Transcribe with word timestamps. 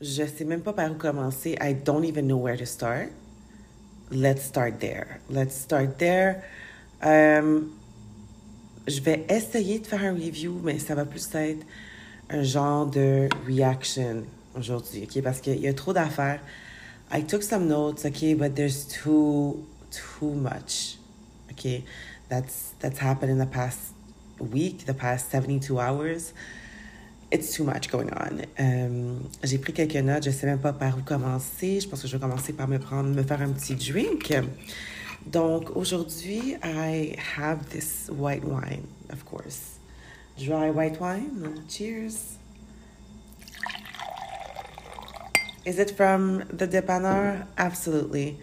Je 0.00 0.24
sais 0.24 0.44
même 0.44 0.60
pas 0.60 0.72
par 0.72 0.92
où 0.92 0.94
commencer. 0.94 1.56
I 1.60 1.74
don't 1.74 2.04
even 2.04 2.28
know 2.28 2.38
where 2.38 2.56
to 2.56 2.66
start. 2.66 3.10
Let's 4.12 4.44
start 4.44 4.78
there. 4.78 5.20
Let's 5.28 5.56
start 5.56 5.98
there. 5.98 6.44
Euh, 7.04 7.62
je 8.86 9.00
vais 9.00 9.26
essayer 9.28 9.80
de 9.80 9.86
faire 9.86 10.04
un 10.04 10.14
review, 10.14 10.60
mais 10.62 10.78
ça 10.78 10.94
va 10.94 11.04
plus 11.04 11.28
être 11.34 11.66
un 12.30 12.42
genre 12.44 12.86
de 12.86 13.28
reaction 13.44 14.22
aujourd'hui, 14.56 15.02
OK? 15.02 15.20
Parce 15.22 15.40
qu'il 15.40 15.58
y 15.60 15.66
a 15.66 15.74
trop 15.74 15.92
d'affaires. 15.92 16.40
I 17.12 17.24
took 17.24 17.42
some 17.42 17.66
notes, 17.66 18.04
OK, 18.04 18.34
but 18.36 18.54
there's 18.54 18.86
too, 18.86 19.64
too 19.90 20.32
much, 20.32 20.96
OK? 21.50 21.82
That's, 22.28 22.74
that's 22.78 23.00
happened 23.00 23.32
in 23.32 23.38
the 23.38 23.50
past 23.50 23.78
week, 24.38 24.86
the 24.86 24.94
past 24.94 25.30
72 25.30 25.76
hours. 25.78 26.32
It's 27.30 27.52
too 27.52 27.64
much 27.64 27.90
going 27.90 28.10
on. 28.10 28.46
Um, 28.58 29.28
j'ai 29.44 29.58
pris 29.58 29.74
quelques 29.74 29.96
notes, 29.96 30.24
je 30.24 30.30
sais 30.30 30.46
même 30.46 30.60
pas 30.60 30.72
par 30.72 30.96
où 30.96 31.02
commencer. 31.02 31.80
Je 31.80 31.88
pense 31.88 32.00
que 32.00 32.08
je 32.08 32.16
vais 32.16 32.20
commencer 32.20 32.54
par 32.54 32.68
me 32.68 32.78
prendre, 32.78 33.14
me 33.14 33.22
faire 33.22 33.42
un 33.42 33.52
petit 33.52 33.74
drink. 33.74 34.34
Donc 35.26 35.76
aujourd'hui, 35.76 36.56
I 36.62 37.16
have 37.36 37.68
this 37.68 38.08
white 38.08 38.44
wine, 38.44 38.86
of 39.12 39.24
course. 39.26 39.78
Dry 40.38 40.70
white 40.70 40.98
wine. 41.00 41.64
Cheers. 41.68 42.38
Is 45.66 45.78
it 45.78 45.90
from 45.90 46.44
the 46.50 46.66
Dépanneur? 46.66 47.46
Absolutely. 47.58 48.38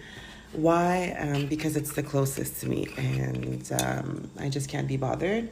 Why? 0.54 1.16
Um, 1.20 1.48
because 1.48 1.76
it's 1.76 1.94
the 1.94 2.04
closest 2.04 2.62
to 2.62 2.70
me 2.70 2.88
and 2.98 3.68
um, 3.82 4.30
I 4.40 4.50
just 4.50 4.70
can't 4.70 4.88
be 4.88 4.96
bothered. 4.96 5.50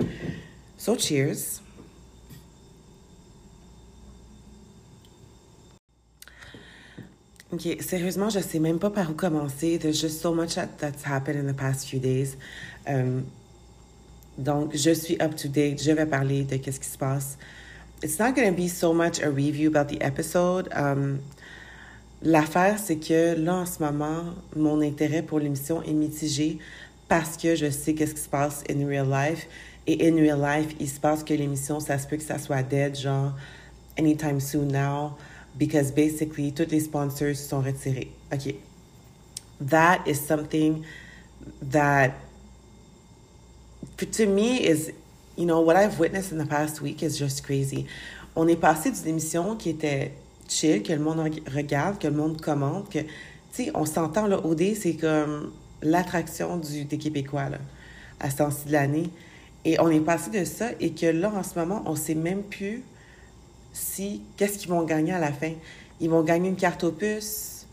So, 0.78 0.96
cheers. 0.96 1.63
Ok, 7.54 7.68
sérieusement, 7.82 8.30
je 8.30 8.40
sais 8.40 8.58
même 8.58 8.80
pas 8.80 8.90
par 8.90 9.12
où 9.12 9.14
commencer. 9.14 9.78
There's 9.78 10.02
just 10.02 10.22
so 10.22 10.34
much 10.34 10.56
that's 10.56 11.04
happened 11.06 11.38
in 11.38 11.46
the 11.46 11.56
past 11.56 11.88
few 11.88 12.00
days. 12.00 12.36
Um, 12.88 13.26
donc, 14.40 14.76
je 14.76 14.92
suis 14.92 15.22
up 15.22 15.36
to 15.36 15.48
date. 15.48 15.84
Je 15.84 15.92
vais 15.92 16.08
parler 16.08 16.46
de 16.46 16.58
qu'est-ce 16.58 16.80
qui 16.80 16.90
se 16.90 16.98
passe. 16.98 17.38
It's 18.02 18.18
not 18.18 18.34
going 18.34 18.50
to 18.50 18.60
be 18.60 18.68
so 18.68 18.92
much 18.92 19.22
a 19.22 19.30
review 19.30 19.70
about 19.70 19.88
the 19.88 20.02
episode. 20.02 20.68
Um, 20.74 21.20
L'affaire, 22.24 22.80
c'est 22.80 22.96
que 22.96 23.36
là, 23.36 23.54
en 23.58 23.66
ce 23.68 23.84
moment, 23.84 24.34
mon 24.56 24.82
intérêt 24.82 25.22
pour 25.22 25.40
l'émission 25.40 25.84
est 25.84 25.94
mitigé 25.94 26.58
parce 27.08 27.38
que 27.38 27.54
je 27.54 27.70
sais 27.70 27.94
qu'est-ce 27.94 28.16
qui 28.16 28.22
se 28.22 28.30
passe 28.30 28.64
in 28.68 28.88
real 28.88 29.08
life. 29.08 29.46
Et 29.86 30.10
in 30.10 30.16
real 30.16 30.40
life, 30.42 30.74
il 30.80 30.90
se 30.90 31.00
passe 31.00 31.24
que 31.24 31.36
l'émission, 31.36 31.80
ça 31.80 32.00
se 32.00 32.08
peut 32.08 32.18
que 32.18 32.24
ça 32.24 32.40
soit 32.40 32.64
dead, 32.64 32.98
genre 32.98 33.34
anytime 34.00 34.40
soon 34.40 34.70
now, 34.72 35.18
because 35.58 35.92
basically, 35.92 36.52
tous 36.52 36.70
les 36.70 36.82
sponsors 36.82 37.36
sont 37.36 37.62
retirés. 37.62 38.12
OK. 38.32 38.56
That 39.62 40.08
is 40.08 40.16
something 40.16 40.84
that, 41.62 42.14
to 43.98 44.26
me, 44.26 44.58
is, 44.58 44.92
you 45.38 45.46
know, 45.46 45.62
what 45.62 45.76
I've 45.76 46.00
witnessed 46.00 46.32
in 46.32 46.38
the 46.38 46.46
past 46.46 46.82
week 46.82 47.04
is 47.04 47.18
just 47.18 47.44
crazy. 47.44 47.86
On 48.36 48.48
est 48.48 48.60
passé 48.60 48.92
d'une 48.92 49.08
émission 49.08 49.56
qui 49.56 49.70
était 49.70 50.12
chill, 50.48 50.82
que 50.82 50.94
le 50.94 51.00
monde 51.00 51.20
regarde, 51.54 52.00
que 52.00 52.08
le 52.08 52.16
monde 52.16 52.42
commente, 52.42 52.90
que, 52.90 53.00
tu 53.00 53.08
sais, 53.52 53.72
on 53.76 53.86
s'entend, 53.86 54.28
là, 54.28 54.44
OD, 54.44 54.76
c'est 54.76 54.96
comme 54.96 55.54
l'attraction 55.82 56.58
des 56.58 56.98
Québécois, 56.98 57.50
là, 57.50 57.60
à 58.20 58.30
ce 58.30 58.38
temps-ci 58.38 58.68
de 58.68 58.72
l'année. 58.72 59.10
Et 59.66 59.80
on 59.80 59.90
est 59.90 60.00
passé 60.00 60.30
de 60.30 60.44
ça 60.44 60.72
et 60.80 60.92
que 60.92 61.06
là, 61.06 61.32
en 61.34 61.44
ce 61.44 61.58
moment, 61.58 61.84
on 61.86 61.96
sait 61.96 62.16
même 62.16 62.44
plus 62.44 62.84
si, 63.74 64.22
qu'est-ce 64.38 64.60
qu'ils 64.60 64.70
vont 64.70 64.84
gagner 64.84 65.14
à 65.14 65.20
la 65.20 65.32
fin? 65.32 65.54
Ils 66.00 66.10
vont 66.10 66.24
gagner 66.24 66.50
une 66.50 66.56
carte 66.56 66.84
opus. 66.84 67.66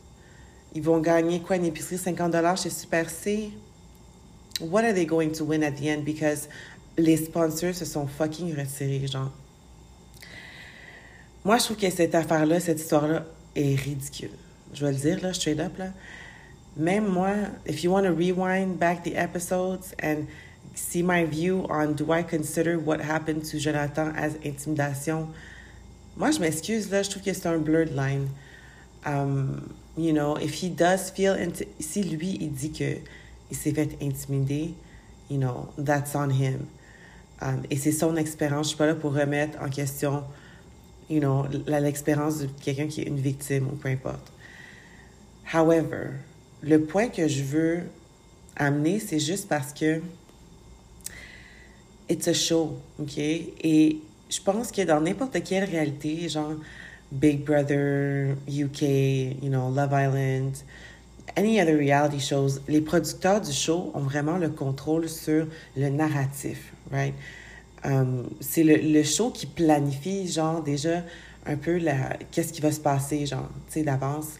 Ils 0.74 0.82
vont 0.82 0.98
gagner 0.98 1.40
quoi, 1.40 1.56
une 1.56 1.66
épicerie 1.66 1.98
50 1.98 2.34
chez 2.56 2.70
Super 2.70 3.10
C. 3.10 3.50
What 4.60 4.84
are 4.84 4.94
they 4.94 5.06
going 5.06 5.30
to 5.32 5.44
win 5.44 5.62
at 5.62 5.72
the 5.72 5.88
end? 5.88 6.04
Because 6.04 6.48
les 6.96 7.16
sponsors 7.16 7.74
se 7.74 7.84
sont 7.84 8.06
fucking 8.06 8.54
retirés, 8.56 9.06
genre. 9.06 9.32
Moi, 11.44 11.56
je 11.58 11.64
trouve 11.64 11.76
que 11.76 11.90
cette 11.90 12.14
affaire-là, 12.14 12.60
cette 12.60 12.80
histoire-là, 12.80 13.24
est 13.56 13.74
ridicule. 13.74 14.30
Je 14.74 14.84
vais 14.84 14.92
le 14.92 14.98
dire, 14.98 15.22
là, 15.22 15.32
straight 15.32 15.58
up, 15.58 15.76
là. 15.78 15.92
Même 16.76 17.08
moi, 17.08 17.30
if 17.66 17.82
you 17.82 17.90
want 17.90 18.04
to 18.04 18.12
rewind 18.12 18.78
back 18.78 19.02
the 19.02 19.16
episodes 19.16 19.94
and 20.02 20.26
see 20.74 21.02
my 21.02 21.24
view 21.24 21.66
on 21.68 21.94
do 21.94 22.12
I 22.12 22.22
consider 22.22 22.78
what 22.78 23.00
happened 23.00 23.44
to 23.50 23.58
Jonathan 23.58 24.12
as 24.16 24.36
intimidation, 24.44 25.28
moi, 26.20 26.30
je 26.30 26.38
m'excuse, 26.38 26.90
là, 26.90 27.02
je 27.02 27.10
trouve 27.10 27.22
que 27.22 27.32
c'est 27.32 27.46
un 27.46 27.58
blurred 27.58 27.96
line. 27.96 28.28
Um, 29.04 29.72
you 29.96 30.12
know, 30.12 30.36
if 30.36 30.62
he 30.62 30.68
does 30.68 31.10
feel, 31.10 31.34
si 31.80 32.02
lui, 32.04 32.36
il 32.40 32.52
dit 32.52 32.70
que 32.70 32.98
il 33.50 33.56
s'est 33.56 33.72
fait 33.72 33.96
intimider, 34.00 34.74
you 35.28 35.38
know, 35.38 35.68
that's 35.82 36.14
on 36.14 36.30
him. 36.30 36.66
Um, 37.40 37.62
et 37.70 37.76
c'est 37.76 37.90
son 37.90 38.16
expérience. 38.16 38.66
Je 38.66 38.68
suis 38.68 38.78
pas 38.78 38.86
là 38.86 38.94
pour 38.94 39.14
remettre 39.14 39.58
en 39.60 39.68
question 39.70 40.22
you 41.10 41.18
know, 41.18 41.44
l'expérience 41.66 42.38
de 42.38 42.48
quelqu'un 42.62 42.86
qui 42.86 43.00
est 43.00 43.06
une 43.06 43.18
victime 43.18 43.66
ou 43.66 43.76
peu 43.76 43.88
importe. 43.88 44.32
However, 45.52 46.12
le 46.62 46.84
point 46.84 47.08
que 47.08 47.26
je 47.26 47.42
veux 47.42 47.82
amener, 48.54 49.00
c'est 49.00 49.18
juste 49.18 49.48
parce 49.48 49.72
que 49.72 50.00
it's 52.08 52.28
a 52.28 52.32
show, 52.34 52.78
OK? 53.00 53.18
Et 53.18 54.00
je 54.30 54.40
pense 54.40 54.70
que 54.70 54.82
dans 54.82 55.00
n'importe 55.00 55.42
quelle 55.42 55.64
réalité, 55.64 56.28
genre 56.28 56.54
Big 57.10 57.44
Brother, 57.44 58.36
UK, 58.48 58.82
you 59.42 59.48
know, 59.48 59.70
Love 59.70 59.92
Island, 59.92 60.54
any 61.36 61.60
other 61.60 61.76
reality 61.76 62.20
shows, 62.20 62.60
les 62.68 62.80
producteurs 62.80 63.40
du 63.40 63.52
show 63.52 63.90
ont 63.94 64.00
vraiment 64.00 64.38
le 64.38 64.48
contrôle 64.48 65.08
sur 65.08 65.46
le 65.76 65.88
narratif, 65.88 66.72
right? 66.92 67.14
Um, 67.82 68.28
c'est 68.40 68.62
le, 68.62 68.76
le, 68.76 69.02
show 69.02 69.30
qui 69.30 69.46
planifie, 69.46 70.30
genre, 70.30 70.62
déjà 70.62 71.02
un 71.46 71.56
peu 71.56 71.78
la, 71.78 72.16
qu'est-ce 72.30 72.52
qui 72.52 72.60
va 72.60 72.70
se 72.70 72.80
passer, 72.80 73.26
genre, 73.26 73.48
tu 73.66 73.80
sais, 73.80 73.82
d'avance. 73.82 74.38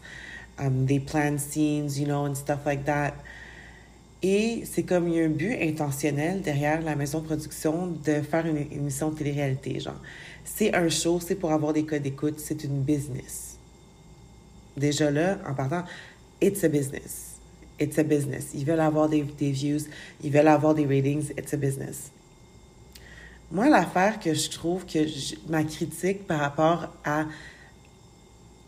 Um, 0.59 0.85
des 0.85 0.99
plan 0.99 1.37
scenes, 1.39 1.97
you 1.97 2.05
know, 2.05 2.27
and 2.27 2.35
stuff 2.35 2.65
like 2.65 2.85
that. 2.85 3.13
Et 4.23 4.63
c'est 4.65 4.83
comme 4.83 5.07
il 5.07 5.15
y 5.15 5.21
a 5.21 5.25
un 5.25 5.29
but 5.29 5.57
intentionnel 5.61 6.41
derrière 6.41 6.81
la 6.81 6.95
maison 6.95 7.19
de 7.19 7.25
production 7.25 7.87
de 7.87 8.21
faire 8.21 8.45
une, 8.45 8.57
émission 8.57 9.09
de 9.09 9.17
télé-réalité, 9.17 9.79
genre. 9.79 9.99
C'est 10.43 10.75
un 10.75 10.89
show, 10.89 11.19
c'est 11.19 11.35
pour 11.35 11.51
avoir 11.51 11.73
des 11.73 11.85
codes 11.85 12.03
d'écoute, 12.03 12.39
c'est 12.39 12.63
une 12.63 12.81
business. 12.81 13.57
Déjà 14.77 15.09
là, 15.09 15.37
en 15.47 15.53
partant, 15.53 15.83
it's 16.39 16.63
a 16.63 16.67
business. 16.67 17.37
It's 17.79 17.97
a 17.97 18.03
business. 18.03 18.49
Ils 18.53 18.63
veulent 18.63 18.79
avoir 18.79 19.09
des, 19.09 19.23
views, 19.23 19.81
ils 20.23 20.31
veulent 20.31 20.47
avoir 20.47 20.75
des 20.75 20.85
ratings, 20.85 21.31
it's 21.37 21.53
a 21.53 21.57
business. 21.57 22.11
Moi, 23.51 23.69
l'affaire 23.69 24.19
que 24.19 24.33
je 24.33 24.49
trouve 24.51 24.85
que 24.85 24.99
ma 25.49 25.63
critique 25.63 26.27
par 26.27 26.39
rapport 26.39 26.89
à 27.03 27.25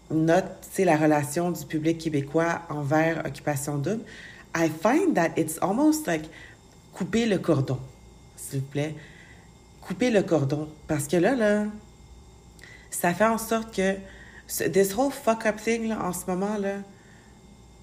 notre, 0.09 0.49
c'est 0.61 0.83
la 0.83 0.97
relation 0.97 1.51
du 1.51 1.63
public 1.65 1.99
québécois 1.99 2.63
envers 2.69 3.23
Occupation 3.25 3.77
Double, 3.77 4.01
I 4.55 4.69
find 4.69 5.15
that 5.15 5.31
it's 5.37 5.57
almost 5.61 6.07
like 6.07 6.25
couper 6.93 7.25
le 7.25 7.39
cordon, 7.39 7.79
s'il 8.35 8.59
vous 8.59 8.65
plaît. 8.65 8.95
Couper 9.81 10.11
le 10.11 10.23
cordon. 10.23 10.69
Parce 10.87 11.07
que 11.07 11.17
là, 11.17 11.35
là, 11.35 11.65
ça 12.91 13.13
fait 13.13 13.25
en 13.25 13.37
sorte 13.37 13.75
que 13.75 13.97
this 14.69 14.95
whole 14.95 15.11
fuck-up 15.11 15.57
thing, 15.57 15.87
là, 15.87 16.03
en 16.03 16.13
ce 16.13 16.25
moment, 16.27 16.57
là, 16.57 16.77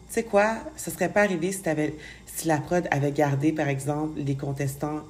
tu 0.08 0.14
sais 0.14 0.22
quoi, 0.24 0.58
ça 0.76 0.90
serait 0.90 1.08
pas 1.08 1.22
arrivé 1.22 1.52
si, 1.52 1.62
si 2.26 2.48
la 2.48 2.58
prod 2.58 2.86
avait 2.90 3.12
gardé, 3.12 3.52
par 3.52 3.68
exemple, 3.68 4.18
les 4.20 4.36
contestants 4.36 5.02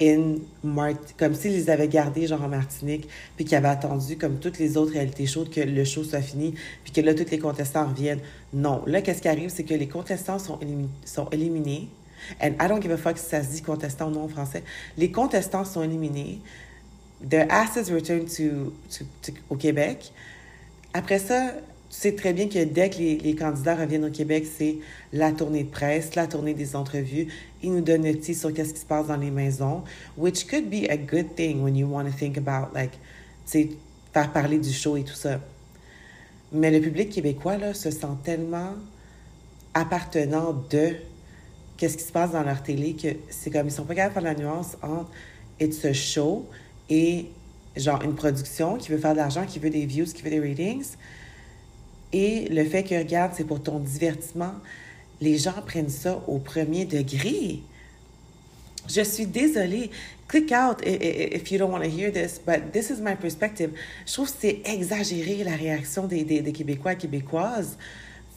in 0.00 0.36
Mart 0.62 1.14
comme 1.18 1.34
s'ils 1.34 1.52
les 1.52 1.70
avaient 1.70 1.88
gardés 1.88 2.26
genre 2.26 2.42
en 2.42 2.48
Martinique, 2.48 3.08
puis 3.36 3.44
qu'ils 3.44 3.56
avaient 3.56 3.68
attendu 3.68 4.16
comme 4.16 4.38
toutes 4.38 4.58
les 4.58 4.76
autres 4.76 4.92
réalités 4.92 5.26
chaudes 5.26 5.50
que 5.50 5.60
le 5.60 5.84
show 5.84 6.04
soit 6.04 6.20
fini, 6.20 6.54
puis 6.82 6.92
que 6.92 7.00
là 7.00 7.14
tous 7.14 7.30
les 7.30 7.38
contestants 7.38 7.86
reviennent. 7.86 8.20
Non, 8.52 8.82
là 8.86 9.02
qu'est-ce 9.02 9.22
qui 9.22 9.28
arrive, 9.28 9.50
c'est 9.50 9.64
que 9.64 9.74
les 9.74 9.88
contestants 9.88 10.38
sont, 10.38 10.58
sont 11.04 11.28
éliminés. 11.30 11.88
And 12.40 12.52
I 12.60 12.68
don't 12.68 12.80
give 12.80 12.92
a 12.92 12.96
fuck 12.96 13.18
si 13.18 13.26
ça 13.26 13.42
se 13.42 13.50
dit 13.50 13.62
contestant 13.62 14.08
ou 14.08 14.10
non 14.10 14.24
en 14.24 14.28
français. 14.28 14.62
Les 14.96 15.10
contestants 15.10 15.64
sont 15.64 15.82
éliminés. 15.82 16.40
The 17.28 17.46
asses 17.48 17.90
return 17.90 18.24
to, 18.24 18.72
to, 18.90 19.32
au 19.50 19.56
Québec. 19.56 20.12
Après 20.92 21.18
ça, 21.18 21.52
tu 21.94 22.00
sais 22.00 22.12
très 22.16 22.32
bien 22.32 22.48
que 22.48 22.64
dès 22.64 22.90
que 22.90 22.98
les, 22.98 23.34
candidats 23.36 23.76
reviennent 23.76 24.04
au 24.04 24.10
Québec, 24.10 24.46
c'est 24.58 24.78
la 25.12 25.30
tournée 25.30 25.62
de 25.62 25.70
presse, 25.70 26.16
la 26.16 26.26
tournée 26.26 26.52
des 26.52 26.74
entrevues. 26.74 27.28
Ils 27.62 27.72
nous 27.72 27.82
donnent 27.82 28.04
le 28.04 28.18
titre 28.18 28.40
sur 28.40 28.52
qu'est-ce 28.52 28.74
qui 28.74 28.80
se 28.80 28.84
passe 28.84 29.06
dans 29.06 29.16
les 29.16 29.30
maisons, 29.30 29.84
which 30.16 30.46
could 30.48 30.68
be 30.68 30.90
a 30.90 30.96
good 30.96 31.36
thing 31.36 31.62
when 31.62 31.76
you 31.76 31.86
want 31.86 32.04
to 32.06 32.10
think 32.10 32.36
about, 32.36 32.74
like, 32.74 32.98
tu 33.50 33.70
faire 34.12 34.32
parler 34.32 34.58
du 34.58 34.72
show 34.72 34.96
et 34.96 35.04
tout 35.04 35.14
ça. 35.14 35.40
Mais 36.52 36.70
le 36.70 36.80
public 36.80 37.10
québécois, 37.10 37.58
là, 37.58 37.74
se 37.74 37.90
sent 37.90 38.06
tellement 38.24 38.74
appartenant 39.72 40.52
de 40.70 40.94
qu'est-ce 41.76 41.96
qui 41.96 42.04
se 42.04 42.12
passe 42.12 42.32
dans 42.32 42.42
leur 42.42 42.62
télé 42.62 42.94
que 42.94 43.08
c'est 43.30 43.50
comme 43.50 43.68
ils 43.68 43.72
sont 43.72 43.84
pas 43.84 43.94
capables 43.94 44.14
de 44.14 44.20
faire 44.20 44.34
la 44.34 44.40
nuance 44.40 44.76
entre 44.82 45.10
it's 45.60 45.84
a 45.84 45.92
show 45.92 46.46
et 46.90 47.26
genre 47.76 48.02
une 48.02 48.14
production 48.14 48.76
qui 48.76 48.90
veut 48.90 48.98
faire 48.98 49.12
de 49.12 49.18
l'argent, 49.18 49.46
qui 49.46 49.58
veut 49.58 49.70
des 49.70 49.86
views, 49.86 50.06
qui 50.06 50.22
veut 50.22 50.30
des 50.30 50.40
ratings 50.40 50.96
Et 52.14 52.46
le 52.48 52.64
fait 52.64 52.84
que, 52.84 52.94
regarde, 52.94 53.32
c'est 53.34 53.42
pour 53.42 53.60
ton 53.60 53.80
divertissement, 53.80 54.54
les 55.20 55.36
gens 55.36 55.60
prennent 55.66 55.90
ça 55.90 56.22
au 56.28 56.38
premier 56.38 56.84
degré. 56.84 57.60
Je 58.88 59.00
suis 59.00 59.26
désolée. 59.26 59.90
Click 60.28 60.52
out 60.52 60.80
if 60.86 61.50
you 61.50 61.58
don't 61.58 61.72
want 61.72 61.80
to 61.80 61.88
hear 61.88 62.12
this, 62.12 62.40
but 62.46 62.70
this 62.72 62.88
is 62.90 63.00
my 63.02 63.16
perspective. 63.16 63.70
Je 64.06 64.12
trouve 64.12 64.30
que 64.30 64.36
c'est 64.40 64.60
exagéré 64.64 65.42
la 65.42 65.56
réaction 65.56 66.06
des, 66.06 66.22
des, 66.22 66.52
Québécois 66.52 66.92
et 66.92 66.96
Québécoises 66.96 67.76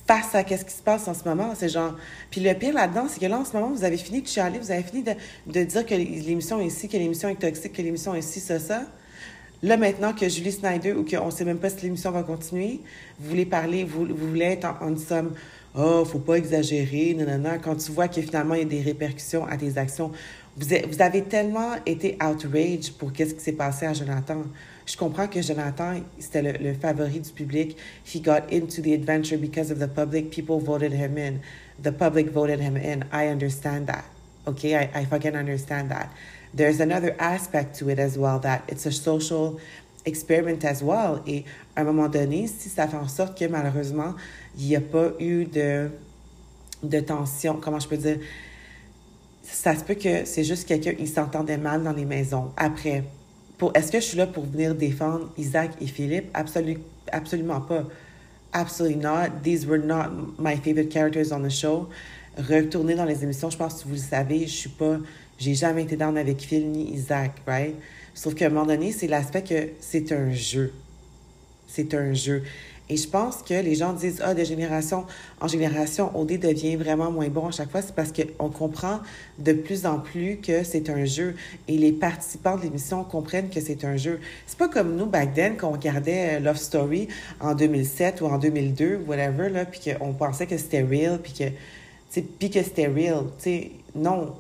face 0.08 0.34
à 0.34 0.44
qu'est-ce 0.44 0.66
qui 0.66 0.74
se 0.74 0.82
passe 0.82 1.08
en 1.08 1.14
ce 1.14 1.24
moment. 1.24 1.54
C'est 1.56 1.70
genre. 1.70 1.96
Puis 2.32 2.42
le 2.42 2.56
pire 2.56 2.74
là-dedans, 2.74 3.06
c'est 3.08 3.20
que 3.20 3.28
là, 3.28 3.38
en 3.38 3.46
ce 3.46 3.54
moment, 3.54 3.70
vous 3.70 3.84
avez 3.84 3.98
fini 3.98 4.24
de 4.24 4.28
chialer, 4.28 4.58
vous 4.58 4.72
avez 4.72 4.84
fini 4.84 5.04
de, 5.04 5.14
de 5.46 5.64
dire 5.64 5.86
que 5.86 5.94
l'émission 5.94 6.60
est 6.60 6.66
ici, 6.66 6.90
que 6.90 6.98
l'émission 6.98 7.30
est 7.30 7.40
toxique, 7.40 7.74
que 7.74 7.82
l'émission 7.84 8.16
est 8.16 8.20
ici, 8.20 8.40
ça, 8.40 8.60
ça. 8.60 8.88
Là, 9.64 9.76
maintenant 9.76 10.14
que 10.14 10.30
Julie 10.30 10.52
Snyder, 10.52 10.94
ou 10.94 11.04
qu'on 11.04 11.26
ne 11.26 11.32
sait 11.32 11.46
même 11.46 11.58
pas 11.58 11.70
si 11.70 11.82
l'émission 11.84 12.12
va 12.12 12.22
continuer, 12.22 12.80
vous 13.20 13.30
voulez 13.30 13.46
parler, 13.46 13.84
vous, 13.84 14.06
vous 14.06 14.28
voulez 14.28 14.46
être 14.46 14.68
en, 14.82 14.96
somme, 14.98 15.34
oh, 15.76 16.06
faut 16.06 16.20
pas 16.20 16.36
exagérer, 16.36 17.16
nanana, 17.16 17.58
quand 17.58 17.76
tu 17.76 17.92
vois 17.92 18.08
que 18.08 18.22
finalement, 18.22 18.54
il 18.54 18.60
y 18.60 18.66
a 18.66 18.66
des 18.66 18.82
répercussions 18.82 19.46
à 19.46 19.58
tes 19.58 19.78
actions. 19.78 20.12
Vous, 20.58 21.02
avez 21.02 21.24
tellement 21.24 21.74
été 21.86 22.18
outraged 22.24 22.94
pour 22.94 23.14
qu'est-ce 23.14 23.34
qui 23.34 23.42
s'est 23.42 23.52
passé 23.52 23.86
à 23.86 23.94
Jonathan. 23.94 24.44
Je 24.86 24.96
comprends 24.96 25.28
que 25.28 25.42
Jonathan, 25.42 26.02
c'était 26.20 26.42
le, 26.42 26.52
le, 26.64 26.74
favori 26.74 27.20
du 27.20 27.32
public. 27.32 27.78
He 28.06 28.22
got 28.22 28.52
into 28.52 28.82
the 28.82 28.94
adventure 28.94 29.38
because 29.38 29.72
of 29.72 29.80
the 29.80 29.88
public. 29.88 30.32
People 30.32 30.60
voted 30.60 30.94
him 30.94 31.18
in. 31.18 31.42
The 31.84 31.92
public 31.92 32.32
voted 32.32 32.60
him 32.60 32.76
in. 32.76 33.06
I 33.12 33.28
understand 33.28 33.88
that. 33.88 34.06
Okay, 34.48 34.76
I, 34.76 34.90
I 35.02 35.06
fucking 35.06 35.36
understand 35.36 35.90
that. 35.92 36.10
There's 36.54 36.80
another 36.80 37.16
aspect 37.20 37.78
to 37.80 37.90
it 37.90 38.00
as 38.00 38.18
well 38.18 38.40
that 38.40 38.64
it's 38.68 38.86
a 38.86 38.92
social 38.92 39.60
experiment 40.06 40.64
as 40.64 40.82
well. 40.82 41.22
Et 41.28 41.44
à 41.76 41.82
un 41.82 41.84
moment 41.84 42.10
donné, 42.10 42.48
si 42.48 42.70
ça 42.70 42.88
fait 42.88 42.98
en 42.98 43.08
sorte 43.08 43.38
que 43.38 43.46
malheureusement, 43.46 44.16
il 44.58 44.68
n'y 44.68 44.76
a 44.76 44.82
pas 44.82 45.12
eu 45.20 45.46
de, 45.46 45.90
de 46.84 47.00
tension, 47.00 47.60
comment 47.62 47.80
je 47.80 47.88
peux 47.88 47.98
dire, 47.98 48.20
ça 49.44 49.76
se 49.76 49.84
peut 49.84 49.96
que 49.96 50.26
c'est 50.26 50.44
juste 50.44 50.68
quelqu'un, 50.68 50.94
il 51.00 51.08
s'entendait 51.08 51.58
mal 51.58 51.84
dans 51.84 51.94
les 51.94 52.06
maisons. 52.06 52.52
Après, 52.58 53.04
est-ce 53.74 53.92
que 53.92 54.00
je 54.00 54.06
suis 54.06 54.18
là 54.18 54.28
pour 54.28 54.46
venir 54.46 54.76
défendre 54.76 55.32
Isaac 55.38 55.72
et 55.82 55.88
Philippe? 55.88 56.30
Absolument, 56.34 56.84
absolument 57.12 57.62
pas. 57.62 57.84
Absolutely 58.54 58.98
not. 58.98 59.44
These 59.44 59.66
were 59.66 59.80
not 59.80 60.10
my 60.40 60.56
favorite 60.56 60.90
characters 60.92 61.32
on 61.32 61.42
the 61.42 61.50
show. 61.50 61.90
Retourner 62.38 62.96
dans 62.96 63.06
les 63.06 63.24
émissions, 63.24 63.50
je 63.50 63.58
pense 63.58 63.82
que 63.82 63.88
vous 63.88 63.96
le 63.96 64.00
savez, 64.00 64.42
je 64.42 64.54
suis 64.54 64.70
pas, 64.70 64.98
j'ai 65.38 65.54
jamais 65.54 65.84
été 65.84 65.96
down 65.96 66.18
avec 66.18 66.40
Phil 66.42 66.70
ni 66.70 66.94
Isaac, 66.94 67.32
right? 67.46 67.76
Sauf 68.14 68.34
qu'à 68.34 68.48
un 68.48 68.50
moment 68.50 68.66
donné, 68.66 68.92
c'est 68.92 69.08
l'aspect 69.08 69.44
que 69.44 69.70
c'est 69.80 70.12
un 70.12 70.32
jeu. 70.32 70.74
C'est 71.68 71.94
un 71.94 72.14
jeu. 72.14 72.44
Et 72.90 72.96
je 72.96 73.08
pense 73.08 73.44
que 73.44 73.54
les 73.54 73.76
gens 73.76 73.92
disent, 73.92 74.22
ah, 74.24 74.34
de 74.34 74.44
génération 74.44 75.06
en 75.42 75.48
génération, 75.48 76.18
OD 76.18 76.40
devient 76.40 76.78
vraiment 76.78 77.12
moins 77.12 77.28
bon 77.28 77.48
à 77.48 77.52
chaque 77.52 77.70
fois. 77.70 77.82
C'est 77.82 77.94
parce 77.94 78.12
qu'on 78.14 78.50
comprend 78.50 79.02
de 79.40 79.52
plus 79.52 79.86
en 79.86 80.00
plus 80.00 80.38
que 80.38 80.64
c'est 80.64 80.90
un 80.90 81.04
jeu. 81.04 81.36
Et 81.68 81.78
les 81.78 81.92
participants 81.92 82.56
de 82.56 82.62
l'émission 82.62 83.04
comprennent 83.04 83.50
que 83.50 83.60
c'est 83.60 83.84
un 83.84 83.98
jeu. 83.98 84.22
C'est 84.46 84.58
pas 84.58 84.70
comme 84.70 84.96
nous, 84.96 85.06
back 85.06 85.34
then, 85.34 85.58
qu'on 85.58 85.72
regardait 85.72 86.38
euh, 86.38 86.40
Love 86.40 86.58
Story 86.58 87.10
en 87.42 87.56
2007 87.56 88.22
ou 88.22 88.28
en 88.28 88.38
2002, 88.38 89.02
whatever, 89.06 89.50
là, 89.50 89.66
puis 89.66 89.82
qu'on 89.94 90.14
pensait 90.14 90.48
que 90.48 90.58
c'était 90.58 90.82
real, 90.82 91.20
puis 91.22 91.34
que, 91.34 92.22
puis 92.40 92.50
que 92.50 92.64
c'était 92.64 92.88
real. 92.88 93.26
sais, 93.38 93.72
non 93.96 94.34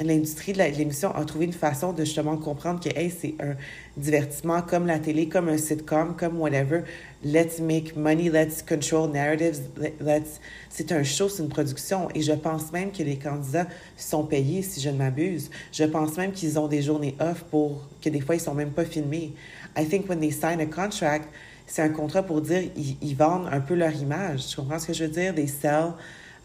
l'industrie 0.00 0.52
de 0.52 0.58
l'émission 0.58 1.14
a 1.14 1.24
trouvé 1.24 1.46
une 1.46 1.52
façon 1.52 1.92
de 1.92 2.04
justement 2.04 2.36
comprendre 2.36 2.80
que 2.80 2.88
hey, 2.98 3.10
c'est 3.10 3.34
un 3.40 3.56
divertissement 3.96 4.60
comme 4.60 4.86
la 4.86 4.98
télé, 4.98 5.28
comme 5.28 5.48
un 5.48 5.56
sitcom, 5.56 6.14
comme 6.16 6.38
whatever. 6.38 6.82
Let's 7.24 7.60
make 7.60 7.96
money, 7.96 8.28
let's 8.28 8.62
control 8.62 9.10
narratives, 9.10 9.60
let's. 10.00 10.40
C'est 10.68 10.92
un 10.92 11.02
show, 11.02 11.28
c'est 11.28 11.42
une 11.42 11.48
production. 11.48 12.08
Et 12.14 12.20
je 12.20 12.32
pense 12.32 12.70
même 12.72 12.92
que 12.92 13.02
les 13.02 13.16
candidats 13.16 13.66
sont 13.96 14.24
payés, 14.24 14.62
si 14.62 14.80
je 14.80 14.90
ne 14.90 14.98
m'abuse. 14.98 15.50
Je 15.72 15.84
pense 15.84 16.16
même 16.16 16.32
qu'ils 16.32 16.58
ont 16.58 16.68
des 16.68 16.82
journées 16.82 17.16
off 17.18 17.44
pour 17.50 17.86
que 18.02 18.10
des 18.10 18.20
fois 18.20 18.34
ils 18.34 18.40
sont 18.40 18.54
même 18.54 18.72
pas 18.72 18.84
filmés. 18.84 19.32
I 19.76 19.86
think 19.86 20.08
when 20.08 20.20
they 20.20 20.30
sign 20.30 20.60
a 20.60 20.66
contract, 20.66 21.28
c'est 21.66 21.82
un 21.82 21.88
contrat 21.88 22.22
pour 22.22 22.42
dire 22.42 22.62
ils, 22.76 22.96
ils, 23.00 23.16
vendent 23.16 23.48
un 23.50 23.60
peu 23.60 23.74
leur 23.74 23.92
image. 23.92 24.46
Tu 24.46 24.56
comprends 24.56 24.78
ce 24.78 24.88
que 24.88 24.92
je 24.92 25.04
veux 25.04 25.10
dire? 25.10 25.34
They 25.34 25.48
sell. 25.48 25.94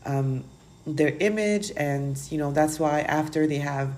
Um, 0.06 0.42
their 0.86 1.16
image 1.20 1.72
and 1.78 2.18
you 2.32 2.38
know 2.38 2.52
that's 2.52 2.80
why 2.80 3.02
after 3.02 3.48
they 3.48 3.60
have 3.60 3.90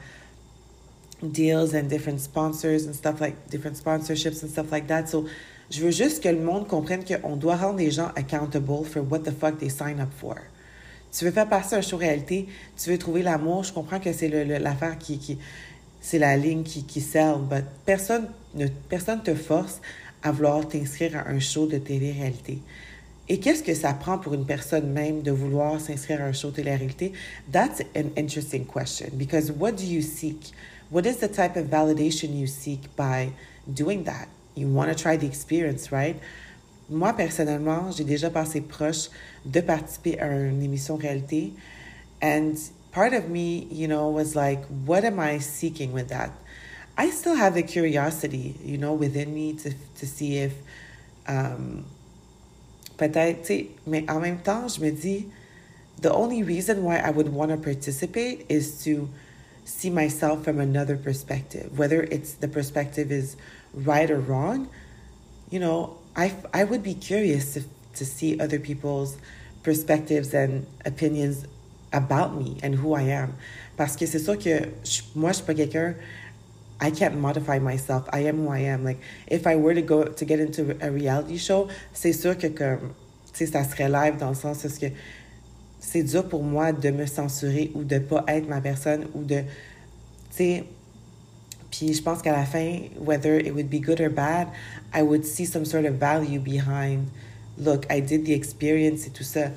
deals 1.32 1.74
and 1.74 1.90
different 1.90 2.20
sponsors 2.20 2.86
and 2.86 2.96
stuff 2.96 3.22
like 3.22 3.50
different 3.50 3.78
sponsorships 3.78 4.42
and 4.44 4.52
stuff 4.52 4.72
like 4.72 4.88
that. 4.88 5.10
So 5.10 5.26
je 5.70 5.82
veux 5.82 5.92
juste 5.92 6.22
que 6.22 6.30
le 6.30 6.42
monde 6.42 6.68
comprenne 6.68 7.04
qu'on 7.04 7.36
doit 7.38 7.56
rendre 7.56 7.80
les 7.80 7.92
gens 7.92 8.12
accountable 8.16 8.84
for 8.84 9.02
what 9.02 9.20
the 9.20 9.32
fuck 9.32 9.60
they 9.60 9.70
sign 9.70 10.00
up 10.00 10.10
for. 10.18 10.36
Tu 11.12 11.26
veux 11.26 11.32
faire 11.32 11.48
passer 11.48 11.76
un 11.76 11.82
show 11.82 11.98
réalité 11.98 12.48
tu 12.76 12.90
veux 12.90 12.98
trouver 12.98 13.22
l'amour 13.22 13.64
je 13.64 13.72
comprends 13.72 14.00
que 14.00 14.12
c'est 14.12 14.30
l'affaire 14.60 14.98
qui, 14.98 15.20
qui 15.20 15.38
c'est 16.02 16.18
la 16.18 16.36
ligne 16.36 16.64
qui, 16.64 16.84
qui 16.84 17.02
sert 17.02 17.38
but 17.38 17.64
personne 17.86 18.28
ne 18.56 18.68
personne 18.90 19.22
te 19.22 19.36
force 19.36 19.80
à 20.24 20.32
vouloir 20.32 20.68
t'inscrire 20.68 21.18
à 21.18 21.30
un 21.30 21.40
show 21.40 21.68
de 21.68 21.78
télé-réalité 21.78 22.60
Et 23.30 23.40
qu'est-ce 23.40 23.64
que 23.64 23.74
ça 23.74 23.94
prend 23.94 24.18
pour 24.18 24.34
une 24.34 24.46
personne 24.46 24.92
même 24.92 25.22
de 25.22 25.32
vouloir 25.32 25.80
s'inscrire 25.80 26.22
à 26.22 26.26
un 26.26 26.34
show 26.34 26.52
télé-réalité? 26.52 27.14
That's 27.52 27.82
an 27.96 28.12
interesting 28.18 28.66
question 28.66 29.12
because 29.18 29.52
what 29.52 29.74
do 29.74 29.86
you 29.86 30.02
seek? 30.02 30.52
What 30.92 31.06
is 31.06 31.18
the 31.18 31.30
type 31.30 31.56
of 31.56 31.68
validation 31.68 32.38
you 32.38 32.48
seek 32.48 32.82
by 32.98 33.32
doing 33.68 34.04
that? 34.04 34.28
You 34.56 34.68
want 34.68 34.90
to 34.90 34.96
try 34.96 35.18
the 35.18 35.26
experience, 35.26 35.92
right? 35.92 36.18
Moi, 36.90 37.14
personnellement, 37.14 37.92
j'ai 37.92 38.04
déjà 38.04 38.30
passé 38.30 38.62
proche 38.62 39.10
de 39.46 39.62
participer 39.62 40.20
à 40.20 40.28
une 40.28 40.62
émission 40.62 40.98
réalité. 40.98 41.54
And 42.22 42.56
part 42.92 43.14
of 43.14 43.30
me, 43.30 43.68
you 43.72 43.88
know, 43.88 44.10
was 44.10 44.36
like, 44.36 44.60
what 44.86 45.06
am 45.06 45.20
I 45.20 45.40
seeking 45.40 45.94
with 45.94 46.10
that? 46.10 46.32
I 46.98 47.10
still 47.10 47.36
have 47.36 47.56
the 47.56 47.64
curiosity, 47.64 48.56
you 48.64 48.78
know, 48.78 48.94
within 48.94 49.34
me 49.34 49.54
to, 49.54 49.72
to 49.72 50.06
see 50.06 50.38
if 50.38 50.54
um, 51.28 51.86
peut-être, 52.98 53.44
tu 53.44 53.68
mais 53.88 54.06
en 54.10 54.20
même 54.20 54.38
temps, 54.38 54.68
je 54.68 54.82
me 54.82 54.92
dis, 54.92 55.28
the 56.02 56.12
only 56.12 56.44
reason 56.44 56.84
why 56.84 56.98
I 56.98 57.10
would 57.10 57.30
want 57.30 57.50
to 57.50 57.58
participate 57.58 58.46
is 58.50 58.84
to 58.84 59.10
see 59.66 59.90
myself 59.90 60.44
from 60.44 60.60
another 60.60 60.98
perspective, 60.98 61.78
whether 61.78 62.04
it's 62.04 62.34
the 62.34 62.48
perspective 62.48 63.12
is 63.12 63.36
right 63.74 64.10
or 64.12 64.20
wrong. 64.20 64.68
You 65.50 65.60
know, 65.60 65.98
I, 66.16 66.34
I 66.54 66.64
would 66.64 66.84
be 66.84 66.94
curious 66.94 67.54
to, 67.54 67.64
to 67.96 68.06
see 68.06 68.40
other 68.40 68.60
people's 68.60 69.18
perspectives 69.64 70.34
and 70.34 70.66
opinions 70.86 71.46
about 71.92 72.36
me 72.36 72.58
and 72.62 72.76
who 72.76 72.94
I 72.94 73.04
am. 73.04 73.36
Parce 73.78 73.96
que 73.96 74.06
c'est 74.06 74.20
sûr 74.20 74.38
que 74.38 74.72
je, 74.84 75.02
moi, 75.16 75.32
je 75.32 75.38
suis 75.38 75.46
pas 75.46 75.54
quelqu'un 75.54 75.96
I 76.82 76.92
can't 76.92 77.16
modify 77.16 77.60
myself. 77.60 78.04
I 78.12 78.28
am 78.28 78.38
who 78.38 78.50
I 78.50 78.60
am. 78.60 78.84
Like, 78.84 79.00
if 79.28 79.48
I 79.48 79.56
were 79.56 79.74
to 79.74 79.82
go 79.82 80.06
to 80.06 80.26
get 80.26 80.40
into 80.40 80.76
a 80.82 80.90
reality 80.92 81.38
show, 81.38 81.68
c'est 81.94 82.14
sûr 82.14 82.38
que 82.38 82.48
ça 83.34 83.64
serait 83.64 83.90
live 83.90 84.18
dans 84.18 84.30
le 84.30 84.36
sens 84.36 84.62
parce 84.62 84.78
que 84.78 84.88
c'est 85.80 86.04
dur 86.04 86.28
pour 86.28 86.44
moi 86.44 86.72
de 86.72 86.92
me 86.92 87.06
censurer 87.06 87.72
ou 87.76 87.84
de 87.84 88.00
pas 88.00 88.24
être 88.28 88.48
ma 88.48 88.62
personne 88.62 89.06
ou 89.14 89.24
de, 89.24 89.42
tu 89.42 89.46
sais, 90.32 90.64
puis 91.72 91.94
je 91.94 92.02
pense 92.02 92.22
qu'à 92.22 92.32
la 92.32 92.46
fin, 92.46 92.82
whether 93.00 93.40
it 93.40 93.52
would 93.54 93.70
be 93.70 93.80
good 93.82 94.00
or 94.00 94.10
bad, 94.10 94.48
I 94.94 95.02
would 95.02 95.26
see 95.26 95.46
some 95.46 95.66
sort 95.66 95.86
of 95.86 95.96
value 95.96 96.40
behind, 96.40 97.08
look, 97.58 97.86
I 97.90 98.00
did 98.00 98.26
the 98.26 98.32
experience 98.32 99.08
et 99.08 99.10
tout 99.10 99.24
ça. 99.24 99.48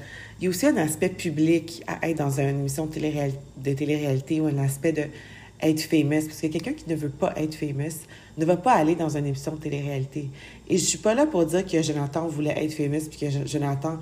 Il 0.41 0.45
y 0.45 0.47
a 0.47 0.51
aussi 0.51 0.67
un 0.67 0.77
aspect 0.79 1.11
public 1.11 1.83
à 1.87 2.09
être 2.09 2.19
dans 2.19 2.41
une 2.41 2.61
émission 2.61 2.87
de 2.87 3.73
télé-réalité 3.73 4.41
ou 4.41 4.47
un 4.47 4.59
aspect 4.59 4.93
de 4.93 5.05
être 5.63 5.81
famous, 5.81 6.27
parce 6.27 6.41
que 6.41 6.47
quelqu'un 6.49 6.73
qui 6.73 6.89
ne 6.89 6.95
veut 6.95 7.09
pas 7.09 7.33
être 7.37 7.55
famous 7.55 8.07
ne 8.37 8.45
va 8.45 8.57
pas 8.57 8.73
aller 8.73 8.95
dans 8.95 9.17
une 9.17 9.27
émission 9.27 9.53
de 9.53 9.61
télé-réalité. 9.61 10.29
Et 10.69 10.77
je 10.77 10.85
suis 10.85 10.99
pas 10.99 11.15
là 11.15 11.27
pour 11.27 11.45
dire 11.47 11.65
que 11.65 11.83
Jonathan 11.83 12.29
voulait 12.29 12.65
être 12.65 12.73
famous 12.73 13.09
puis 13.09 13.19
que 13.19 13.47
Jonathan, 13.47 13.99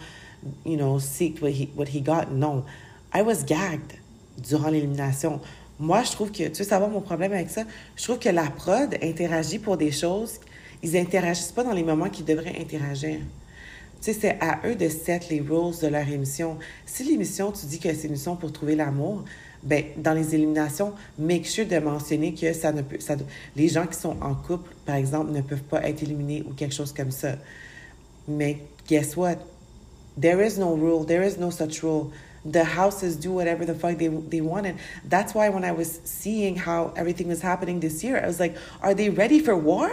you 0.66 0.76
know, 0.76 0.98
seek 0.98 1.40
what 1.40 1.50
he, 1.50 1.68
what 1.76 1.86
he 1.86 2.02
got. 2.02 2.26
Non. 2.32 2.64
I 3.14 3.22
was 3.22 3.44
gagged 3.46 3.98
durant 4.38 4.70
l'élimination. 4.70 5.40
Moi, 5.78 6.02
je 6.04 6.12
trouve 6.12 6.30
que, 6.30 6.48
tu 6.48 6.62
veux 6.62 6.68
savoir 6.68 6.90
mon 6.90 7.00
problème 7.00 7.32
avec 7.32 7.50
ça? 7.50 7.62
Je 7.96 8.04
trouve 8.04 8.18
que 8.18 8.28
la 8.28 8.50
prod 8.50 8.96
interagit 9.02 9.58
pour 9.58 9.76
des 9.76 9.90
choses, 9.90 10.40
ils 10.82 10.96
interagissent 10.96 11.52
pas 11.52 11.64
dans 11.64 11.72
les 11.72 11.82
moments 11.82 12.08
qu'ils 12.08 12.24
devraient 12.24 12.56
interagir. 12.60 13.18
Tu 14.00 14.12
sais, 14.12 14.18
c'est 14.20 14.38
à 14.40 14.60
eux 14.66 14.74
de 14.74 14.88
set 14.88 15.28
les 15.30 15.40
rules 15.40 15.74
de 15.80 15.86
leur 15.86 16.08
émission. 16.08 16.58
Si 16.84 17.04
l'émission, 17.04 17.52
tu 17.52 17.66
dis 17.66 17.78
que 17.78 17.92
c'est 17.92 18.02
une 18.02 18.10
émission 18.10 18.36
pour 18.36 18.52
trouver 18.52 18.76
l'amour, 18.76 19.24
ben, 19.64 19.84
dans 19.96 20.12
les 20.12 20.34
éliminations, 20.34 20.92
make 21.18 21.46
sure 21.46 21.66
de 21.66 21.78
mentionner 21.78 22.34
que 22.34 22.52
ça 22.52 22.70
ne 22.72 22.82
peut, 22.82 22.98
les 23.56 23.68
gens 23.68 23.86
qui 23.86 23.98
sont 23.98 24.16
en 24.20 24.34
couple, 24.34 24.70
par 24.84 24.96
exemple, 24.96 25.32
ne 25.32 25.40
peuvent 25.40 25.62
pas 25.62 25.82
être 25.88 26.02
éliminés 26.02 26.44
ou 26.46 26.52
quelque 26.52 26.74
chose 26.74 26.92
comme 26.92 27.10
ça. 27.10 27.36
Mais 28.28 28.58
guess 28.86 29.16
what? 29.16 29.36
There 30.20 30.40
is 30.40 30.58
no 30.58 30.74
rule. 30.74 31.04
There 31.04 31.26
is 31.26 31.38
no 31.38 31.50
such 31.50 31.82
rule. 31.82 32.12
The 32.44 32.64
houses 32.76 33.16
do 33.16 33.32
whatever 33.32 33.64
the 33.64 33.74
fuck 33.74 33.96
they, 33.96 34.08
they 34.08 34.42
wanted. 34.42 34.76
That's 35.08 35.34
why 35.34 35.48
when 35.48 35.64
I 35.64 35.72
was 35.72 36.00
seeing 36.04 36.56
how 36.56 36.92
everything 36.94 37.28
was 37.28 37.40
happening 37.40 37.80
this 37.80 38.04
year, 38.04 38.22
I 38.22 38.26
was 38.26 38.38
like, 38.38 38.56
are 38.82 38.94
they 38.94 39.08
ready 39.08 39.40
for 39.40 39.56
war? 39.56 39.90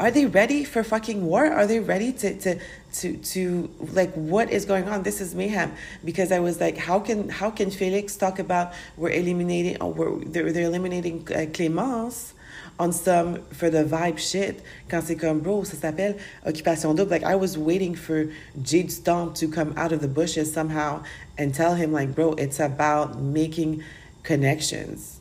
Are 0.00 0.10
they 0.10 0.24
ready 0.24 0.64
for 0.64 0.82
fucking 0.82 1.24
war? 1.24 1.44
Are 1.44 1.66
they 1.66 1.78
ready 1.78 2.12
to 2.14 2.34
to 2.40 2.58
to 2.94 3.16
to 3.18 3.70
like 3.92 4.12
what 4.14 4.50
is 4.50 4.64
going 4.64 4.88
on? 4.88 5.02
This 5.02 5.20
is 5.20 5.34
mayhem. 5.34 5.72
Because 6.04 6.32
I 6.32 6.40
was 6.40 6.58
like, 6.58 6.78
how 6.78 6.98
can 7.00 7.28
how 7.28 7.50
can 7.50 7.70
Felix 7.70 8.16
talk 8.16 8.38
about 8.38 8.72
we're 8.96 9.10
eliminating 9.10 9.80
or 9.80 9.92
we're 9.92 10.24
they're, 10.24 10.52
they're 10.52 10.64
eliminating 10.64 11.20
uh, 11.28 11.46
Clémence 11.52 12.32
on 12.78 12.92
some 12.92 13.42
for 13.52 13.68
the 13.68 13.84
vibe 13.84 14.18
shit 14.18 14.62
quand 14.88 15.02
c'est 15.02 15.16
comme 15.16 15.40
bro 15.40 15.64
ça 15.64 15.76
s'appelle 15.76 16.16
occupation 16.46 16.94
double 16.94 17.10
like 17.10 17.22
I 17.22 17.34
was 17.34 17.58
waiting 17.58 17.94
for 17.94 18.30
Jade 18.62 18.90
Stomp 18.90 19.34
to 19.36 19.48
come 19.48 19.74
out 19.76 19.92
of 19.92 20.00
the 20.00 20.08
bushes 20.08 20.50
somehow 20.50 21.02
and 21.36 21.54
tell 21.54 21.74
him 21.74 21.92
like 21.92 22.14
bro 22.14 22.32
it's 22.32 22.58
about 22.58 23.20
making 23.20 23.84
connections 24.22 25.19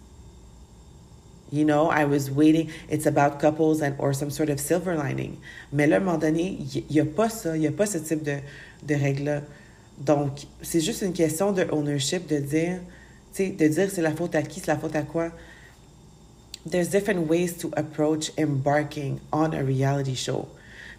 you 1.52 1.66
know, 1.66 1.90
I 1.90 2.06
was 2.06 2.30
waiting. 2.30 2.70
It's 2.90 3.06
about 3.06 3.40
couples 3.40 3.82
and 3.82 3.96
or 3.98 4.14
some 4.14 4.30
sort 4.30 4.50
of 4.50 4.60
silver 4.60 4.96
lining. 4.96 5.38
Mais 5.72 5.88
là, 5.88 5.98
à 5.98 6.00
un 6.00 6.04
moment 6.04 6.18
donné, 6.18 6.58
il 6.76 6.84
n'y 6.90 7.00
a 7.00 7.06
pas 7.06 7.30
ça. 7.30 7.56
Il 7.56 7.62
n'y 7.62 7.68
a 7.68 7.72
pas 7.72 7.86
ce 7.86 7.98
type 7.98 8.24
de, 8.24 8.38
de 8.84 8.96
règle-là. 8.96 9.42
Donc, 10.00 10.46
c'est 10.62 10.80
juste 10.80 11.02
une 11.02 11.14
question 11.14 11.52
de 11.52 11.66
ownership, 11.72 12.28
de 12.28 12.38
dire, 12.38 12.80
tu 13.34 13.46
sais, 13.46 13.50
de 13.50 13.68
dire 13.68 13.90
c'est 13.92 14.02
la 14.02 14.12
faute 14.12 14.36
à 14.36 14.42
qui, 14.42 14.60
c'est 14.60 14.68
la 14.68 14.78
faute 14.78 14.96
à 14.96 15.02
quoi. 15.02 15.30
There's 16.70 16.90
different 16.90 17.28
ways 17.30 17.54
to 17.60 17.72
approach 17.76 18.32
embarking 18.38 19.20
on 19.32 19.52
a 19.54 19.62
reality 19.62 20.16
show. 20.16 20.48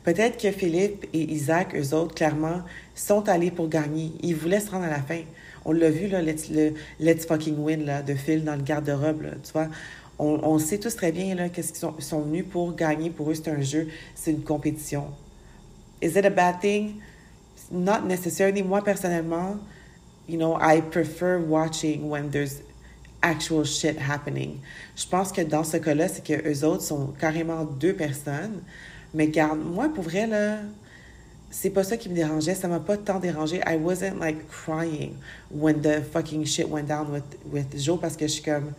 Peut-être 0.04 0.40
que 0.40 0.50
Philippe 0.50 1.06
et 1.12 1.32
Isaac, 1.32 1.74
eux 1.74 1.94
autres, 1.94 2.14
clairement, 2.14 2.62
sont 2.94 3.28
allés 3.28 3.50
pour 3.50 3.68
gagner. 3.68 4.12
Ils 4.22 4.34
voulaient 4.34 4.60
se 4.60 4.70
rendre 4.70 4.84
à 4.84 4.90
la 4.90 5.02
fin. 5.02 5.20
On 5.64 5.72
l'a 5.72 5.90
vu, 5.90 6.08
là, 6.08 6.22
let's, 6.22 6.48
le 6.48 6.72
Let's 6.98 7.26
Fucking 7.26 7.58
Win, 7.58 7.84
là, 7.84 8.02
de 8.02 8.14
Phil 8.14 8.44
dans 8.44 8.56
le 8.56 8.62
garde-robe, 8.62 9.26
tu 9.44 9.52
vois 9.52 9.68
on, 10.20 10.58
sait 10.58 10.78
tous 10.78 10.94
très 10.94 11.12
bien 11.12 11.48
qu'est-ce 11.48 11.68
qu'ils 11.68 11.80
sont, 11.80 11.94
sont 11.98 12.20
venus 12.20 12.44
pour 12.50 12.74
gagner. 12.74 13.10
Pour 13.10 13.30
eux, 13.30 13.34
c'est 13.34 13.50
un 13.50 13.62
jeu, 13.62 13.88
c'est 14.14 14.30
une 14.30 14.42
compétition. 14.42 15.06
Is 16.02 16.16
it 16.16 16.24
a 16.24 16.30
bad 16.30 16.60
thing? 16.60 17.00
Not 17.70 18.06
necessarily. 18.06 18.62
Moi, 18.62 18.82
personnellement, 18.82 19.56
you 20.28 20.36
know, 20.36 20.56
I 20.60 20.80
prefer 20.80 21.38
watching 21.38 22.08
when 22.08 22.30
there's 22.30 22.62
actual 23.22 23.64
shit 23.64 23.98
happening. 23.98 24.60
Je 24.96 25.06
pense 25.06 25.32
que 25.32 25.42
dans 25.42 25.64
ce 25.64 25.76
cas-là, 25.76 26.08
c'est 26.08 26.24
que 26.24 26.48
eux 26.48 26.64
autres 26.64 26.82
sont 26.82 27.12
carrément 27.18 27.64
deux 27.64 27.94
personnes. 27.94 28.62
Mais 29.14 29.28
garde, 29.28 29.58
moi, 29.58 29.88
pour 29.88 30.04
vrai, 30.04 30.26
là, 30.26 30.58
c'est 31.50 31.70
pas 31.70 31.82
ça 31.82 31.96
qui 31.96 32.08
me 32.08 32.14
dérangeait. 32.14 32.54
Ça 32.54 32.68
m'a 32.68 32.80
pas 32.80 32.96
tant 32.96 33.18
dérangé. 33.18 33.60
I 33.66 33.76
wasn't 33.76 34.18
like 34.20 34.48
crying 34.48 35.16
when 35.50 35.80
the 35.82 36.02
fucking 36.12 36.44
shit 36.44 36.68
went 36.68 36.86
down 36.86 37.10
with, 37.10 37.24
with 37.50 37.76
Joe 37.76 37.98
parce 37.98 38.16
que 38.16 38.26
je 38.26 38.32
suis 38.32 38.42
comme 38.42 38.72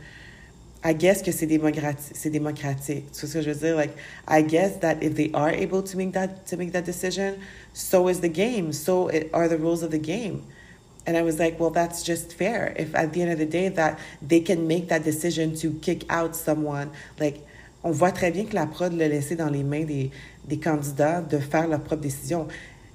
I 0.84 0.94
guess 0.94 1.22
que 1.22 1.32
c'est 1.32 1.46
démocratique, 1.46 2.16
c'est 2.16 2.32
démocratique. 2.32 3.06
C'est 3.12 3.28
ce 3.28 3.34
que 3.34 3.42
je 3.42 3.52
veux 3.52 3.68
dire. 3.68 3.76
Like, 3.76 3.96
I 4.28 4.42
guess 4.42 4.80
that 4.80 5.04
if 5.04 5.14
they 5.14 5.30
are 5.34 5.50
able 5.50 5.84
to 5.84 5.98
make 5.98 6.14
that 6.14 6.48
to 6.48 6.58
make 6.58 6.72
that 6.72 6.82
decision, 6.84 7.36
so 7.74 8.08
is 8.08 8.22
the 8.22 8.30
game. 8.30 8.74
So 8.74 9.08
it, 9.10 9.30
are 9.32 9.48
the 9.48 9.58
rules 9.58 9.84
of 9.84 9.92
the 9.92 10.00
game. 10.00 10.42
And 11.06 11.18
I 11.18 11.24
was 11.24 11.40
like, 11.40 11.60
well, 11.60 11.72
that's 11.72 12.04
just 12.04 12.34
fair. 12.34 12.74
If 12.78 12.96
at 12.96 13.14
the 13.14 13.22
end 13.22 13.32
of 13.32 13.40
the 13.40 13.46
day 13.46 13.70
that 13.70 14.00
they 14.22 14.40
can 14.40 14.68
make 14.68 14.90
that 14.90 15.04
decision 15.04 15.56
to 15.58 15.72
kick 15.82 16.06
out 16.10 16.36
someone, 16.36 16.92
like, 17.20 17.46
on 17.84 17.92
voit 17.92 18.12
très 18.12 18.32
bien 18.32 18.46
que 18.46 18.56
la 18.56 18.68
prod 18.68 18.94
l'a 18.94 19.08
laissé 19.08 19.36
dans 19.36 19.50
les 19.50 19.64
mains 19.64 19.86
des, 19.86 20.12
des 20.48 20.58
candidats 20.58 21.22
de 21.22 21.40
faire 21.40 21.68
leur 21.68 21.82
propre 21.82 22.04
décision. 22.04 22.48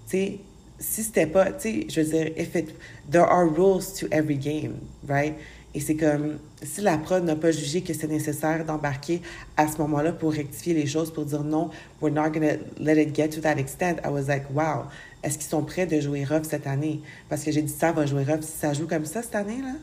Tu 0.09 0.17
sais, 0.19 0.41
si 0.79 1.03
c'était 1.03 1.27
pas, 1.27 1.53
tu 1.53 1.61
sais, 1.61 1.87
je 1.89 2.01
veux 2.01 2.11
dire, 2.11 2.33
if 2.37 2.55
it, 2.55 2.75
there 3.11 3.25
are 3.25 3.47
rules 3.47 3.93
to 3.95 4.07
every 4.13 4.37
game, 4.37 4.81
right? 5.09 5.35
Et 5.77 5.81
c'est 5.81 5.95
comme, 5.95 6.39
si 6.63 6.81
la 6.81 6.97
prod 6.97 7.23
n'a 7.23 7.37
pas 7.37 7.51
jugé 7.51 7.83
que 7.83 7.93
c'est 7.93 8.07
nécessaire 8.07 8.65
d'embarquer 8.65 9.21
à 9.59 9.69
ce 9.69 9.77
moment-là 9.77 10.13
pour 10.13 10.33
rectifier 10.33 10.73
les 10.73 10.87
choses, 10.87 11.13
pour 11.13 11.27
dire 11.27 11.45
non, 11.45 11.69
we're 12.01 12.11
not 12.11 12.31
to 12.31 12.41
let 12.81 12.99
it 12.99 13.15
get 13.15 13.29
to 13.29 13.43
that 13.43 13.59
extent, 13.59 13.99
I 14.03 14.09
was 14.09 14.23
like, 14.27 14.45
wow, 14.55 14.85
est-ce 15.23 15.37
qu'ils 15.37 15.51
sont 15.51 15.63
prêts 15.63 15.85
de 15.87 16.01
jouer 16.01 16.25
rough 16.25 16.45
cette 16.45 16.67
année? 16.67 17.03
Parce 17.29 17.45
que 17.45 17.53
j'ai 17.53 17.61
dit, 17.61 17.71
ça 17.73 17.93
va 17.93 18.07
jouer 18.07 18.25
rough. 18.25 18.41
Si 18.41 18.57
ça 18.59 18.73
joue 18.73 18.87
comme 18.87 19.05
ça 19.05 19.21
cette 19.21 19.35
année, 19.35 19.61
là, 19.61 19.75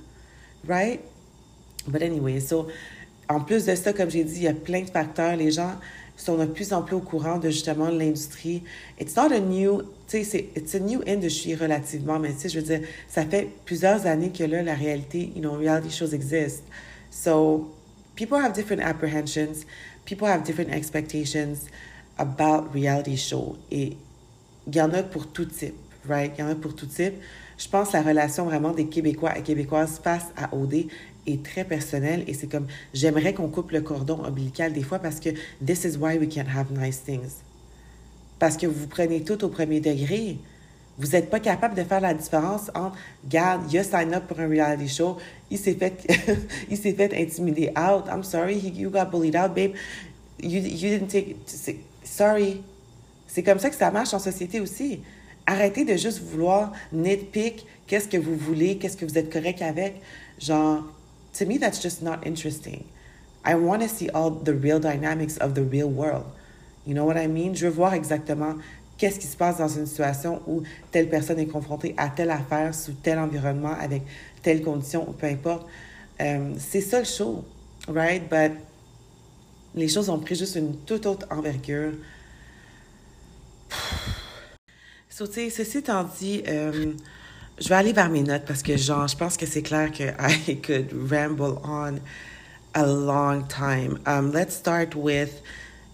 right? 0.67 1.00
But 1.88 2.01
anyway, 2.01 2.39
so, 2.39 2.67
en 3.29 3.41
plus 3.41 3.65
de 3.67 3.75
ça, 3.75 3.93
comme 3.93 4.09
j'ai 4.09 4.23
dit, 4.23 4.38
il 4.38 4.43
y 4.43 4.47
a 4.47 4.53
plein 4.55 4.81
de 4.81 4.89
facteurs. 4.89 5.35
Les 5.35 5.51
gens 5.51 5.75
sont 6.17 6.38
de 6.38 6.45
plus 6.45 6.73
en 6.73 6.81
plus 6.81 6.95
au 6.95 7.01
courant 7.01 7.38
de 7.38 7.51
justement 7.51 7.89
l'industrie. 7.89 8.63
It's 9.00 9.15
not 9.15 9.31
a 9.31 9.39
new, 9.39 9.83
tu 10.20 10.24
sais, 10.24 10.50
it's 10.55 10.75
a 10.75 10.79
new 10.79 11.01
industry 11.08 11.55
relativement, 11.55 12.20
mais 12.20 12.34
tu 12.34 12.48
je 12.48 12.60
veux 12.60 12.65
dire, 12.65 12.82
ça 13.08 13.25
fait 13.25 13.50
plusieurs 13.65 14.05
années 14.05 14.32
que 14.32 14.43
là, 14.43 14.62
la 14.62 14.75
réalité, 14.75 15.32
you 15.36 15.41
know, 15.41 15.53
reality 15.53 15.89
shows 15.89 16.13
exist. 16.13 16.63
So, 17.10 17.72
people 18.15 18.38
have 18.38 18.53
different 18.53 18.82
apprehensions, 18.82 19.65
people 20.05 20.27
have 20.27 20.43
different 20.43 20.72
expectations 20.72 21.67
about 22.17 22.72
reality 22.74 23.17
show. 23.17 23.58
Et 23.72 23.98
il 24.67 24.75
y 24.75 24.82
en 24.82 24.93
a 24.93 25.01
pour 25.01 25.27
tout 25.27 25.46
type, 25.46 25.75
right? 26.08 26.32
Il 26.38 26.41
y 26.41 26.43
en 26.43 26.51
a 26.51 26.55
pour 26.55 26.75
tout 26.75 26.86
type. 26.86 27.15
Je 27.58 27.67
pense 27.67 27.89
que 27.89 27.98
la 27.98 28.03
relation 28.03 28.46
vraiment 28.46 28.72
des 28.72 28.86
Québécois 28.86 29.38
et 29.38 29.41
Québécoises 29.41 30.00
face 30.03 30.27
à 30.38 30.53
OD 30.53 30.88
est 31.25 31.43
très 31.43 31.63
personnel 31.63 32.24
et 32.27 32.34
c'est 32.34 32.48
comme 32.48 32.67
j'aimerais 32.93 33.34
qu'on 33.34 33.48
coupe 33.48 33.72
le 33.72 33.82
cordon 33.82 34.24
ombilical 34.25 34.74
des 34.74 34.84
fois 34.84 35.00
parce 35.00 35.20
que 35.20 35.29
this 35.65 35.86
is 35.86 35.98
why 35.98 36.17
we 36.17 36.27
can't 36.27 36.50
have 36.53 36.72
nice 36.72 37.01
things. 37.03 37.41
Parce 38.40 38.58
que 38.58 38.68
vous 38.68 38.88
prenez 38.88 39.22
tout 39.22 39.44
au 39.44 39.50
premier 39.50 39.80
degré. 39.80 40.38
Vous 40.98 41.08
n'êtes 41.08 41.30
pas 41.30 41.40
capable 41.40 41.75
de 41.75 41.84
faire 41.84 42.02
la 42.02 42.13
différence 42.13 42.70
entre, 42.75 42.96
garde, 43.28 43.62
il 43.72 43.80
a 43.80 43.84
sign 43.84 44.13
up 44.13 44.25
pour 44.28 44.40
un 44.40 44.48
reality 44.48 44.88
show, 44.88 45.18
il 45.50 45.58
s'est 45.58 45.74
fait, 45.74 46.06
il 46.70 46.78
s'est 46.78 46.94
fait 46.94 47.13
intimider 47.16 47.70
out. 47.75 48.06
I'm 48.08 48.24
sorry, 48.24 48.56
you 48.58 48.92
got 48.92 49.06
bullied 49.06 49.36
out, 49.36 49.56
babe. 49.56 49.74
You, 50.40 50.60
you 50.60 51.00
didn't 51.00 51.08
take, 51.08 51.38
sorry. 52.04 52.62
C'est 53.28 53.42
comme 53.42 53.58
ça 53.58 53.72
que 53.72 53.75
ça 53.75 53.90
marche 53.90 54.13
en 54.13 54.20
société 54.20 54.60
aussi. 54.60 55.00
Arrêtez 55.48 55.84
de 55.84 55.98
juste 55.98 56.20
vouloir 56.20 56.72
nitpick 56.92 57.66
qu'est-ce 57.88 58.08
que 58.08 58.18
vous 58.18 58.36
voulez, 58.36 58.78
qu'est-ce 58.78 58.96
que 58.96 59.06
vous 59.06 59.18
êtes 59.18 59.32
correct 59.32 59.62
avec. 59.62 59.96
Genre, 60.40 60.84
to 61.38 61.46
me, 61.46 61.58
that's 61.58 61.82
just 61.82 62.04
not 62.04 62.20
interesting. 62.25 62.84
I 63.46 63.56
want 63.56 63.80
to 63.80 63.90
see 63.90 64.10
all 64.12 64.32
the 64.32 64.54
real 64.54 64.80
dynamics 64.80 65.38
of 65.40 65.54
the 65.54 65.63
real 65.63 65.90
world. 65.90 66.25
You 66.86 66.94
know 66.94 67.06
what 67.06 67.18
I 67.18 67.28
mean? 67.28 67.56
Je 67.56 67.66
veux 67.66 67.72
voir 67.72 67.94
exactement 67.94 68.56
qu'est-ce 68.98 69.20
qui 69.20 69.28
se 69.28 69.38
passe 69.38 69.58
dans 69.58 69.68
une 69.68 69.86
situation 69.86 70.42
où 70.48 70.63
telle 70.92 71.10
personne 71.10 71.40
est 71.40 71.48
confrontée 71.48 71.94
à 71.98 72.10
telle 72.10 72.32
affaire, 72.32 72.74
sous 72.74 72.94
tel 72.94 73.20
environnement, 73.20 73.75
avec 73.80 74.04
telle 74.42 74.62
condition, 74.62 75.10
ou 75.10 75.13
peu 75.13 75.28
importe. 75.28 75.68
Um, 76.20 76.56
c'est 76.60 76.82
ça 76.82 77.00
le 77.00 77.06
show, 77.06 77.44
right? 77.88 78.24
But 78.30 78.54
les 79.75 79.88
choses 79.88 80.10
ont 80.10 80.20
pris 80.20 80.36
juste 80.36 80.56
une 80.56 80.78
toute 80.86 81.06
autre 81.06 81.28
envergure. 81.30 81.94
So, 85.10 85.28
ceci 85.28 85.78
étant 85.78 86.06
dit, 86.20 86.42
um, 86.48 86.98
je 87.60 87.70
vais 87.70 87.75
aller 87.75 87.94
vers 87.94 88.10
mes 88.10 88.24
notes 88.24 88.46
parce 88.48 88.63
que, 88.63 88.75
genre, 88.75 89.08
je 89.08 89.16
pense 89.16 89.38
que 89.38 89.46
c'est 89.46 89.62
clair 89.62 89.92
que 89.92 90.04
I 90.50 90.60
could 90.60 90.92
ramble 91.08 91.60
on 91.63 92.00
a 92.74 92.88
long 92.88 93.44
time. 93.44 94.00
Um, 94.08 94.32
let's 94.32 94.56
start 94.56 94.96
with, 94.96 95.44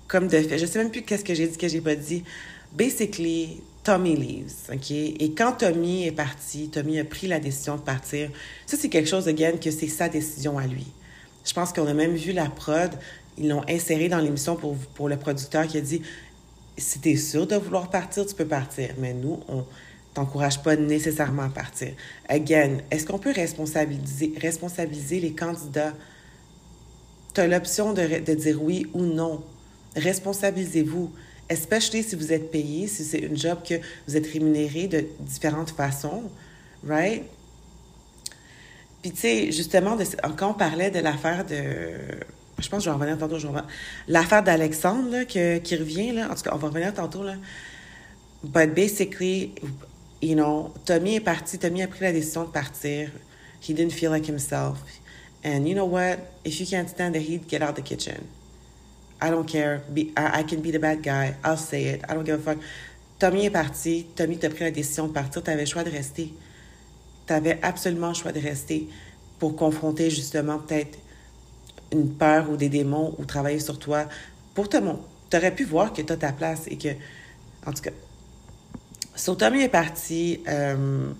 comme 0.09 0.27
de 0.27 0.37
fait, 0.41 0.57
je 0.57 0.65
sais 0.65 0.79
même 0.79 0.91
plus 0.91 1.03
qu'est-ce 1.03 1.23
que 1.23 1.33
j'ai 1.33 1.47
dit, 1.47 1.57
que 1.57 1.69
j'ai 1.69 1.79
pas 1.79 1.95
dit. 1.95 2.25
Basically, 2.73 3.61
Tommy 3.83 4.15
leaves, 4.15 4.73
OK? 4.73 4.91
Et 4.91 5.33
quand 5.37 5.53
Tommy 5.53 6.05
est 6.05 6.11
parti, 6.11 6.69
Tommy 6.69 6.99
a 6.99 7.05
pris 7.05 7.27
la 7.27 7.39
décision 7.39 7.77
de 7.77 7.81
partir. 7.81 8.29
Ça, 8.65 8.75
c'est 8.77 8.89
quelque 8.89 9.07
chose, 9.07 9.27
again, 9.27 9.53
que 9.53 9.71
c'est 9.71 9.87
sa 9.87 10.09
décision 10.09 10.57
à 10.57 10.67
lui. 10.67 10.87
Je 11.45 11.53
pense 11.53 11.71
qu'on 11.71 11.87
a 11.87 11.93
même 11.93 12.15
vu 12.15 12.33
la 12.33 12.49
prod, 12.49 12.91
ils 13.37 13.47
l'ont 13.47 13.63
inséré 13.69 14.09
dans 14.09 14.19
l'émission 14.19 14.55
pour, 14.57 14.75
pour 14.95 15.07
le 15.07 15.17
producteur 15.17 15.65
qui 15.65 15.77
a 15.77 15.81
dit 15.81 16.01
si 16.77 16.99
t'es 16.99 17.15
sûr 17.15 17.45
de 17.47 17.55
vouloir 17.55 17.89
partir, 17.89 18.25
tu 18.25 18.35
peux 18.35 18.45
partir. 18.45 18.89
Mais 18.97 19.13
nous, 19.13 19.39
on 19.47 19.65
t'encourage 20.13 20.61
pas 20.61 20.75
nécessairement 20.75 21.43
à 21.43 21.49
partir. 21.49 21.93
Again, 22.27 22.79
est-ce 22.91 23.05
qu'on 23.05 23.19
peut 23.19 23.33
responsabiliser, 23.33 24.33
responsabiliser 24.41 25.19
les 25.19 25.33
candidats? 25.33 25.93
Tu 27.33 27.41
as 27.41 27.47
l'option 27.47 27.93
de, 27.93 28.19
de, 28.19 28.33
dire 28.33 28.61
oui 28.61 28.87
ou 28.93 29.03
non. 29.03 29.43
Responsabilisez-vous. 29.95 31.11
Especially 31.49 32.03
si 32.03 32.15
vous 32.15 32.31
êtes 32.31 32.51
payé, 32.51 32.87
si 32.87 33.03
c'est 33.03 33.17
une 33.19 33.35
job 33.35 33.59
que 33.67 33.75
vous 34.07 34.15
êtes 34.15 34.27
rémunéré 34.27 34.87
de 34.87 35.05
différentes 35.19 35.71
façons, 35.71 36.29
right? 36.87 37.23
Puis, 39.01 39.11
tu 39.11 39.17
sais, 39.17 39.51
justement, 39.51 39.97
quand 40.37 40.51
on 40.51 40.53
parlait 40.53 40.91
de 40.91 40.99
l'affaire 40.99 41.45
de. 41.45 41.55
Je 42.59 42.67
pense 42.67 42.79
que 42.79 42.85
je 42.85 42.89
vais 42.89 42.95
revenir 42.95 43.17
tantôt. 43.17 43.37
L'affaire 44.07 44.43
d'Alexandre, 44.43 45.23
qui 45.23 45.75
revient, 45.75 46.11
là. 46.11 46.29
En 46.29 46.35
tout 46.35 46.43
cas, 46.43 46.51
on 46.53 46.57
va 46.57 46.67
revenir 46.67 46.93
tantôt, 46.93 47.23
là. 47.23 47.35
But 48.43 48.75
basically, 48.75 49.55
you 50.21 50.35
know, 50.35 50.73
Tommy 50.85 51.15
est 51.15 51.21
parti. 51.21 51.57
Tommy 51.57 51.81
a 51.81 51.87
pris 51.87 52.01
la 52.01 52.11
décision 52.11 52.43
de 52.43 52.51
partir. 52.51 53.09
He 53.61 53.73
didn't 53.73 53.91
feel 53.91 54.11
like 54.11 54.27
himself. 54.27 54.79
And 55.43 55.65
you 55.65 55.73
know 55.73 55.85
what? 55.85 56.19
If 56.45 56.59
you 56.59 56.67
can't 56.67 56.89
stand 56.89 57.15
the 57.15 57.19
heat, 57.19 57.47
get 57.47 57.61
out 57.61 57.75
the 57.75 57.81
kitchen. 57.81 58.27
I 59.21 59.29
don't 59.29 59.47
care. 59.47 59.83
Be, 59.93 60.13
I, 60.15 60.39
I, 60.39 60.43
can 60.43 60.61
be 60.61 60.71
the 60.71 60.79
bad 60.79 61.03
guy. 61.03 61.35
I'll 61.43 61.57
say 61.57 61.85
it. 61.85 62.01
I 62.09 62.13
don't 62.13 62.23
give 62.23 62.39
a 62.39 62.53
fuck. 62.53 62.63
Tommy 63.19 63.45
est 63.45 63.49
parti. 63.49 64.07
Tommy 64.15 64.37
t'a 64.37 64.49
pris 64.49 64.63
la 64.63 64.71
décision 64.71 65.07
de 65.07 65.13
partir. 65.13 65.43
Tu 65.43 65.49
avais 65.49 65.63
le 65.63 65.67
choix 65.67 65.83
de 65.83 65.89
rester. 65.89 66.33
Tu 67.27 67.33
avais 67.33 67.59
absolument 67.61 68.09
le 68.09 68.13
choix 68.13 68.31
de 68.31 68.39
rester 68.39 68.87
pour 69.39 69.55
confronter 69.55 70.09
justement 70.09 70.59
peut-être 70.59 70.97
une 71.91 72.13
peur 72.13 72.49
ou 72.49 72.55
des 72.55 72.69
démons 72.69 73.15
ou 73.17 73.25
travailler 73.25 73.59
sur 73.59 73.79
toi 73.79 74.07
pour 74.53 74.69
te, 74.69 74.77
t'aurais 75.29 75.53
pu 75.55 75.63
voir 75.63 75.93
que 75.93 76.01
t'as 76.01 76.17
ta 76.17 76.31
place 76.31 76.67
et 76.67 76.77
que, 76.77 76.89
en 77.65 77.71
tout 77.71 77.81
cas. 77.81 77.91
So, 79.15 79.35
Tommy 79.35 79.63
est 79.63 79.69
parti. 79.69 80.39
Um, 80.47 81.15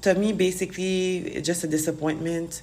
Tommy, 0.00 0.32
basically, 0.32 1.42
just 1.42 1.64
a 1.64 1.66
disappointment. 1.66 2.62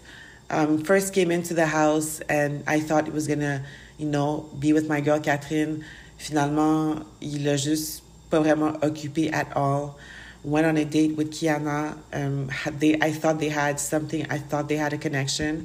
Um, 0.50 0.84
first 0.84 1.14
came 1.14 1.32
into 1.32 1.54
the 1.54 1.66
house 1.66 2.22
and 2.30 2.64
I 2.68 2.80
thought 2.80 3.08
it 3.08 3.14
was 3.14 3.28
gonna, 3.28 3.62
you 4.00 4.08
know, 4.08 4.50
be 4.58 4.74
with 4.74 4.88
my 4.88 5.02
girl 5.02 5.20
Catherine. 5.20 5.84
Finalement, 6.18 6.96
il 7.22 7.48
a 7.48 7.58
juste 7.58 8.02
pas 8.30 8.40
vraiment 8.40 8.74
occupé 8.82 9.32
at 9.32 9.48
all. 9.56 9.98
Went 10.44 10.66
on 10.66 10.78
a 10.78 10.86
date 10.86 11.18
with 11.18 11.32
Kiana. 11.32 11.98
Um, 12.14 12.50
they, 12.80 12.96
I 13.02 13.12
thought 13.12 13.40
they 13.40 13.50
had 13.50 13.80
something. 13.80 14.26
I 14.30 14.38
thought 14.38 14.70
they 14.70 14.78
had 14.78 14.94
a 14.94 14.98
connection. 14.98 15.64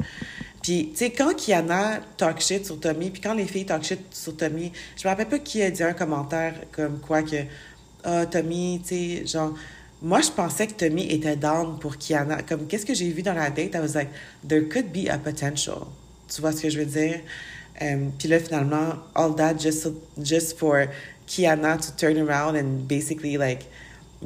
Puis, 0.62 0.90
tu 0.92 0.96
sais, 0.96 1.10
quand 1.10 1.34
Kiana 1.34 2.00
talk 2.16 2.40
shit 2.40 2.66
sur 2.66 2.80
Tommy, 2.80 3.10
puis 3.10 3.20
quand 3.20 3.34
les 3.34 3.44
filles 3.44 3.66
talk 3.66 3.84
shit 3.84 4.00
sur 4.12 4.36
Tommy, 4.36 4.72
je 4.96 5.06
me 5.06 5.10
rappelle 5.10 5.28
pas 5.28 5.38
qui 5.38 5.62
a 5.62 5.70
dit 5.70 5.82
un 5.82 5.92
commentaire 5.92 6.54
comme 6.72 7.00
quoi 7.00 7.22
que, 7.22 7.36
ah, 8.02 8.22
oh, 8.22 8.26
Tommy, 8.30 8.80
tu 8.82 8.94
sais, 8.94 9.26
genre, 9.26 9.54
moi, 10.02 10.20
je 10.22 10.30
pensais 10.30 10.66
que 10.66 10.72
Tommy 10.72 11.12
était 11.12 11.36
down 11.36 11.78
pour 11.78 11.98
Kiana. 11.98 12.42
Comme, 12.42 12.66
qu'est-ce 12.66 12.86
que 12.86 12.94
j'ai 12.94 13.10
vu 13.10 13.22
dans 13.22 13.34
la 13.34 13.50
date? 13.50 13.74
I 13.74 13.78
was 13.78 13.94
like, 13.94 14.08
there 14.46 14.62
could 14.68 14.92
be 14.92 15.08
a 15.08 15.18
potential. 15.18 15.86
Tu 16.34 16.40
vois 16.40 16.52
ce 16.52 16.62
que 16.62 16.70
je 16.70 16.78
veux 16.78 16.86
dire? 16.86 17.20
Um, 17.80 18.12
puis 18.18 18.28
là, 18.28 18.38
finalement, 18.38 18.96
all 19.14 19.34
that 19.34 19.58
just, 19.58 19.88
just 20.22 20.58
for 20.58 20.88
Kiana 21.26 21.80
to 21.80 21.96
turn 21.96 22.18
around 22.18 22.56
and 22.56 22.86
basically, 22.86 23.36
like, 23.36 23.64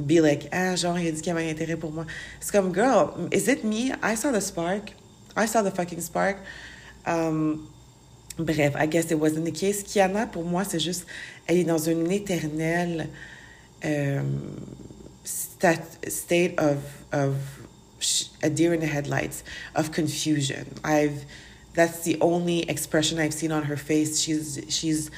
be 0.05 0.21
like, 0.21 0.47
ah, 0.53 0.75
genre, 0.75 0.97
il 0.99 1.07
a 1.07 1.11
dit 1.11 1.21
qu'il 1.21 1.33
avait 1.33 1.49
un 1.49 1.55
intérêt 1.55 1.79
pour 1.79 1.91
moi. 1.91 2.05
C'est 2.39 2.51
comme, 2.51 2.73
girl, 2.73 3.27
is 3.31 3.47
it 3.47 3.63
me? 3.63 3.91
I 4.03 4.15
saw 4.15 4.31
the 4.31 4.41
spark. 4.41 4.93
I 5.35 5.45
saw 5.45 5.61
the 5.61 5.71
fucking 5.71 6.01
spark. 6.01 6.37
Um, 7.05 7.67
bref, 8.37 8.75
I 8.75 8.85
guess 8.85 9.11
it 9.11 9.19
wasn't 9.19 9.45
the 9.45 9.51
case. 9.51 9.83
Kiana, 9.83 10.31
pour 10.31 10.43
moi, 10.43 10.63
c'est 10.63 10.79
juste, 10.79 11.05
elle 11.47 11.57
est 11.57 11.63
dans 11.63 11.79
une 11.79 12.11
éternelle 12.11 13.09
um, 13.83 14.75
stat, 15.23 15.83
state 16.07 16.59
of, 16.59 16.77
of 17.11 17.35
a 18.43 18.49
deer 18.49 18.73
in 18.73 18.79
the 18.79 18.87
headlights, 18.87 19.43
of 19.75 19.91
confusion. 19.91 20.65
I've, 20.83 21.25
that's 21.73 22.03
the 22.03 22.17
only 22.21 22.61
expression 22.69 23.19
I've 23.19 23.33
seen 23.33 23.51
on 23.51 23.63
her 23.63 23.77
face. 23.77 24.19
She's, 24.19 24.59
she's 24.69 25.11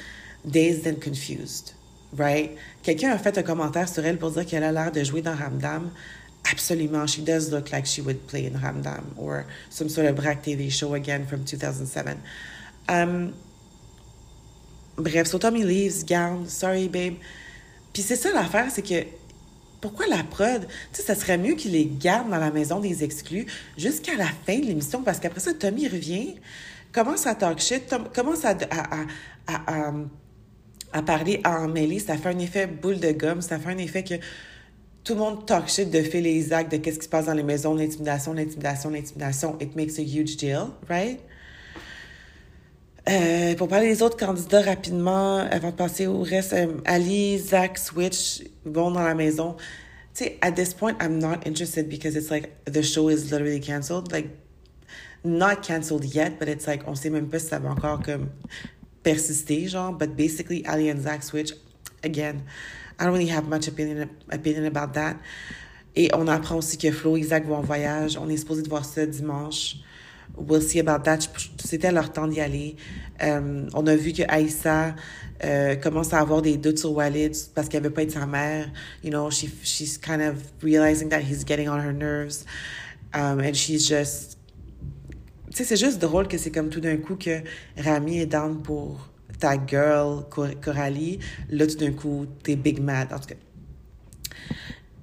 dazed 0.48 0.86
and 0.86 1.00
confused, 1.00 1.72
right? 2.14 2.56
Quelqu'un 2.82 3.12
a 3.12 3.18
fait 3.18 3.38
un 3.38 3.42
commentaire 3.42 3.88
sur 3.88 4.04
elle 4.04 4.18
pour 4.18 4.30
dire 4.30 4.46
qu'elle 4.46 4.64
a 4.64 4.72
l'air 4.72 4.92
de 4.92 5.02
jouer 5.02 5.22
dans 5.22 5.36
Ramdam. 5.36 5.90
Absolument. 6.50 7.06
She 7.06 7.22
does 7.22 7.52
look 7.52 7.70
like 7.70 7.86
she 7.86 8.00
would 8.00 8.26
play 8.26 8.46
in 8.46 8.54
Ramdam 8.54 9.16
or 9.16 9.46
some 9.70 9.88
sort 9.88 10.06
of 10.06 10.16
Brack 10.16 10.42
TV 10.42 10.70
show 10.70 10.94
again 10.94 11.26
from 11.26 11.44
2007. 11.44 12.20
Um, 12.88 13.34
bref, 14.96 15.28
so 15.28 15.38
Tommy 15.38 15.62
leaves, 15.62 16.02
gown, 16.02 16.48
sorry 16.48 16.88
babe. 16.88 17.18
Puis 17.92 18.02
c'est 18.02 18.16
ça 18.16 18.32
l'affaire, 18.32 18.70
c'est 18.70 18.82
que 18.82 19.06
pourquoi 19.82 20.06
la 20.06 20.22
prod? 20.22 20.66
Tu 20.92 21.00
sais, 21.00 21.02
ça 21.02 21.14
serait 21.14 21.36
mieux 21.36 21.54
qu'il 21.54 21.72
les 21.72 21.84
garde 21.84 22.30
dans 22.30 22.38
la 22.38 22.50
maison 22.50 22.80
des 22.80 23.04
exclus 23.04 23.46
jusqu'à 23.76 24.14
la 24.14 24.28
fin 24.46 24.58
de 24.58 24.64
l'émission 24.64 25.02
parce 25.02 25.18
qu'après 25.18 25.40
ça, 25.40 25.52
Tommy 25.52 25.88
revient, 25.88 26.36
commence 26.92 27.26
à 27.26 27.34
talk 27.34 27.58
shit, 27.58 27.88
Tom, 27.88 28.04
commence 28.14 28.44
à, 28.44 28.56
à, 28.70 29.04
à, 29.48 29.88
à, 29.88 29.92
à 30.92 31.02
parler 31.02 31.42
en 31.44 31.66
mêlée. 31.68 31.98
Ça 31.98 32.16
fait 32.16 32.28
un 32.30 32.38
effet 32.38 32.66
boule 32.66 33.00
de 33.00 33.10
gomme, 33.10 33.42
ça 33.42 33.58
fait 33.58 33.70
un 33.70 33.78
effet 33.78 34.04
que 34.04 34.14
tout 35.02 35.14
le 35.14 35.18
monde 35.18 35.44
talk 35.46 35.68
shit 35.68 35.90
de 35.90 36.00
Phil 36.00 36.26
et 36.28 36.32
Isaac, 36.32 36.70
de 36.70 36.76
qu'est-ce 36.76 37.00
qui 37.00 37.06
se 37.06 37.10
passe 37.10 37.26
dans 37.26 37.34
les 37.34 37.42
maisons, 37.42 37.74
l'intimidation, 37.74 38.32
l'intimidation, 38.34 38.88
l'intimidation. 38.88 39.56
It 39.60 39.74
makes 39.74 39.98
a 39.98 40.02
huge 40.02 40.36
deal, 40.36 40.68
right? 40.88 41.20
Euh, 43.08 43.56
pour 43.56 43.66
parler 43.66 43.88
des 43.88 44.02
autres 44.02 44.16
candidats 44.16 44.62
rapidement, 44.62 45.38
avant 45.38 45.70
de 45.70 45.76
passer 45.76 46.06
au 46.06 46.22
reste, 46.22 46.52
euh, 46.52 46.68
Ali, 46.84 47.36
Zach, 47.38 47.76
Switch 47.76 48.44
vont 48.64 48.92
dans 48.92 49.02
la 49.02 49.14
maison. 49.14 49.56
Tu 50.14 50.24
sais, 50.24 50.38
at 50.40 50.52
this 50.52 50.72
point, 50.72 50.94
I'm 51.00 51.18
not 51.18 51.40
interested 51.44 51.88
because 51.88 52.14
it's 52.14 52.30
like 52.30 52.50
the 52.66 52.82
show 52.82 53.08
is 53.10 53.32
literally 53.32 53.60
canceled. 53.60 54.12
Like, 54.12 54.28
not 55.24 55.62
canceled 55.62 56.04
yet, 56.04 56.38
but 56.38 56.48
it's 56.48 56.66
like, 56.68 56.86
on 56.86 56.94
sait 56.94 57.10
même 57.10 57.28
pas 57.28 57.40
si 57.40 57.48
ça 57.48 57.58
va 57.58 57.70
encore 57.70 58.02
comme 58.02 58.28
persister, 59.02 59.66
genre. 59.66 59.92
But 59.92 60.14
basically, 60.14 60.64
Ali 60.66 60.88
and 60.88 61.00
Zach 61.00 61.24
Switch, 61.24 61.52
again, 62.04 62.42
I 63.00 63.04
don't 63.04 63.14
really 63.14 63.30
have 63.30 63.48
much 63.48 63.66
opinion, 63.66 64.08
opinion 64.30 64.64
about 64.64 64.92
that. 64.94 65.16
Et 65.96 66.08
on 66.14 66.28
apprend 66.28 66.56
aussi 66.56 66.78
que 66.78 66.92
Flo 66.92 67.16
et 67.16 67.22
Zach 67.24 67.46
vont 67.46 67.56
en 67.56 67.62
voyage. 67.62 68.16
On 68.16 68.28
est 68.28 68.36
supposé 68.36 68.62
de 68.62 68.68
voir 68.68 68.84
ça 68.84 69.04
dimanche. 69.06 69.78
We'll 70.46 70.62
see 70.62 70.80
about 70.80 71.04
that. 71.04 71.20
C'était 71.64 71.92
leur 71.92 72.12
temps 72.12 72.26
d'y 72.26 72.40
aller. 72.40 72.76
Um, 73.20 73.68
on 73.74 73.86
a 73.86 73.94
vu 73.94 74.12
que 74.12 74.22
Aïssa 74.28 74.94
euh, 75.44 75.76
commence 75.76 76.12
à 76.12 76.20
avoir 76.20 76.42
des 76.42 76.56
doutes 76.56 76.78
sur 76.78 76.92
Walid 76.92 77.32
parce 77.54 77.68
qu'elle 77.68 77.82
veut 77.82 77.90
pas 77.90 78.02
être 78.02 78.12
sa 78.12 78.26
mère. 78.26 78.70
You 79.04 79.10
know, 79.10 79.30
she, 79.30 79.48
she's 79.62 79.98
kind 79.98 80.20
of 80.20 80.36
realizing 80.62 81.08
that 81.10 81.20
he's 81.20 81.44
getting 81.44 81.68
on 81.68 81.78
her 81.78 81.92
nerves. 81.92 82.44
Um, 83.14 83.40
and 83.40 83.54
she's 83.54 83.86
just... 83.86 84.38
Tu 85.50 85.58
sais, 85.58 85.64
c'est 85.64 85.76
juste 85.76 86.00
drôle 86.00 86.28
que 86.28 86.38
c'est 86.38 86.50
comme 86.50 86.70
tout 86.70 86.80
d'un 86.80 86.96
coup 86.96 87.16
que 87.16 87.40
Rami 87.76 88.20
est 88.20 88.26
down 88.26 88.62
pour 88.62 89.10
ta 89.38 89.54
girl 89.66 90.24
Coralie, 90.62 91.18
là 91.50 91.66
tout 91.66 91.76
d'un 91.76 91.92
coup, 91.92 92.26
t'es 92.42 92.56
big 92.56 92.80
mad. 92.80 93.12
En 93.12 93.18
tout 93.18 93.28
cas. 93.28 93.34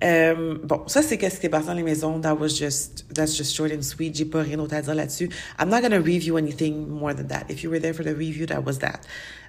Euh, 0.02 0.58
bon, 0.64 0.84
ça 0.88 1.02
c'est 1.02 1.18
qu'est-ce 1.18 1.40
qui 1.40 1.48
est 1.48 1.50
passé 1.50 1.68
dans 1.68 1.74
les 1.74 1.84
maisons. 1.84 2.20
That 2.22 2.36
was 2.36 2.50
just, 2.50 3.06
that's 3.14 3.36
just 3.36 3.54
short 3.54 3.72
and 3.72 3.82
sweet. 3.82 4.16
J'ai 4.16 4.26
pas 4.26 4.42
rien 4.42 4.58
d'autre 4.58 4.76
à 4.76 4.82
dire 4.82 4.96
là-dessus. 4.96 5.30
I'm 5.60 5.70
not 5.70 5.82
gonna 5.82 6.00
review 6.00 6.38
anything 6.38 6.88
more 6.88 7.14
than 7.14 7.28
that. 7.28 7.46
If 7.50 7.64
you 7.64 7.70
were 7.70 7.80
there 7.80 7.94
for 7.94 8.04
the 8.04 8.16
review, 8.16 8.46
that 8.48 8.64
was 8.64 8.80
that. 8.80 9.06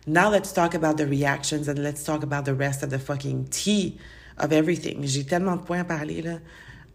Now 0.06 0.30
let's 0.30 0.52
talk 0.52 0.74
about 0.74 0.96
the 0.96 1.06
reactions 1.06 1.68
and 1.68 1.78
let's 1.78 2.02
talk 2.02 2.22
about 2.24 2.44
the 2.44 2.54
rest 2.54 2.82
of 2.82 2.90
the 2.90 2.98
fucking 2.98 3.48
tea 3.50 3.98
of 4.38 4.52
everything. 4.52 5.04
J'ai 5.04 5.24
tellement 5.24 5.56
de 5.56 5.62
points 5.62 5.80
à 5.80 5.84
parler 5.84 6.22
là. 6.22 6.40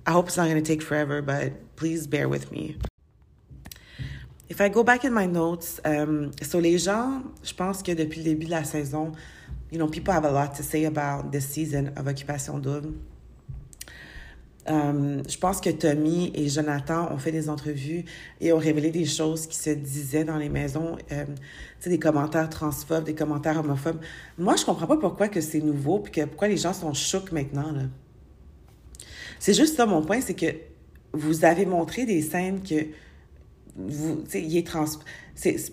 I 0.08 0.12
hope 0.12 0.28
it's 0.28 0.38
not 0.38 0.48
gonna 0.48 0.62
take 0.62 0.82
forever, 0.82 1.22
but 1.22 1.54
please 1.78 2.08
bear 2.08 2.28
with 2.28 2.52
me. 2.52 2.76
If 4.50 4.62
I 4.62 4.70
go 4.70 4.84
back 4.84 5.06
in 5.06 5.14
my 5.14 5.26
notes, 5.26 5.80
um, 5.86 6.32
so 6.42 6.60
les 6.60 6.78
gens, 6.78 7.24
je 7.42 7.54
pense 7.54 7.82
que 7.82 7.94
depuis 7.96 8.20
le 8.20 8.36
début 8.36 8.46
de 8.46 8.52
la 8.52 8.64
saison, 8.64 9.14
you 9.72 9.80
know, 9.80 9.88
people 9.88 10.14
have 10.14 10.26
a 10.26 10.32
lot 10.32 10.54
to 10.56 10.64
say 10.64 10.86
about 10.86 11.32
this 11.32 11.48
season 11.48 11.94
of 11.98 12.08
Occupation 12.08 12.60
Double. 12.60 12.94
Um, 14.68 15.22
je 15.30 15.38
pense 15.38 15.62
que 15.62 15.70
Tommy 15.70 16.32
et 16.34 16.50
Jonathan 16.50 17.12
ont 17.12 17.20
fait 17.20 17.32
des 17.32 17.50
entrevues 17.50 18.04
et 18.42 18.52
ont 18.52 18.58
révélé 18.58 18.90
des 18.90 19.06
choses 19.06 19.46
qui 19.46 19.58
se 19.58 19.70
disaient 19.70 20.24
dans 20.24 20.38
les 20.38 20.50
maisons, 20.50 20.98
tu 21.08 21.16
sais, 21.80 21.90
des 21.92 22.00
commentaires 22.00 22.50
transphobes, 22.50 23.04
des 23.04 23.14
commentaires 23.14 23.60
homophobes. 23.60 24.00
Moi, 24.40 24.56
je 24.56 24.66
comprends 24.66 24.88
pas 24.88 24.98
pourquoi 24.98 25.28
que 25.28 25.40
c'est 25.40 25.62
nouveau 25.62 26.00
puis 26.00 26.12
que 26.12 26.26
pourquoi 26.26 26.48
les 26.48 26.58
gens 26.58 26.74
sont 26.74 26.94
chocs 26.96 27.32
maintenant. 27.32 27.74
C'est 29.40 29.54
juste 29.54 29.78
ça 29.78 29.86
mon 29.86 30.02
point, 30.02 30.20
c'est 30.22 30.34
que 30.34 30.56
vous 31.14 31.46
avez 31.46 31.68
montré 31.68 32.08
des 32.08 32.24
scènes 32.24 32.64
que 32.64 32.88
vous, 33.76 34.24
il 34.34 34.58
est 34.58 34.66
trans. 34.66 34.86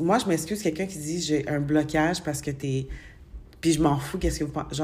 moi, 0.01 0.19
je 0.19 0.27
m'excuse, 0.27 0.63
quelqu'un 0.63 0.87
qui 0.87 0.99
dit 0.99 1.23
j'ai 1.23 1.49
un 1.49 1.61
blocage 1.61 2.23
parce 2.23 2.43
que 2.43 2.51
t'es. 2.51 2.89
Puis 3.61 3.73
je 3.73 3.81
m'en 3.81 3.97
fous, 3.97 4.19
qu'est-ce 4.19 4.41
que 4.41 4.45
vous 4.45 4.53
pensez. 4.53 4.83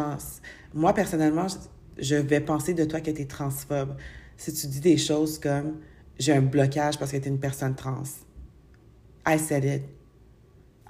Moi, 0.72 0.94
personnellement, 0.94 1.46
je 1.98 2.16
vais 2.16 2.40
penser 2.40 2.74
de 2.74 2.84
toi 2.84 3.00
que 3.00 3.10
t'es 3.10 3.24
transphobe. 3.24 3.96
Si 4.36 4.52
tu 4.52 4.66
dis 4.68 4.80
des 4.80 4.96
choses 4.96 5.38
comme 5.38 5.78
j'ai 6.18 6.32
un 6.32 6.42
blocage 6.42 6.98
parce 6.98 7.12
que 7.12 7.16
t'es 7.16 7.28
une 7.28 7.38
personne 7.38 7.74
trans. 7.74 8.24
I 9.26 9.38
said 9.38 9.64
it. 9.64 9.82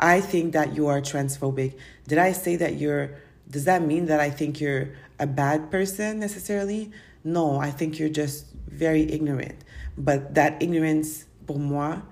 I 0.01 0.21
think 0.21 0.53
that 0.53 0.75
you 0.75 0.87
are 0.87 1.01
transphobic. 1.01 1.75
Did 2.07 2.19
I 2.19 2.33
say 2.33 2.57
that 2.57 2.79
you're. 2.79 3.11
Does 3.51 3.65
that 3.65 3.83
mean 3.83 4.07
that 4.07 4.21
I 4.21 4.31
think 4.31 4.61
you're 4.61 4.91
a 5.19 5.27
bad 5.27 5.71
person 5.71 6.21
necessarily? 6.21 6.91
No, 7.25 7.59
I 7.59 7.71
think 7.71 7.99
you're 7.99 8.11
just 8.11 8.47
very 8.69 9.11
ignorant. 9.11 9.57
But 9.97 10.35
that 10.35 10.63
ignorance, 10.63 11.25
pour 11.47 11.59
moi, 11.59 12.03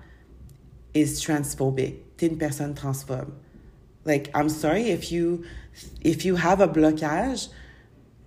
is 0.95 1.23
transphobic. 1.23 1.97
T'es 2.17 2.29
une 2.29 2.39
personne 2.39 2.75
transphobe. 2.75 3.33
Like, 4.05 4.31
I'm 4.35 4.49
sorry 4.49 4.91
if 4.91 5.13
you, 5.13 5.45
if 6.01 6.25
you 6.25 6.37
have 6.37 6.61
a 6.61 6.69
blocage. 6.69 7.49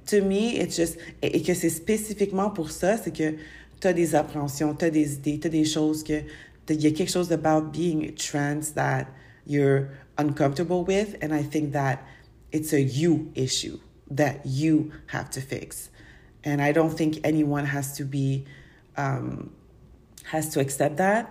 To 0.09 0.21
me, 0.23 0.59
it's 0.59 0.75
just, 0.75 0.97
et 1.21 1.41
que 1.43 1.53
c'est 1.53 1.69
spécifiquement 1.69 2.49
pour 2.49 2.71
ça, 2.71 2.97
c'est 2.97 3.15
que 3.15 3.35
t'as 3.79 3.93
des 3.93 4.15
appréhensions, 4.15 4.73
t'as 4.73 4.89
des 4.89 5.13
idées, 5.13 5.39
t'as 5.39 5.49
des 5.49 5.65
choses 5.65 6.03
que, 6.03 6.21
il 6.69 6.81
y 6.81 6.87
a 6.87 6.91
quelque 6.91 7.11
chose 7.11 7.31
about 7.31 7.71
being 7.71 8.13
trans 8.15 8.73
that 8.75 9.07
you're 9.45 9.89
uncomfortable 10.17 10.83
with. 10.83 11.15
And 11.21 11.33
I 11.33 11.43
think 11.43 11.73
that 11.73 11.99
it's 12.51 12.73
a 12.73 12.81
you 12.81 13.31
issue 13.35 13.79
that 14.11 14.41
you 14.45 14.91
have 15.07 15.29
to 15.31 15.41
fix. 15.41 15.89
And 16.43 16.61
I 16.61 16.71
don't 16.71 16.95
think 16.95 17.19
anyone 17.23 17.65
has 17.65 17.93
to 17.97 18.03
be, 18.03 18.45
um, 18.97 19.51
has 20.31 20.49
to 20.51 20.59
accept 20.59 20.97
that. 20.97 21.27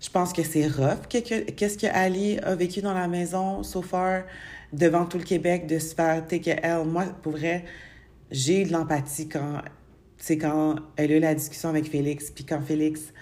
Je 0.00 0.10
pense 0.10 0.32
que 0.32 0.42
c'est 0.42 0.66
rough. 0.66 1.06
Qu'est-ce 1.08 1.78
que 1.78 1.86
Ali 1.86 2.38
a 2.40 2.56
vécu 2.56 2.80
dans 2.80 2.94
la 2.94 3.06
maison 3.06 3.62
so 3.62 3.82
far, 3.82 4.24
devant 4.72 5.06
tout 5.06 5.18
le 5.18 5.24
Québec, 5.24 5.68
de 5.68 5.78
se 5.78 5.94
faire 5.94 6.24
elle. 6.30 6.84
Moi, 6.84 7.04
pour 7.22 7.32
vrai, 7.32 7.64
j'ai 8.32 8.64
de 8.64 8.72
l'empathie 8.72 9.28
quand, 9.28 9.62
quand 10.40 10.76
elle 10.96 11.12
a 11.12 11.16
eu 11.16 11.20
la 11.20 11.34
discussion 11.34 11.68
avec 11.68 11.88
Félix, 11.88 12.30
puis 12.30 12.44
quand 12.44 12.60
Félix 12.62 13.12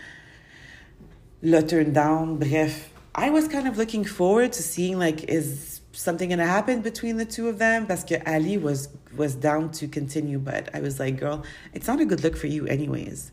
l'a 1.43 1.63
turn 1.63 1.93
down. 1.93 2.39
Bref, 2.39 2.91
I 3.15 3.31
was 3.31 3.49
kind 3.49 3.67
of 3.67 3.77
looking 3.77 4.05
forward 4.05 4.53
to 4.53 4.63
seeing, 4.63 4.99
like, 4.99 5.25
is 5.29 5.81
something 5.93 6.31
gonna 6.31 6.47
happen 6.47 6.81
between 6.81 7.17
the 7.17 7.25
two 7.25 7.49
of 7.49 7.59
them? 7.59 7.87
Parce 7.87 8.05
que 8.05 8.17
Ali 8.27 8.57
was 8.57 8.89
was 9.17 9.35
down 9.35 9.71
to 9.73 9.89
continue, 9.89 10.39
but 10.39 10.69
I 10.73 10.81
was 10.81 11.01
like, 11.01 11.19
girl, 11.19 11.43
it's 11.75 11.89
not 11.89 12.01
a 12.01 12.05
good 12.05 12.23
look 12.23 12.37
for 12.37 12.47
you 12.47 12.67
anyways. 12.67 13.33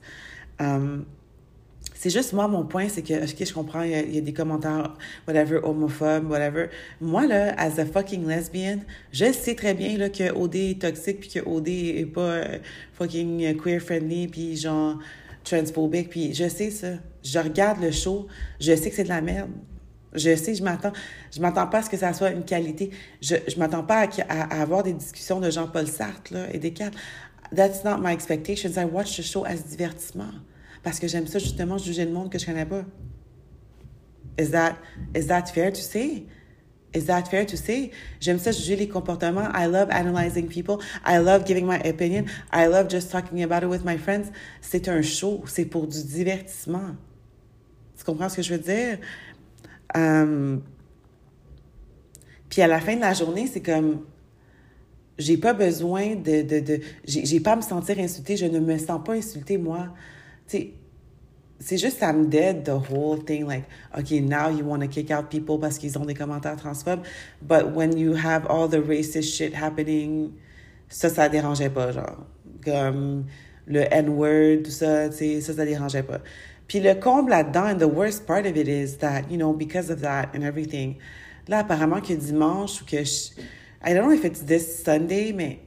Um, 0.59 1.05
c'est 1.99 2.11
juste 2.11 2.33
moi, 2.33 2.47
mon 2.47 2.63
point, 2.63 2.89
c'est 2.89 3.01
que, 3.01 3.23
ok, 3.23 3.45
je 3.45 3.53
comprends, 3.53 3.81
il 3.81 4.15
y, 4.15 4.17
a, 4.19 4.21
des 4.21 4.33
commentaires, 4.33 4.93
whatever, 5.27 5.59
homophobes, 5.63 6.29
whatever. 6.29 6.67
Moi, 7.01 7.25
là, 7.25 7.55
as 7.57 7.79
a 7.79 7.85
fucking 7.85 8.27
lesbian, 8.27 8.79
je 9.11 9.31
sais 9.33 9.55
très 9.55 9.73
bien, 9.73 9.97
là, 9.97 10.09
que 10.09 10.31
OD 10.31 10.55
est 10.55 10.81
toxique, 10.81 11.21
puis 11.21 11.29
que 11.29 11.39
OD 11.39 11.67
est 11.67 12.05
pas 12.05 12.21
euh, 12.21 12.57
fucking 12.93 13.57
queer-friendly, 13.57 14.27
puis 14.27 14.57
genre 14.57 14.99
transphobique, 15.43 16.09
puis 16.09 16.35
je 16.35 16.47
sais 16.47 16.69
ça. 16.69 16.93
Je 17.23 17.39
regarde 17.39 17.81
le 17.81 17.91
show, 17.91 18.27
je 18.59 18.75
sais 18.75 18.91
que 18.91 18.95
c'est 18.95 19.03
de 19.03 19.09
la 19.09 19.21
merde. 19.21 19.49
Je 20.13 20.35
sais, 20.35 20.53
je 20.53 20.63
m'attends, 20.63 20.93
je 21.35 21.41
m'attends 21.41 21.67
pas 21.67 21.79
à 21.79 21.81
ce 21.81 21.89
que 21.89 21.97
ça 21.97 22.13
soit 22.13 22.29
une 22.29 22.45
qualité. 22.45 22.91
Je, 23.21 23.35
je 23.47 23.57
m'attends 23.57 23.83
pas 23.83 24.07
à, 24.07 24.07
à, 24.29 24.61
avoir 24.61 24.83
des 24.83 24.93
discussions 24.93 25.39
de 25.39 25.49
Jean-Paul 25.49 25.87
Sartre, 25.87 26.33
là, 26.33 26.53
et 26.53 26.59
des 26.59 26.73
cadres. 26.73 26.97
That's 27.55 27.83
not 27.83 27.97
my 27.99 28.13
expectations. 28.13 28.77
I 28.77 28.85
watch 28.85 29.17
the 29.17 29.23
show 29.23 29.45
as 29.45 29.63
divertissement. 29.65 30.31
Parce 30.83 30.99
que 30.99 31.07
j'aime 31.07 31.27
ça, 31.27 31.39
justement, 31.39 31.77
juger 31.77 32.05
le 32.05 32.11
monde 32.11 32.31
que 32.31 32.39
je 32.39 32.45
connais 32.45 32.65
pas. 32.65 32.85
Is 34.39 34.51
that, 34.51 34.77
is 35.15 35.27
that 35.27 35.47
fair 35.47 35.71
to 35.71 35.81
say? 35.81 36.25
Is 36.93 37.05
that 37.05 37.25
fair 37.25 37.45
to 37.45 37.57
say? 37.57 37.91
J'aime 38.19 38.39
ça 38.39 38.51
juger 38.51 38.75
les 38.75 38.87
comportements. 38.87 39.49
I 39.53 39.67
love 39.67 39.89
analyzing 39.89 40.47
people. 40.47 40.79
I 41.05 41.17
love 41.19 41.45
giving 41.45 41.65
my 41.65 41.79
opinion. 41.83 42.25
I 42.53 42.67
love 42.67 42.89
just 42.89 43.11
talking 43.11 43.43
about 43.43 43.63
it 43.63 43.69
with 43.69 43.83
my 43.83 43.97
friends. 43.97 44.31
C'est 44.61 44.87
un 44.87 45.01
show. 45.01 45.43
C'est 45.47 45.65
pour 45.65 45.87
du 45.87 46.03
divertissement. 46.03 46.95
Tu 47.97 48.03
comprends 48.03 48.29
ce 48.29 48.37
que 48.37 48.41
je 48.41 48.53
veux 48.53 48.59
dire? 48.59 48.99
Um, 49.95 50.61
puis 52.49 52.61
à 52.61 52.67
la 52.67 52.79
fin 52.79 52.95
de 52.95 53.01
la 53.01 53.13
journée, 53.13 53.47
c'est 53.47 53.61
comme 53.61 54.05
j'ai 55.17 55.37
pas 55.37 55.53
besoin 55.53 56.15
de, 56.15 56.41
de, 56.43 56.59
de 56.59 56.79
j'ai 57.05 57.39
pas 57.39 57.53
à 57.53 57.55
me 57.55 57.61
sentir 57.61 57.99
insultée, 57.99 58.37
je 58.37 58.45
ne 58.45 58.59
me 58.59 58.77
sens 58.77 59.01
pas 59.03 59.13
insultée 59.13 59.57
moi. 59.57 59.89
Tu 60.47 60.73
c'est 61.59 61.77
juste 61.77 61.97
ça 61.97 62.13
me 62.13 62.27
dead 62.27 62.63
the 62.63 62.69
whole 62.69 63.17
thing 63.25 63.47
like 63.47 63.63
okay 63.97 64.21
now 64.21 64.47
you 64.47 64.63
want 64.63 64.79
to 64.79 64.87
kick 64.87 65.09
out 65.09 65.27
people 65.27 65.59
parce 65.59 65.79
qu'ils 65.79 65.97
ont 65.97 66.05
des 66.05 66.13
commentaires 66.13 66.55
transphobes 66.55 67.01
but 67.41 67.73
when 67.73 67.97
you 67.97 68.13
have 68.13 68.45
all 68.47 68.69
the 68.69 68.79
racist 68.79 69.33
shit 69.33 69.55
happening 69.55 70.31
ça 70.87 71.09
ça 71.09 71.29
dérangeait 71.29 71.71
pas 71.71 71.91
genre. 71.91 72.27
Comme 72.63 73.25
le 73.65 73.91
n-word 73.91 74.63
tout 74.65 74.71
ça 74.71 75.09
tu 75.09 75.17
sais 75.17 75.41
ça 75.41 75.53
ça 75.53 75.65
dérangeait 75.65 76.03
pas. 76.03 76.19
Puis 76.67 76.81
le 76.81 76.95
comble 76.95 77.29
là-dedans, 77.29 77.71
and 77.71 77.77
the 77.79 77.87
worst 77.87 78.25
part 78.25 78.45
of 78.45 78.57
it 78.57 78.67
is 78.67 78.97
that, 78.97 79.31
you 79.31 79.37
know, 79.37 79.53
because 79.53 79.89
of 79.89 80.01
that 80.01 80.29
and 80.35 80.43
everything, 80.43 80.95
là, 81.47 81.59
apparemment 81.59 82.01
que 82.01 82.13
dimanche 82.13 82.81
ou 82.81 82.85
que... 82.85 83.03
Je, 83.03 83.31
I 83.81 83.93
don't 83.93 84.03
know 84.03 84.11
if 84.11 84.25
it's 84.25 84.45
this 84.45 84.83
Sunday, 84.83 85.31
mais 85.31 85.59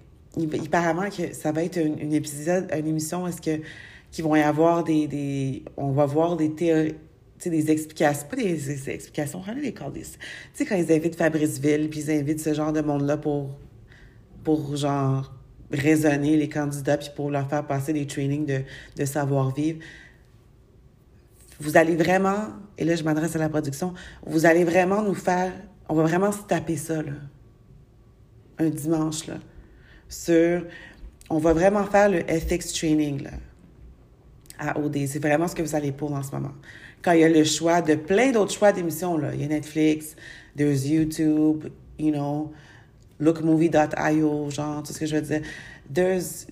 apparemment 0.62 1.09
que 1.09 1.33
ça 1.33 1.53
va 1.53 1.64
être 1.64 1.79
un 1.79 2.11
épisode, 2.11 2.71
une 2.77 2.87
émission 2.87 3.27
est-ce 3.27 3.40
que 3.40 3.62
qui 4.11 4.23
vont 4.23 4.35
y 4.37 4.40
avoir 4.40 4.85
des. 4.85 5.64
On 5.77 5.92
va 5.92 6.07
voir 6.07 6.37
des 6.37 6.55
théories 6.55 6.94
des 7.42 7.70
explications, 7.70 8.27
pas 8.29 8.37
des, 8.37 8.90
explications? 8.90 9.42
Tu 9.42 10.05
sais, 10.53 10.66
quand 10.66 10.77
ils 10.77 10.92
invitent 10.92 11.16
Fabrice 11.16 11.59
Ville, 11.59 11.88
puis 11.88 12.01
ils 12.01 12.11
invitent 12.11 12.40
ce 12.40 12.53
genre 12.53 12.70
de 12.70 12.83
monde-là 12.83 13.16
pour, 13.16 13.57
pour, 14.44 14.77
genre, 14.77 15.33
raisonner 15.73 16.37
les 16.37 16.51
candidats, 16.51 16.99
puis 16.99 17.09
pour 17.16 17.31
leur 17.31 17.49
faire 17.49 17.66
passer 17.66 17.94
des 17.94 18.07
trainings 18.07 18.44
de, 18.44 18.61
de 18.94 19.05
savoir-vivre 19.07 19.79
vous 21.61 21.77
allez 21.77 21.94
vraiment, 21.94 22.49
et 22.79 22.85
là 22.85 22.96
je 22.96 23.05
m'adresse 23.05 23.37
à 23.37 23.38
la 23.38 23.49
production, 23.49 23.94
vous 24.27 24.46
allez 24.46 24.64
vraiment 24.64 25.03
nous 25.03 25.14
faire, 25.14 25.53
on 25.88 25.94
va 25.94 26.05
vraiment 26.05 26.33
se 26.33 26.42
taper 26.42 26.77
ça, 26.77 27.03
là, 27.03 27.12
un 28.59 28.70
dimanche, 28.70 29.27
là, 29.27 29.35
sur, 30.09 30.64
on 31.29 31.38
va 31.38 31.53
vraiment 31.53 31.85
faire 31.85 32.09
le 32.09 32.29
ethics 32.31 32.73
training, 32.73 33.23
là, 33.23 33.31
C'est 35.07 35.23
vraiment 35.23 35.49
ce 35.49 35.55
que 35.55 35.62
vous 35.62 35.75
allez 35.75 35.92
pour 35.92 36.12
en 36.12 36.23
ce 36.23 36.33
moment. 36.33 36.53
Quand 37.03 37.12
il 37.12 37.20
y 37.20 37.25
a 37.25 37.29
le 37.29 37.44
choix 37.44 37.81
de 37.81 37.94
plein 37.94 38.31
d'autres 38.31 38.53
choix 38.53 38.73
d'émissions, 38.73 39.16
là, 39.16 39.31
il 39.35 39.40
y 39.40 39.44
a 39.44 39.49
Netflix, 39.49 40.16
there's 40.57 40.87
YouTube, 40.87 41.66
you 41.99 42.12
know, 42.12 42.53
lookmovie.io, 43.18 44.51
genre, 44.51 44.83
tout 44.83 44.92
ce 44.92 44.99
que 44.99 45.07
je 45.07 45.16
veux 45.16 45.23
dire. 45.23 45.40
There's 45.92 46.46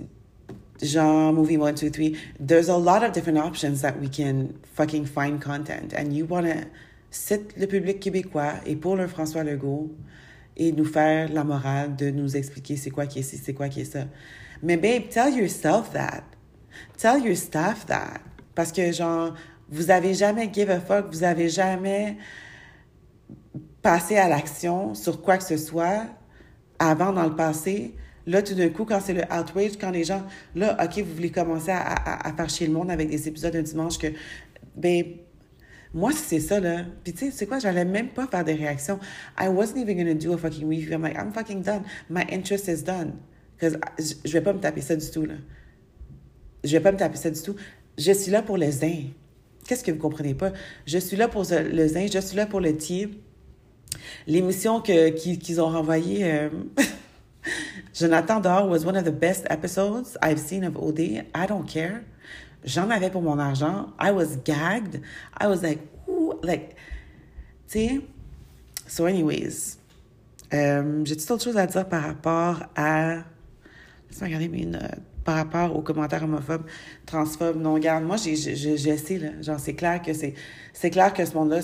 genre 0.83 1.33
movie 1.33 1.57
one 1.57 1.75
two 1.75 1.91
three. 1.91 2.17
There's 2.39 2.69
a 2.69 2.77
lot 2.77 3.03
of 3.03 3.13
different 3.13 3.39
options 3.39 3.83
that 3.83 4.01
we 4.01 4.09
can 4.09 4.55
fucking 4.75 5.07
find 5.07 5.41
content. 5.41 5.93
And 5.95 6.13
you 6.13 6.25
want 6.27 6.45
to 6.45 6.67
le 7.57 7.67
public 7.67 8.01
québécois 8.01 8.55
et 8.67 8.77
pour 8.77 8.97
le 8.97 9.07
François 9.07 9.43
Legault 9.43 9.91
et 10.57 10.73
nous 10.73 10.85
faire 10.85 11.33
la 11.33 11.45
morale 11.45 11.97
de 11.97 12.11
nous 12.11 12.37
expliquer 12.37 12.77
c'est 12.77 12.91
quoi 12.91 13.07
qui 13.07 13.21
est 13.21 13.23
ci 13.23 13.39
c'est 13.39 13.55
quoi 13.55 13.69
qui 13.69 13.81
est 13.81 13.85
ça. 13.85 14.05
Mais 14.63 14.77
babe 14.77 15.09
tell 15.09 15.35
yourself 15.35 15.91
that 15.93 16.23
tell 16.97 17.25
your 17.25 17.37
staff 17.37 17.87
that 17.87 18.21
parce 18.55 18.73
que 18.73 18.93
genre 18.93 19.35
vous 19.69 19.91
avez 19.91 20.15
jamais 20.15 20.51
give 20.53 20.71
a 20.71 20.81
fuck 20.81 21.07
vous 21.11 21.25
avez 21.25 21.49
jamais 21.49 22.17
passé 23.83 24.17
à 24.17 24.29
l'action 24.29 24.95
sur 24.95 25.23
quoi 25.23 25.39
que 25.39 25.45
ce 25.45 25.57
soit 25.57 26.07
avant 26.79 27.13
dans 27.13 27.25
le 27.25 27.37
passé 27.37 27.95
Là, 28.29 28.43
tout 28.43 28.55
d'un 28.55 28.69
coup, 28.69 28.85
quand 28.85 29.01
c'est 29.01 29.15
le 29.15 29.23
outrage, 29.23 29.79
quand 29.81 29.91
les 29.91 30.05
gens, 30.05 30.23
là, 30.55 30.77
OK, 30.85 30.99
vous 30.99 31.15
voulez 31.15 31.31
commencer 31.31 31.71
à, 31.71 31.81
à, 31.81 32.29
à 32.29 32.33
faire 32.35 32.51
chier 32.51 32.67
le 32.67 32.75
monde 32.75 32.91
avec 32.91 33.09
des 33.09 33.27
épisodes 33.27 33.57
un 33.57 33.63
dimanche 33.63 33.97
que, 33.97 34.09
ben, 34.77 35.03
moi, 35.95 36.13
c'est 36.13 36.41
ça, 36.41 36.61
là. 36.61 36.85
Puis, 37.03 37.15
tu 37.15 37.27
sais, 37.27 37.31
c'est 37.31 37.47
quoi? 37.47 37.59
J'allais 37.59 37.87
même 37.87 38.09
pas 38.09 38.27
faire 38.27 38.45
des 38.45 38.53
réactions. 38.53 38.99
I 39.41 39.49
wasn't 39.49 39.79
even 39.79 39.97
gonna 39.97 40.13
do 40.13 40.35
a 40.35 40.37
fucking 40.37 40.69
review. 40.69 40.93
I'm 40.93 41.03
like, 41.03 41.17
I'm 41.17 41.33
fucking 41.33 41.63
done. 41.63 41.85
My 42.11 42.27
interest 42.31 42.69
is 42.69 42.83
done. 42.83 43.15
Because 43.57 43.79
je 43.99 44.31
vais 44.31 44.43
pas 44.43 44.53
me 44.53 44.61
taper 44.61 44.83
ça 44.83 44.95
du 44.95 45.11
tout, 45.11 45.25
là. 45.25 45.35
Je 46.65 46.73
vais 46.73 46.81
pas 46.81 46.93
me 46.93 46.97
taper 46.97 47.17
ça 47.17 47.31
du 47.31 47.41
tout. 47.41 47.57
Je 47.97 48.13
suis 48.13 48.31
là 48.31 48.43
pour 48.43 48.59
le 48.59 48.71
zin. 48.71 49.05
Qu'est-ce 49.67 49.85
que 49.85 49.91
vous 49.91 49.99
comprenez 49.99 50.35
pas? 50.35 50.53
Je 50.87 50.99
suis 50.99 51.17
là 51.17 51.29
pour 51.29 51.45
le 51.51 51.89
zin, 51.89 52.07
je 52.13 52.19
suis 52.19 52.37
là 52.37 52.47
pour 52.47 52.61
le 52.61 52.77
tir. 52.77 53.09
L'émission 54.27 54.81
qu'ils 54.81 55.61
ont 55.61 55.69
renvoyée... 55.69 56.25
Euh... 56.25 56.49
Jonathan 57.95 58.41
Dore 58.41 58.69
was 58.69 58.85
one 58.85 58.97
of 58.97 59.05
the 59.05 59.13
best 59.13 59.47
episodes 59.51 60.17
I've 60.23 60.39
seen 60.39 60.65
of 60.65 60.77
OD. 60.77 61.25
I 61.35 61.47
don't 61.47 61.67
care. 61.67 62.03
J'en 62.65 62.91
avais 62.91 63.11
pour 63.11 63.23
mon 63.23 63.39
argent. 63.39 63.93
I 63.99 64.11
was 64.11 64.37
gagged. 64.45 65.01
I 65.41 65.47
was 65.47 65.63
like, 65.63 65.81
ooh, 66.09 66.39
like, 66.43 66.77
tu 67.69 67.79
sais? 67.79 68.01
So, 68.87 69.07
anyways, 69.07 69.79
euh, 70.53 71.05
j'ai 71.05 71.17
toute 71.17 71.31
autre 71.31 71.45
chose 71.45 71.57
à 71.57 71.67
dire 71.67 71.89
par 71.89 72.03
rapport 72.03 72.65
à. 72.77 73.25
Laisse-moi 74.11 74.27
regarder 74.27 74.49
mes 74.49 74.65
notes. 74.65 75.08
Par 75.29 75.37
rapport 75.37 75.77
aux 75.77 75.83
commentaires 75.83 76.25
homophobes, 76.25 76.65
transphobes, 77.05 77.61
non, 77.61 77.77
garde. 77.79 78.03
Moi, 78.03 78.17
j'ai, 78.17 78.35
j'ai, 78.35 79.19
là. 79.19 79.43
Genre, 79.43 79.61
c'est 79.61 79.75
clair 79.75 80.01
que 80.01 80.15
c'est, 80.15 80.33
c'est 80.73 80.89
clair 80.89 81.13
que 81.13 81.23
ce 81.23 81.35
monde-là, 81.35 81.61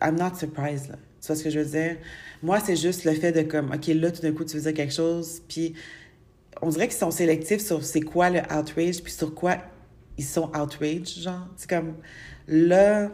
I'm 0.00 0.14
not 0.14 0.36
surprised, 0.38 0.90
là. 0.90 0.98
Tu 1.20 1.26
vois 1.26 1.34
ce 1.34 1.42
que 1.42 1.50
je 1.50 1.58
veux 1.58 1.64
dire? 1.64 1.96
Moi, 2.44 2.60
c'est 2.60 2.76
juste 2.76 3.04
le 3.04 3.14
fait 3.14 3.32
de 3.32 3.42
comme, 3.42 3.72
OK, 3.72 3.88
là, 3.88 4.12
tout 4.12 4.22
d'un 4.22 4.30
coup, 4.30 4.44
tu 4.44 4.54
veux 4.54 4.62
dire 4.62 4.72
quelque 4.72 4.94
chose, 4.94 5.42
puis 5.48 5.74
on 6.62 6.68
dirait 6.68 6.86
qu'ils 6.86 6.96
sont 6.96 7.10
sélectifs 7.10 7.60
sur 7.60 7.82
c'est 7.82 8.02
quoi 8.02 8.30
le 8.30 8.38
outrage, 8.56 9.02
puis 9.02 9.12
sur 9.12 9.34
quoi 9.34 9.56
ils 10.16 10.24
sont 10.24 10.52
outrage, 10.56 11.18
genre. 11.18 11.48
C'est 11.56 11.68
comme, 11.68 11.96
là, 12.46 13.10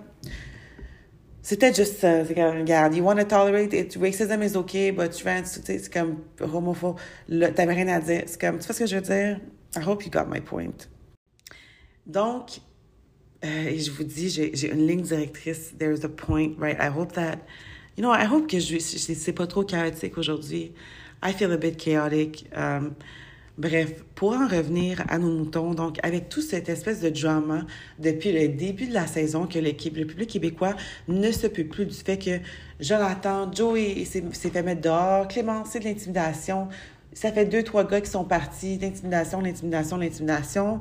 c'est 1.40 1.58
peut-être 1.58 1.76
juste 1.76 2.00
ça. 2.00 2.26
C'est 2.26 2.34
comme, 2.34 2.58
regarde, 2.58 2.94
you 2.94 3.02
want 3.02 3.16
to 3.16 3.24
tolerate 3.24 3.72
it, 3.72 3.96
racism 3.96 4.42
is 4.42 4.54
okay, 4.54 4.92
but 4.92 5.12
trans, 5.12 5.46
c'est 5.46 5.90
comme 5.90 6.18
homophobe. 6.42 6.98
Là, 7.26 7.50
t'avais 7.52 7.72
rien 7.72 7.88
à 7.88 8.00
dire. 8.00 8.24
C'est 8.26 8.38
comme, 8.38 8.58
tu 8.58 8.66
vois 8.66 8.74
ce 8.74 8.80
que 8.80 8.86
je 8.86 8.96
veux 8.96 9.00
dire? 9.00 9.40
I 9.76 9.80
hope 9.80 10.04
you 10.04 10.10
got 10.10 10.26
my 10.26 10.40
point. 10.40 10.88
Donc, 12.06 12.60
euh, 13.44 13.76
je 13.76 13.90
vous 13.90 14.04
dis, 14.04 14.30
j'ai 14.30 14.70
une 14.70 14.86
ligne 14.86 15.02
directrice. 15.02 15.72
There's 15.78 16.04
a 16.04 16.08
point, 16.08 16.54
right? 16.58 16.76
I 16.78 16.88
hope 16.88 17.12
that 17.12 17.38
you 17.96 18.02
know, 18.02 18.12
I 18.12 18.24
hope 18.24 18.48
que 18.48 18.58
je, 18.58 18.78
c'est 18.78 19.32
pas 19.32 19.46
trop 19.46 19.64
chaotique 19.64 20.18
aujourd'hui. 20.18 20.72
I 21.22 21.32
feel 21.32 21.52
a 21.52 21.56
bit 21.56 21.76
chaotic. 21.76 22.46
Um, 22.56 22.94
bref, 23.56 24.02
pour 24.14 24.32
en 24.32 24.48
revenir 24.48 25.04
à 25.08 25.18
nos 25.18 25.30
moutons, 25.30 25.74
donc 25.74 25.98
avec 26.02 26.28
tout 26.28 26.42
cette 26.42 26.68
espèce 26.68 27.00
de 27.00 27.08
drama 27.08 27.64
depuis 27.98 28.32
le 28.32 28.48
début 28.48 28.86
de 28.86 28.94
la 28.94 29.06
saison 29.06 29.46
que 29.46 29.58
l'équipe, 29.58 29.96
le 29.96 30.06
public 30.06 30.28
québécois 30.28 30.74
ne 31.08 31.30
se 31.30 31.46
peut 31.46 31.64
plus 31.64 31.86
du 31.86 31.94
fait 31.94 32.18
que 32.18 32.40
Jonathan, 32.80 33.50
Joey 33.52 34.04
s'est 34.04 34.50
fait 34.50 34.62
mettre 34.62 34.82
dehors, 34.82 35.28
Clément, 35.28 35.64
c'est 35.64 35.78
de 35.78 35.84
l'intimidation. 35.84 36.68
Ça 37.14 37.32
fait 37.32 37.46
deux, 37.46 37.62
trois 37.62 37.84
gars 37.84 38.00
qui 38.00 38.10
sont 38.10 38.24
partis, 38.24 38.78
l'intimidation, 38.78 39.40
l'intimidation, 39.40 39.96
l'intimidation. 39.96 40.80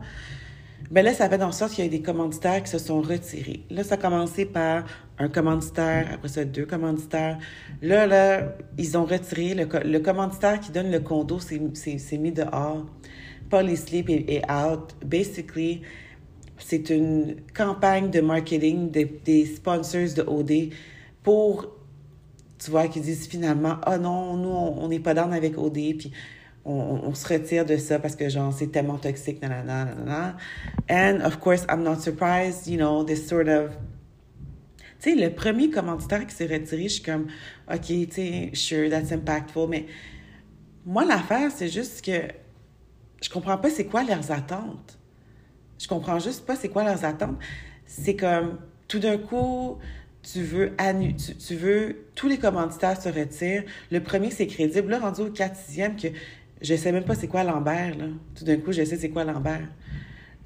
Ben 0.91 1.05
là, 1.05 1.13
ça 1.13 1.29
fait 1.29 1.41
en 1.41 1.51
sorte 1.51 1.73
qu'il 1.73 1.85
y 1.85 1.87
a 1.87 1.89
des 1.89 2.01
commanditaires 2.01 2.61
qui 2.61 2.69
se 2.69 2.77
sont 2.77 3.01
retirés. 3.01 3.63
Là, 3.69 3.83
ça 3.83 3.95
a 3.95 3.97
commencé 3.97 4.45
par 4.45 4.83
un 5.17 5.29
commanditaire, 5.29 6.09
après 6.13 6.27
ça, 6.27 6.43
deux 6.43 6.65
commanditaires. 6.65 7.37
Là, 7.81 8.05
là, 8.05 8.55
ils 8.77 8.97
ont 8.97 9.05
retiré 9.05 9.53
le, 9.53 9.99
commanditaire 9.99 10.59
qui 10.59 10.71
donne 10.71 10.91
le 10.91 10.99
condo, 10.99 11.39
c'est 11.39 12.17
mis 12.17 12.31
dehors. 12.31 12.85
Polysleep 13.49 14.09
est, 14.09 14.25
est 14.29 14.51
out. 14.51 14.95
Basically, 15.05 15.81
c'est 16.57 16.89
une 16.89 17.35
campagne 17.55 18.09
de 18.09 18.21
marketing 18.21 18.89
des 18.91 19.45
sponsors 19.45 20.13
de 20.15 20.23
OD 20.23 20.73
pour 21.23 21.67
tu 22.63 22.71
vois, 22.71 22.87
qui 22.87 23.01
disent 23.01 23.27
finalement, 23.27 23.77
ah 23.83 23.93
oh 23.95 23.97
non, 23.97 24.37
nous, 24.37 24.49
on 24.49 24.87
n'est 24.87 24.99
pas 24.99 25.13
dans 25.13 25.31
avec 25.31 25.57
OD, 25.57 25.73
puis 25.73 26.11
on, 26.65 27.01
on, 27.03 27.13
se 27.13 27.27
retire 27.27 27.65
de 27.65 27.77
ça 27.77 27.99
parce 27.99 28.15
que, 28.15 28.29
genre, 28.29 28.53
c'est 28.53 28.67
tellement 28.67 28.97
toxique, 28.97 29.41
nanana, 29.41 29.85
nanana. 29.85 30.37
And, 30.89 31.25
of 31.25 31.39
course, 31.39 31.65
I'm 31.69 31.83
not 31.83 31.99
surprised, 31.99 32.67
you 32.67 32.77
know, 32.77 33.03
this 33.03 33.27
sort 33.27 33.49
of... 33.49 33.71
Tu 35.01 35.11
sais, 35.11 35.15
le 35.15 35.33
premier 35.33 35.69
commanditaire 35.69 36.25
qui 36.25 36.33
s'est 36.33 36.45
retiré, 36.45 36.83
je 36.83 36.93
suis 36.93 37.03
comme, 37.03 37.27
OK, 37.69 37.81
tu 37.81 38.07
sais, 38.11 38.51
sure, 38.53 38.89
that's 38.89 39.11
impactful, 39.11 39.67
mais 39.67 39.87
moi, 40.85 41.03
l'affaire, 41.03 41.51
c'est 41.51 41.67
juste 41.67 42.03
que 42.03 42.27
je 43.21 43.29
comprends 43.29 43.57
pas 43.57 43.69
c'est 43.69 43.85
quoi 43.85 44.03
leurs 44.03 44.31
attentes. 44.31 44.97
Je 45.79 45.87
comprends 45.87 46.19
juste 46.19 46.45
pas 46.45 46.55
c'est 46.55 46.69
quoi 46.69 46.83
leurs 46.83 47.03
attentes. 47.03 47.37
C'est 47.85 48.15
comme, 48.15 48.59
tout 48.87 48.99
d'un 48.99 49.17
coup, 49.17 49.79
tu 50.23 50.41
veux, 50.41 50.71
tu, 51.17 51.35
tu, 51.35 51.55
veux, 51.55 52.05
tous 52.15 52.27
les 52.27 52.37
commanditaires 52.37 52.99
se 52.99 53.09
retirent. 53.09 53.63
Le 53.91 53.99
premier, 53.99 54.31
c'est 54.31 54.47
crédible. 54.47 54.89
Là, 54.89 54.99
rendu 54.99 55.21
au 55.21 55.29
4 55.29 55.55
sixième, 55.55 55.95
que 55.95 56.07
je 56.61 56.75
sais 56.75 56.91
même 56.91 57.03
pas 57.03 57.15
c'est 57.15 57.27
quoi 57.27 57.43
Lambert. 57.43 57.95
Tout 58.35 58.45
d'un 58.45 58.57
coup, 58.57 58.71
je 58.71 58.83
sais 58.83 58.95
c'est 58.95 59.09
quoi 59.09 59.25
Lambert. 59.25 59.67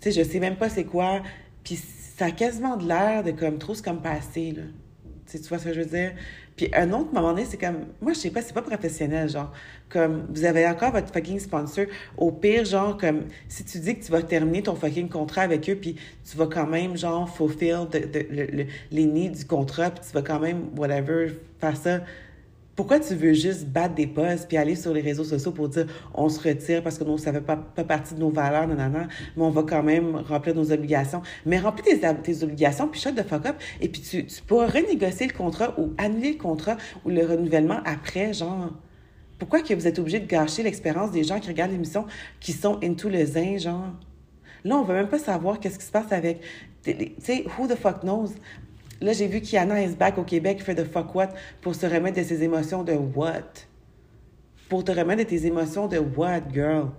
Tu 0.01 0.11
sais, 0.11 0.23
je 0.23 0.27
sais 0.27 0.39
même 0.39 0.55
pas 0.55 0.69
c'est 0.69 0.83
quoi. 0.83 1.21
Puis 1.63 1.79
ça 2.17 2.25
a 2.25 2.31
quasiment 2.31 2.77
de 2.77 2.87
l'air 2.87 3.23
de 3.23 3.31
comme 3.31 3.59
trop 3.59 3.75
se 3.75 3.83
comme 3.83 4.01
passer, 4.01 4.51
là. 4.51 4.63
Tu, 5.29 5.39
tu 5.39 5.47
vois 5.47 5.59
ce 5.59 5.65
que 5.65 5.73
je 5.73 5.81
veux 5.81 5.85
dire? 5.85 6.13
Puis 6.57 6.69
un 6.73 6.91
autre 6.91 7.13
moment 7.13 7.29
donné, 7.29 7.45
c'est 7.45 7.57
comme, 7.57 7.85
moi, 8.01 8.13
je 8.13 8.19
sais 8.19 8.31
pas, 8.31 8.41
c'est 8.41 8.53
pas 8.53 8.63
professionnel, 8.63 9.29
genre, 9.29 9.53
comme, 9.89 10.25
vous 10.33 10.43
avez 10.43 10.67
encore 10.67 10.91
votre 10.91 11.13
fucking 11.13 11.39
sponsor. 11.39 11.85
Au 12.17 12.31
pire, 12.31 12.65
genre, 12.65 12.97
comme, 12.97 13.25
si 13.47 13.63
tu 13.63 13.79
dis 13.79 13.95
que 13.95 14.03
tu 14.03 14.11
vas 14.11 14.23
terminer 14.23 14.63
ton 14.63 14.75
fucking 14.75 15.07
contrat 15.07 15.43
avec 15.43 15.69
eux, 15.69 15.75
puis 15.75 15.95
tu 16.29 16.35
vas 16.35 16.47
quand 16.47 16.65
même, 16.65 16.97
genre, 16.97 17.29
fulfill 17.29 17.87
les 18.91 19.05
nids 19.05 19.29
du 19.29 19.45
contrat, 19.45 19.91
puis 19.91 20.03
tu 20.05 20.11
vas 20.13 20.23
quand 20.23 20.39
même, 20.39 20.69
whatever, 20.75 21.27
faire 21.59 21.77
ça 21.77 21.99
pourquoi 22.77 22.99
tu 22.99 23.15
veux 23.15 23.33
juste 23.33 23.65
battre 23.65 23.95
des 23.95 24.05
postes 24.05 24.47
puis 24.47 24.55
aller 24.55 24.75
sur 24.75 24.93
les 24.93 25.01
réseaux 25.01 25.23
sociaux 25.23 25.51
pour 25.51 25.67
dire 25.67 25.87
on 26.13 26.29
se 26.29 26.39
retire 26.39 26.83
parce 26.83 26.99
que 26.99 27.03
nous, 27.03 27.17
ça 27.17 27.33
fait 27.33 27.41
pas, 27.41 27.57
partie 27.57 28.13
de 28.13 28.19
nos 28.19 28.29
valeurs, 28.29 28.67
nanana, 28.67 29.07
mais 29.35 29.43
on 29.43 29.49
va 29.49 29.63
quand 29.63 29.81
même 29.81 30.15
remplir 30.15 30.53
nos 30.53 30.71
obligations. 30.71 31.23
Mais 31.47 31.57
remplis 31.59 31.83
tes, 31.83 32.43
obligations, 32.43 32.87
puis 32.87 33.01
shut 33.01 33.15
the 33.15 33.27
fuck 33.27 33.47
up, 33.47 33.55
et 33.81 33.89
puis 33.89 34.01
tu, 34.01 34.25
tu 34.27 34.41
pourras 34.43 34.67
renégocier 34.67 35.27
le 35.27 35.33
contrat 35.33 35.73
ou 35.79 35.93
annuler 35.97 36.33
le 36.33 36.37
contrat 36.37 36.77
ou 37.03 37.09
le 37.09 37.25
renouvellement 37.25 37.79
après, 37.83 38.31
genre. 38.31 38.69
Pourquoi 39.39 39.61
que 39.61 39.73
vous 39.73 39.87
êtes 39.87 39.97
obligé 39.97 40.19
de 40.19 40.27
gâcher 40.27 40.61
l'expérience 40.61 41.11
des 41.11 41.23
gens 41.23 41.39
qui 41.39 41.47
regardent 41.47 41.71
l'émission, 41.71 42.05
qui 42.39 42.53
sont 42.53 42.79
into 42.83 43.09
le 43.09 43.25
zin, 43.25 43.57
genre? 43.57 43.91
Là, 44.63 44.77
on 44.77 44.83
veut 44.83 44.93
même 44.95 45.09
pas 45.09 45.19
savoir 45.19 45.59
qu'est-ce 45.59 45.79
qui 45.79 45.85
se 45.85 45.91
passe 45.91 46.11
avec... 46.11 46.41
Tu 46.83 46.93
sais, 47.19 47.43
who 47.57 47.67
the 47.67 47.75
fuck 47.75 48.01
knows? 48.01 48.29
Là, 49.01 49.13
j'ai 49.13 49.27
vu 49.27 49.41
qu'Anna 49.41 49.81
is 49.83 49.95
back 49.95 50.17
au 50.17 50.23
Québec, 50.23 50.61
fait 50.61 50.75
de 50.75 50.83
fuck 50.83 51.13
what 51.13 51.29
pour 51.61 51.75
se 51.75 51.85
remettre 51.85 52.17
de 52.17 52.23
ses 52.23 52.43
émotions 52.43 52.83
de 52.83 52.93
what? 52.93 53.65
Pour 54.69 54.83
te 54.83 54.91
remettre 54.91 55.23
de 55.23 55.29
tes 55.29 55.45
émotions 55.45 55.87
de 55.87 55.97
what, 55.97 56.41
girl? 56.51 56.89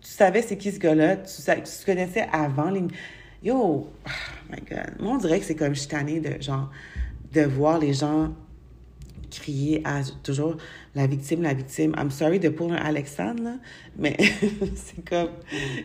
Tu 0.00 0.10
savais 0.10 0.42
c'est 0.42 0.56
qui 0.56 0.72
ce 0.72 0.78
gars-là? 0.78 1.16
Tu, 1.16 1.42
tu 1.42 1.86
connaissais 1.86 2.26
avant 2.32 2.70
les... 2.70 2.84
Yo! 3.42 3.54
Oh 3.54 3.90
my 4.50 4.60
God. 4.68 5.00
Moi, 5.00 5.14
on 5.14 5.18
dirait 5.18 5.38
que 5.40 5.46
c'est 5.46 5.54
comme 5.54 5.74
je 5.74 6.20
de, 6.20 6.42
genre, 6.42 6.70
de 7.32 7.42
voir 7.42 7.78
les 7.78 7.92
gens 7.92 8.32
crier 9.30 9.82
à 9.84 10.00
toujours 10.22 10.56
la 10.94 11.06
victime, 11.06 11.42
la 11.42 11.54
victime. 11.54 11.94
I'm 11.96 12.10
sorry 12.10 12.38
de 12.38 12.48
pour 12.48 12.72
un 12.72 12.76
Alexandre, 12.76 13.42
là, 13.42 13.54
mais 13.96 14.16
c'est 14.74 15.04
comme... 15.08 15.30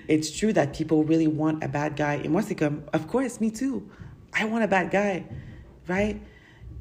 It's 0.10 0.32
true 0.32 0.54
that 0.54 0.68
people 0.68 1.04
really 1.06 1.28
want 1.28 1.60
a 1.62 1.68
bad 1.68 1.96
guy. 1.96 2.26
Et 2.26 2.30
moi, 2.30 2.42
c'est 2.42 2.56
comme, 2.56 2.82
of 2.94 3.06
course, 3.08 3.40
me 3.42 3.52
too. 3.52 3.84
I 4.36 4.46
want 4.46 4.64
a 4.64 4.68
bad 4.68 4.90
guy, 4.90 5.24
right? 5.88 6.18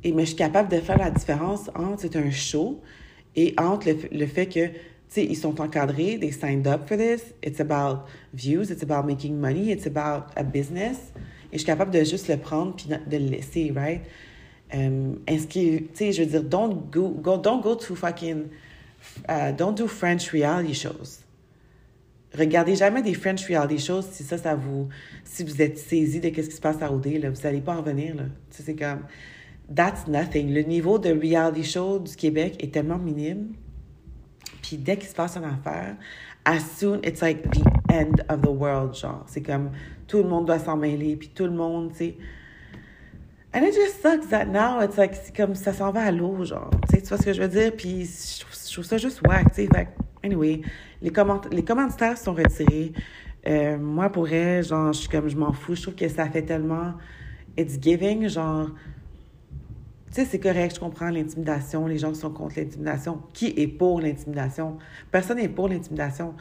Et 0.04 0.12
mais 0.12 0.22
je 0.22 0.28
suis 0.28 0.36
capable 0.36 0.68
de 0.68 0.80
faire 0.80 0.98
la 0.98 1.10
différence 1.10 1.70
entre 1.74 2.02
c'est 2.02 2.16
un 2.16 2.30
show 2.30 2.80
et 3.36 3.54
entre 3.58 3.88
le, 3.88 4.18
le 4.18 4.26
fait 4.26 4.46
que, 4.46 4.66
tu 4.66 4.74
sais, 5.08 5.24
ils 5.24 5.36
sont 5.36 5.60
encadrés, 5.60 6.18
they 6.18 6.32
signed 6.32 6.66
up 6.66 6.88
for 6.88 6.96
this, 6.96 7.34
it's 7.42 7.60
about 7.60 8.06
views, 8.34 8.70
it's 8.70 8.82
about 8.82 9.06
making 9.06 9.38
money, 9.38 9.70
it's 9.70 9.86
about 9.86 10.32
a 10.36 10.42
business. 10.42 11.12
Et 11.52 11.58
je 11.58 11.58
suis 11.58 11.66
capable 11.66 11.90
de 11.90 12.02
juste 12.02 12.28
le 12.28 12.36
prendre 12.36 12.74
puis 12.74 12.86
de 12.88 13.16
le 13.16 13.26
laisser, 13.30 13.72
right? 13.74 14.02
Um, 14.74 15.20
est-ce 15.26 15.46
que, 15.46 15.78
tu 15.78 15.88
sais, 15.92 16.12
je 16.12 16.22
veux 16.22 16.28
dire, 16.28 16.42
don't 16.42 16.90
go, 16.90 17.10
go, 17.10 17.36
don't 17.36 17.60
go 17.60 17.74
to 17.74 17.94
fucking, 17.94 18.48
uh, 19.28 19.52
don't 19.52 19.74
do 19.74 19.86
French 19.86 20.32
reality 20.32 20.72
shows 20.72 21.21
regardez 22.38 22.76
jamais 22.76 23.02
des 23.02 23.14
French 23.14 23.46
reality 23.46 23.78
shows 23.78 24.02
si 24.02 24.22
ça, 24.22 24.38
ça 24.38 24.54
vous... 24.54 24.88
Si 25.24 25.44
vous 25.44 25.62
êtes 25.62 25.78
saisi 25.78 26.20
de 26.20 26.28
ce 26.28 26.48
qui 26.48 26.56
se 26.56 26.60
passe 26.60 26.82
à 26.82 26.92
OD, 26.92 27.06
vous 27.06 27.42
n'allez 27.42 27.60
pas 27.60 27.76
en 27.76 27.82
venir, 27.82 28.14
là. 28.16 28.24
c'est 28.50 28.74
comme... 28.74 29.00
That's 29.74 30.06
nothing. 30.06 30.52
Le 30.52 30.62
niveau 30.62 30.98
de 30.98 31.10
reality 31.10 31.64
show 31.64 31.98
du 31.98 32.14
Québec 32.14 32.62
est 32.62 32.72
tellement 32.74 32.98
minime. 32.98 33.54
Puis 34.60 34.76
dès 34.76 34.96
qu'il 34.96 35.08
se 35.08 35.14
passe 35.14 35.36
une 35.36 35.44
affaire, 35.44 35.96
as 36.44 36.60
soon, 36.60 37.00
it's 37.04 37.20
like 37.22 37.42
the 37.50 37.62
end 37.90 38.16
of 38.28 38.42
the 38.42 38.50
world, 38.50 38.94
genre. 38.94 39.24
C'est 39.26 39.42
comme 39.42 39.70
tout 40.06 40.18
le 40.18 40.28
monde 40.28 40.46
doit 40.46 40.58
s'en 40.58 40.76
mêler, 40.76 41.16
puis 41.16 41.28
tout 41.28 41.44
le 41.44 41.52
monde, 41.52 41.92
tu 41.92 41.98
sais... 41.98 42.16
And 43.54 43.64
it 43.64 43.74
just 43.74 44.00
sucks 44.00 44.30
that 44.30 44.46
now, 44.46 44.80
it's 44.80 44.96
like, 44.96 45.14
c'est 45.14 45.36
comme 45.36 45.54
ça 45.54 45.74
s'en 45.74 45.92
va 45.92 46.04
à 46.04 46.10
l'eau, 46.10 46.42
genre. 46.42 46.70
Tu 46.88 47.00
sais, 47.00 47.06
vois 47.06 47.18
ce 47.18 47.24
que 47.24 47.32
je 47.34 47.42
veux 47.42 47.48
dire? 47.48 47.72
Puis 47.76 48.06
je 48.06 48.72
trouve, 48.72 48.84
ça 48.84 48.96
juste 48.96 49.20
whack, 49.26 49.52
tu 49.54 49.66
sais. 49.66 49.88
anyway, 50.24 50.62
les, 51.02 51.10
comment 51.10 51.40
les 51.50 52.16
sont 52.16 52.34
retirés. 52.34 52.92
Euh, 53.46 53.76
moi, 53.76 54.08
pour 54.10 54.28
elle, 54.28 54.64
genre, 54.64 54.92
je 54.92 55.00
suis 55.00 55.08
comme, 55.08 55.28
je 55.28 55.36
m'en 55.36 55.52
fous. 55.52 55.74
Je 55.74 55.82
trouve 55.82 55.94
que 55.94 56.08
ça 56.08 56.28
fait 56.28 56.42
tellement. 56.42 56.94
It's 57.56 57.78
giving, 57.80 58.28
genre. 58.28 58.70
Tu 60.08 60.20
sais, 60.20 60.24
c'est 60.26 60.38
correct, 60.38 60.74
je 60.74 60.80
comprends 60.80 61.08
l'intimidation. 61.08 61.86
Les 61.86 61.98
gens 61.98 62.14
sont 62.14 62.30
contre 62.30 62.58
l'intimidation. 62.58 63.22
Qui 63.32 63.54
est 63.56 63.66
pour 63.66 64.00
l'intimidation? 64.00 64.78
Personne 65.10 65.38
n'est 65.38 65.48
pour 65.48 65.68
l'intimidation. 65.68 66.34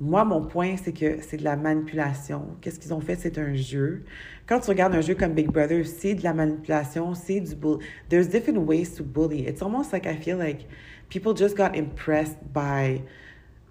Moi, 0.00 0.24
mon 0.24 0.42
point, 0.46 0.76
c'est 0.82 0.92
que 0.92 1.20
c'est 1.20 1.36
de 1.36 1.44
la 1.44 1.56
manipulation. 1.56 2.56
Qu'est-ce 2.60 2.78
qu'ils 2.78 2.94
ont 2.94 3.00
fait? 3.00 3.16
C'est 3.16 3.36
un 3.36 3.54
jeu. 3.54 4.04
Quand 4.46 4.60
tu 4.60 4.70
regardes 4.70 4.94
un 4.94 5.00
jeu 5.00 5.14
comme 5.14 5.34
Big 5.34 5.48
Brother, 5.48 5.84
c'est 5.84 6.14
de 6.14 6.22
la 6.22 6.32
manipulation, 6.32 7.14
c'est 7.14 7.40
du 7.40 7.54
bull. 7.54 7.80
There's 8.08 8.28
different 8.28 8.58
ways 8.58 8.94
to 8.96 9.02
bully. 9.02 9.46
It's 9.46 9.60
almost 9.60 9.92
like 9.92 10.06
I 10.06 10.16
feel 10.16 10.38
like 10.38 10.66
people 11.08 11.34
just 11.34 11.56
got 11.56 11.76
impressed 11.76 12.38
by 12.54 13.02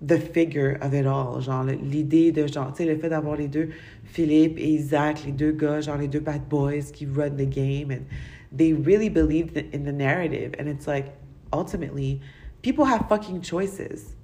the 0.01 0.19
figure 0.19 0.77
of 0.81 0.93
it 0.93 1.05
all. 1.05 1.41
Genre, 1.41 1.63
l'idée 1.63 2.31
de, 2.31 2.47
genre, 2.47 2.71
tu 2.71 2.83
sais, 2.83 2.85
le 2.85 2.97
fait 2.99 3.09
d'avoir 3.09 3.35
les 3.35 3.47
deux, 3.47 3.69
Philippe 4.03 4.57
et 4.57 4.69
Isaac, 4.73 5.23
les 5.25 5.31
deux 5.31 5.51
gars, 5.51 5.81
genre, 5.81 5.97
les 5.97 6.07
deux 6.07 6.19
bad 6.19 6.47
boys 6.49 6.91
qui 6.93 7.05
run 7.05 7.31
the 7.31 7.49
game. 7.49 7.91
And 7.91 8.05
they 8.51 8.73
really 8.73 9.09
believed 9.09 9.57
in 9.73 9.83
the 9.83 9.93
narrative. 9.93 10.53
And 10.59 10.67
it's 10.67 10.87
like, 10.87 11.13
ultimately, 11.51 12.21
people 12.61 12.85
have 12.85 13.07
fucking 13.09 13.41
choices. 13.41 14.15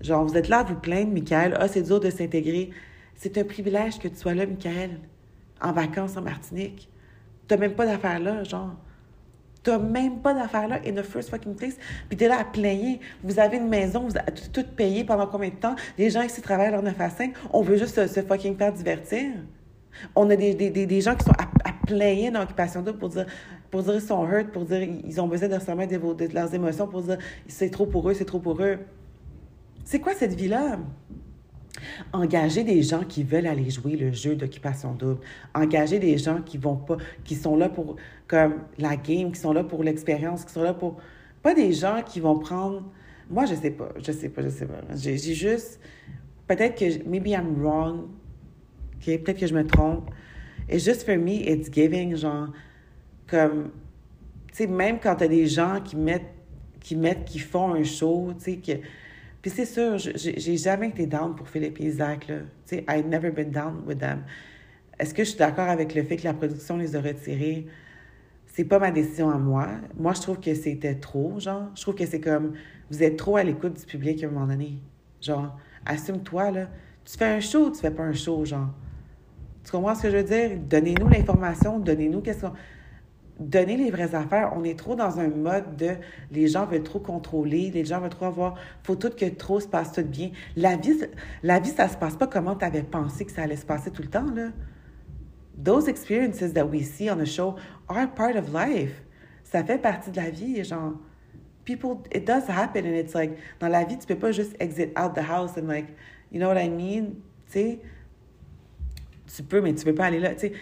Genre, 0.00 0.24
vous 0.24 0.36
êtes 0.36 0.48
là 0.48 0.62
vous 0.62 0.74
plaindre, 0.74 1.12
Michael. 1.12 1.56
Ah, 1.58 1.68
c'est 1.68 1.82
dur 1.82 2.00
de 2.00 2.10
s'intégrer. 2.10 2.70
C'est 3.14 3.38
un 3.38 3.44
privilège 3.44 3.98
que 3.98 4.08
tu 4.08 4.16
sois 4.16 4.34
là, 4.34 4.44
Michael, 4.44 5.00
en 5.62 5.72
vacances 5.72 6.16
en 6.16 6.22
Martinique. 6.22 6.90
T'as 7.48 7.56
même 7.56 7.74
pas 7.74 7.86
d'affaires 7.86 8.18
là, 8.18 8.44
genre. 8.44 8.76
T'as 9.66 9.80
même 9.80 10.20
pas 10.20 10.32
d'affaires 10.32 10.68
là 10.68 10.78
in 10.86 10.92
the 10.92 11.02
first 11.02 11.28
fucking 11.28 11.56
place. 11.56 11.74
Puis 12.08 12.16
t'es 12.16 12.28
là 12.28 12.38
à 12.38 12.44
plaigner. 12.44 13.00
Vous 13.24 13.40
avez 13.40 13.56
une 13.56 13.68
maison, 13.68 14.06
vous 14.06 14.16
avez 14.16 14.30
tout 14.52 14.64
payé 14.76 15.02
pendant 15.02 15.26
combien 15.26 15.48
de 15.48 15.56
temps? 15.56 15.74
Les 15.98 16.08
gens 16.08 16.22
ici 16.22 16.40
travaillent 16.40 16.70
leur 16.70 16.84
9 16.84 17.00
à 17.00 17.10
5. 17.10 17.34
On 17.52 17.62
veut 17.62 17.76
juste 17.76 18.06
se, 18.06 18.20
fucking 18.20 18.56
faire 18.56 18.72
divertir. 18.72 19.32
On 20.14 20.30
a 20.30 20.36
des, 20.36 20.54
des, 20.54 20.70
des, 20.70 21.00
gens 21.00 21.16
qui 21.16 21.24
sont 21.24 21.32
à, 21.32 21.68
à 21.68 21.72
plaigner 21.84 22.30
dans 22.30 22.38
l'occupation 22.38 22.80
double 22.80 22.98
pour 22.98 23.08
dire, 23.08 23.26
pour 23.72 23.82
dire 23.82 23.94
qu'ils 23.94 24.02
sont 24.02 24.24
hurt, 24.24 24.52
pour 24.52 24.66
dire 24.66 24.86
qu'ils 24.86 25.20
ont 25.20 25.26
besoin 25.26 25.48
de 25.48 25.58
se 25.58 25.68
remettre 25.68 25.98
de, 25.98 26.26
de 26.28 26.32
leurs 26.32 26.54
émotions, 26.54 26.86
pour 26.86 27.02
dire 27.02 27.18
c'est 27.48 27.70
trop 27.70 27.86
pour 27.86 28.08
eux, 28.08 28.14
c'est 28.14 28.24
trop 28.24 28.38
pour 28.38 28.62
eux. 28.62 28.78
C'est 29.84 29.98
quoi 29.98 30.12
cette 30.14 30.34
vie-là? 30.34 30.78
Engager 32.12 32.64
des 32.64 32.82
gens 32.82 33.04
qui 33.04 33.22
veulent 33.22 33.46
aller 33.46 33.70
jouer 33.70 33.96
le 33.96 34.12
jeu 34.12 34.36
d'occupation 34.36 34.92
double. 34.92 35.20
Engager 35.54 35.98
des 35.98 36.18
gens 36.18 36.40
qui 36.42 36.58
vont 36.58 36.76
pas, 36.76 36.96
qui 37.24 37.34
sont 37.34 37.56
là 37.56 37.68
pour 37.68 37.96
comme 38.26 38.54
la 38.78 38.96
game, 38.96 39.32
qui 39.32 39.40
sont 39.40 39.52
là 39.52 39.64
pour 39.64 39.82
l'expérience, 39.82 40.44
qui 40.44 40.52
sont 40.52 40.62
là 40.62 40.74
pour 40.74 40.96
pas 41.42 41.54
des 41.54 41.72
gens 41.72 42.02
qui 42.04 42.20
vont 42.20 42.38
prendre. 42.38 42.82
Moi, 43.30 43.44
je 43.46 43.54
sais 43.54 43.70
pas, 43.70 43.88
je 43.98 44.12
sais 44.12 44.28
pas, 44.28 44.42
je 44.42 44.48
sais 44.48 44.66
pas. 44.66 44.80
J'ai 44.94 45.16
juste 45.16 45.80
peut-être 46.46 46.78
que 46.78 47.08
maybe 47.08 47.28
I'm 47.28 47.62
wrong. 47.62 48.08
Peut-être 49.04 49.38
que 49.38 49.46
je 49.46 49.54
me 49.54 49.64
trompe. 49.66 50.10
Et 50.68 50.78
juste 50.78 51.04
for 51.04 51.16
me, 51.16 51.48
it's 51.48 51.70
giving 51.70 52.16
genre 52.16 52.48
comme 53.26 53.70
tu 54.48 54.64
sais 54.64 54.66
même 54.66 54.98
quand 55.00 55.16
t'as 55.16 55.28
des 55.28 55.46
gens 55.46 55.80
qui 55.84 55.96
mettent 55.96 56.32
qui 56.80 56.96
mettent 56.96 57.24
qui 57.24 57.38
font 57.38 57.74
un 57.74 57.82
show, 57.82 58.32
tu 58.38 58.44
sais 58.44 58.56
que 58.56 58.80
puis 59.42 59.50
c'est 59.50 59.66
sûr, 59.66 59.96
j'ai 59.98 60.56
jamais 60.56 60.88
été 60.88 61.06
down 61.06 61.34
pour 61.36 61.48
Philippe 61.48 61.80
et 61.80 61.84
Isaac. 61.84 62.28
Là. 62.28 62.38
Tu 62.66 62.76
sais, 62.76 62.84
I've 62.88 63.06
never 63.06 63.30
been 63.30 63.50
down 63.50 63.82
with 63.86 63.98
them. 63.98 64.24
Est-ce 64.98 65.14
que 65.14 65.24
je 65.24 65.30
suis 65.30 65.38
d'accord 65.38 65.68
avec 65.68 65.94
le 65.94 66.02
fait 66.02 66.16
que 66.16 66.24
la 66.24 66.34
production 66.34 66.76
les 66.76 66.96
a 66.96 67.00
retirés? 67.00 67.66
C'est 68.46 68.64
pas 68.64 68.78
ma 68.78 68.90
décision 68.90 69.30
à 69.30 69.36
moi. 69.36 69.68
Moi, 69.98 70.14
je 70.14 70.22
trouve 70.22 70.40
que 70.40 70.54
c'était 70.54 70.94
trop, 70.94 71.38
genre. 71.38 71.70
Je 71.74 71.82
trouve 71.82 71.94
que 71.94 72.06
c'est 72.06 72.20
comme, 72.20 72.54
vous 72.90 73.02
êtes 73.02 73.16
trop 73.16 73.36
à 73.36 73.42
l'écoute 73.42 73.78
du 73.78 73.84
public 73.84 74.24
à 74.24 74.28
un 74.28 74.30
moment 74.30 74.46
donné. 74.46 74.78
Genre, 75.20 75.56
assume-toi, 75.84 76.50
là. 76.50 76.68
Tu 77.04 77.16
fais 77.16 77.26
un 77.26 77.40
show 77.40 77.66
ou 77.66 77.70
tu 77.70 77.80
fais 77.80 77.90
pas 77.90 78.04
un 78.04 78.14
show, 78.14 78.44
genre? 78.44 78.70
Tu 79.62 79.70
comprends 79.70 79.94
ce 79.94 80.02
que 80.04 80.10
je 80.10 80.16
veux 80.16 80.24
dire? 80.24 80.58
Donnez-nous 80.58 81.08
l'information, 81.08 81.78
donnez-nous 81.78 82.20
qu'est-ce 82.20 82.40
qu'on... 82.40 82.52
donner 83.38 83.76
les 83.76 83.90
vraies 83.90 84.14
affaires. 84.14 84.52
On 84.56 84.64
est 84.64 84.78
trop 84.78 84.94
dans 84.94 85.18
un 85.18 85.28
mode 85.28 85.76
de 85.76 85.96
les 86.30 86.48
gens 86.48 86.66
veulent 86.66 86.82
trop 86.82 86.98
contrôler, 86.98 87.70
les 87.70 87.84
gens 87.84 88.00
veulent 88.00 88.10
trop 88.10 88.26
avoir, 88.26 88.54
faut 88.82 88.96
tout 88.96 89.10
que 89.10 89.26
trop 89.26 89.60
se 89.60 89.68
passe 89.68 89.92
tout 89.92 90.02
bien. 90.02 90.30
La 90.56 90.76
vie, 90.76 90.98
la 91.42 91.60
vie, 91.60 91.70
ça 91.70 91.88
se 91.88 91.96
passe 91.96 92.16
pas 92.16 92.26
comme 92.26 92.54
tu 92.58 92.64
avais 92.64 92.82
pensé 92.82 93.24
que 93.24 93.32
ça 93.32 93.42
allait 93.42 93.56
se 93.56 93.66
passer 93.66 93.90
tout 93.90 94.02
le 94.02 94.08
temps, 94.08 94.30
là. 94.34 94.48
Those 95.62 95.88
experiences 95.88 96.52
that 96.52 96.66
we 96.66 96.82
see 96.82 97.10
on 97.10 97.16
the 97.16 97.24
show 97.24 97.56
are 97.88 98.12
part 98.14 98.36
of 98.36 98.52
life. 98.52 99.02
Ça 99.42 99.64
fait 99.64 99.78
partie 99.78 100.10
de 100.10 100.16
la 100.16 100.30
vie, 100.30 100.62
genre. 100.64 100.94
People, 101.64 101.96
it 102.14 102.24
does 102.26 102.48
happen, 102.48 102.84
and 102.84 102.94
it's 102.94 103.14
like, 103.14 103.36
dans 103.58 103.68
la 103.68 103.84
vie, 103.84 103.98
tu 103.98 104.06
peux 104.06 104.18
pas 104.18 104.32
juste 104.32 104.54
exit 104.60 104.96
out 104.96 105.14
the 105.14 105.28
house 105.28 105.56
and 105.56 105.66
like, 105.66 105.88
you 106.30 106.38
know 106.38 106.48
what 106.48 106.60
I 106.60 106.68
mean? 106.68 107.14
Tu 107.46 107.52
sais, 107.52 107.80
tu 109.34 109.42
peux, 109.42 109.60
mais 109.60 109.74
tu 109.74 109.84
peux 109.84 109.94
pas 109.94 110.04
aller 110.06 110.20
là, 110.20 110.34
tu 110.34 110.48
sais 110.48 110.52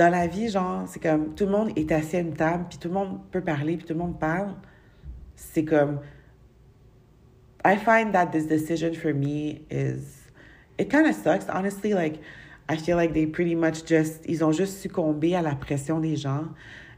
dans 0.00 0.08
la 0.08 0.26
vie, 0.26 0.48
genre, 0.48 0.84
c'est 0.86 1.02
comme 1.02 1.34
tout 1.34 1.44
le 1.44 1.50
monde 1.50 1.72
est 1.76 1.92
assis 1.92 2.16
à 2.16 2.20
une 2.20 2.32
table, 2.32 2.64
puis 2.70 2.78
tout 2.78 2.88
le 2.88 2.94
monde 2.94 3.18
peut 3.30 3.42
parler, 3.42 3.76
puis 3.76 3.84
tout 3.86 3.92
le 3.92 3.98
monde 3.98 4.18
parle. 4.18 4.54
C'est 5.36 5.64
comme. 5.64 6.00
I 7.66 7.76
find 7.76 8.10
that 8.14 8.28
this 8.28 8.46
decision 8.46 8.94
for 8.94 9.12
me 9.12 9.60
is. 9.70 10.30
It 10.78 10.90
kind 10.90 11.06
of 11.06 11.14
sucks, 11.14 11.46
honestly. 11.52 11.92
Like, 11.92 12.18
I 12.70 12.78
feel 12.78 12.96
like 12.96 13.12
they 13.12 13.26
pretty 13.26 13.54
much 13.54 13.84
just. 13.86 14.24
Ils 14.26 14.42
ont 14.42 14.52
juste 14.52 14.78
succombé 14.78 15.34
à 15.34 15.42
la 15.42 15.54
pression 15.54 16.00
des 16.00 16.16
gens. 16.16 16.48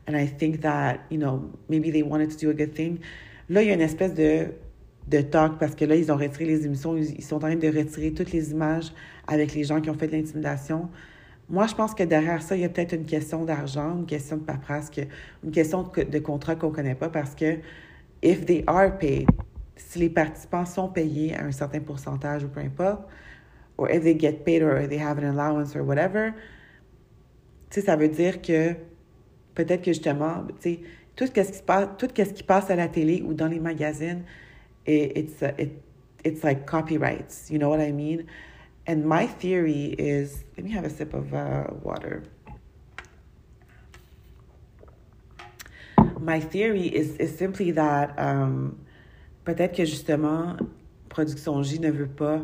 And 0.07 0.17
I 0.17 0.29
think 0.29 0.61
that, 0.61 1.01
you 1.11 1.19
know, 1.19 1.51
maybe 1.69 1.91
they 1.91 2.05
wanted 2.05 2.31
to 2.31 2.37
do 2.37 2.51
a 2.51 2.55
good 2.55 2.73
thing. 2.73 3.01
Là, 3.49 3.62
il 3.62 3.69
y 3.69 3.71
a 3.73 3.75
une 3.75 3.81
espèce 3.81 4.15
de, 4.15 4.47
de 5.09 5.23
talk 5.23 5.59
parce 5.59 5.75
que 5.75 5.85
là, 5.85 5.97
ils 5.97 6.12
ont 6.12 6.17
retiré 6.17 6.45
les 6.45 6.67
émissions. 6.67 6.97
Ils 6.97 7.25
sont 7.25 7.37
en 7.37 7.41
train 7.41 7.57
de 7.57 7.67
retirer 7.67 8.12
toutes 8.12 8.31
les 8.31 8.53
images 8.53 8.93
avec 9.27 9.55
les 9.55 9.65
gens 9.65 9.81
qui 9.81 9.91
ont 9.91 9.95
fait 9.95 10.07
de 10.07 10.12
l'intimidation. 10.12 10.88
Moi, 11.53 11.67
je 11.67 11.75
pense 11.75 11.95
que 11.95 12.03
derrière 12.03 12.43
ça, 12.43 12.57
il 12.57 12.62
y 12.62 12.65
a 12.65 12.71
peut-être 12.71 12.95
une 12.95 13.05
question 13.05 13.45
d'argent, 13.45 13.99
une 13.99 14.07
question 14.07 14.38
de 14.38 14.43
paperasse, 14.43 14.91
une 15.45 15.51
question 15.51 15.83
de, 15.83 16.19
contrat 16.19 16.57
qu'on 16.57 16.71
ne 16.71 16.75
connaît 16.75 16.95
pas 16.95 17.11
parce 17.11 17.35
que 17.35 17.59
if 18.23 18.47
they 18.47 18.65
are 18.67 18.97
paid, 18.97 19.29
si 19.77 19.99
les 19.99 20.09
participants 20.09 20.65
sont 20.65 20.88
payés 20.88 21.37
à 21.37 21.45
un 21.45 21.53
certain 21.53 21.81
pourcentage 21.81 22.43
ou 22.45 22.49
peu 22.49 22.61
importe, 22.61 23.03
or 23.77 23.91
if 23.91 24.03
they 24.03 24.19
get 24.19 24.45
paid 24.47 24.62
or 24.62 24.88
they 24.88 24.99
have 24.99 25.19
an 25.19 25.25
allowance 25.25 25.77
or 25.77 25.83
whatever, 25.83 26.33
tu 27.69 27.81
sais, 27.81 27.87
ça 27.87 27.97
veut 27.97 28.09
dire 28.09 28.41
que 28.41 28.73
peut-être 29.55 29.83
que 29.83 29.93
justement, 29.93 30.47
tu 30.59 30.71
sais, 30.71 30.81
tout 31.17 31.27
ce 31.27 31.33
qui 31.33 31.45
se 31.45 31.62
passe, 31.62 31.87
tout 31.99 32.09
ce 32.17 32.23
qui 32.23 32.43
passe 32.45 32.71
à 32.71 32.77
la 32.77 32.88
télé 32.88 33.23
ou 33.27 33.35
dans 33.35 33.49
les 33.49 33.61
magazines, 33.61 34.23
it's, 34.87 35.45
it's 36.25 36.43
like 36.43 36.65
copyrights, 36.65 37.51
you 37.51 37.59
know 37.59 37.69
what 37.69 37.87
I 37.87 37.93
mean? 37.93 38.25
And 38.87 39.05
my 39.05 39.27
theory 39.27 39.95
is 39.99 40.45
let 40.57 40.64
me 40.64 40.71
have 40.73 40.85
a 40.85 40.90
sip 40.90 41.14
of 41.14 41.33
uh, 41.33 41.66
water. 41.83 42.25
My 46.21 46.40
theory 46.40 46.87
is, 46.87 47.16
is 47.16 47.37
simply 47.37 47.73
that 47.73 48.18
um, 48.18 48.79
peut-être 49.45 49.75
que 49.75 49.85
justement, 49.85 50.57
Production 51.09 51.62
J 51.62 51.79
ne 51.79 51.90
veut 51.90 52.09
pas 52.09 52.40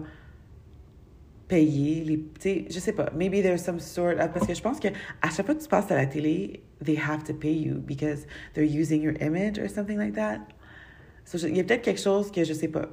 payer 1.48 2.04
les. 2.04 2.18
Tu 2.38 2.66
je 2.70 2.78
sais 2.78 2.92
pas. 2.92 3.10
Maybe 3.14 3.40
there's 3.40 3.64
some 3.64 3.80
sort 3.80 4.18
of. 4.18 4.32
Parce 4.32 4.46
que 4.46 4.54
je 4.54 4.62
pense 4.62 4.78
que 4.78 4.88
à 5.22 5.30
chaque 5.30 5.46
fois 5.46 5.54
que 5.54 5.62
tu 5.62 5.68
passes 5.68 5.90
à 5.90 5.96
la 5.96 6.06
télé, 6.06 6.60
they 6.82 6.96
have 6.96 7.24
to 7.24 7.32
pay 7.32 7.52
you 7.52 7.82
because 7.86 8.26
they're 8.54 8.64
using 8.64 9.02
your 9.02 9.14
image 9.20 9.58
or 9.58 9.68
something 9.68 9.98
like 9.98 10.14
that. 10.14 10.40
So, 11.24 11.38
il 11.38 11.56
y 11.56 11.60
a 11.60 11.64
peut-être 11.64 11.82
quelque 11.82 12.00
chose 12.00 12.30
que 12.30 12.44
je 12.44 12.52
sais 12.52 12.68
pas. 12.68 12.88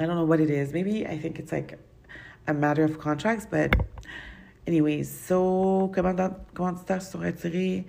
I 0.00 0.06
don't 0.06 0.16
know 0.16 0.24
what 0.26 0.40
it 0.40 0.50
is. 0.50 0.72
Maybe 0.72 1.06
I 1.06 1.18
think 1.18 1.38
it's 1.38 1.52
like 1.52 1.78
a 2.46 2.54
matter 2.54 2.84
of 2.84 2.98
contracts, 2.98 3.46
but 3.46 3.74
anyways, 4.66 5.04
so 5.04 5.90
commanditaires 5.94 7.02
sont 7.02 7.18
retirés. 7.20 7.84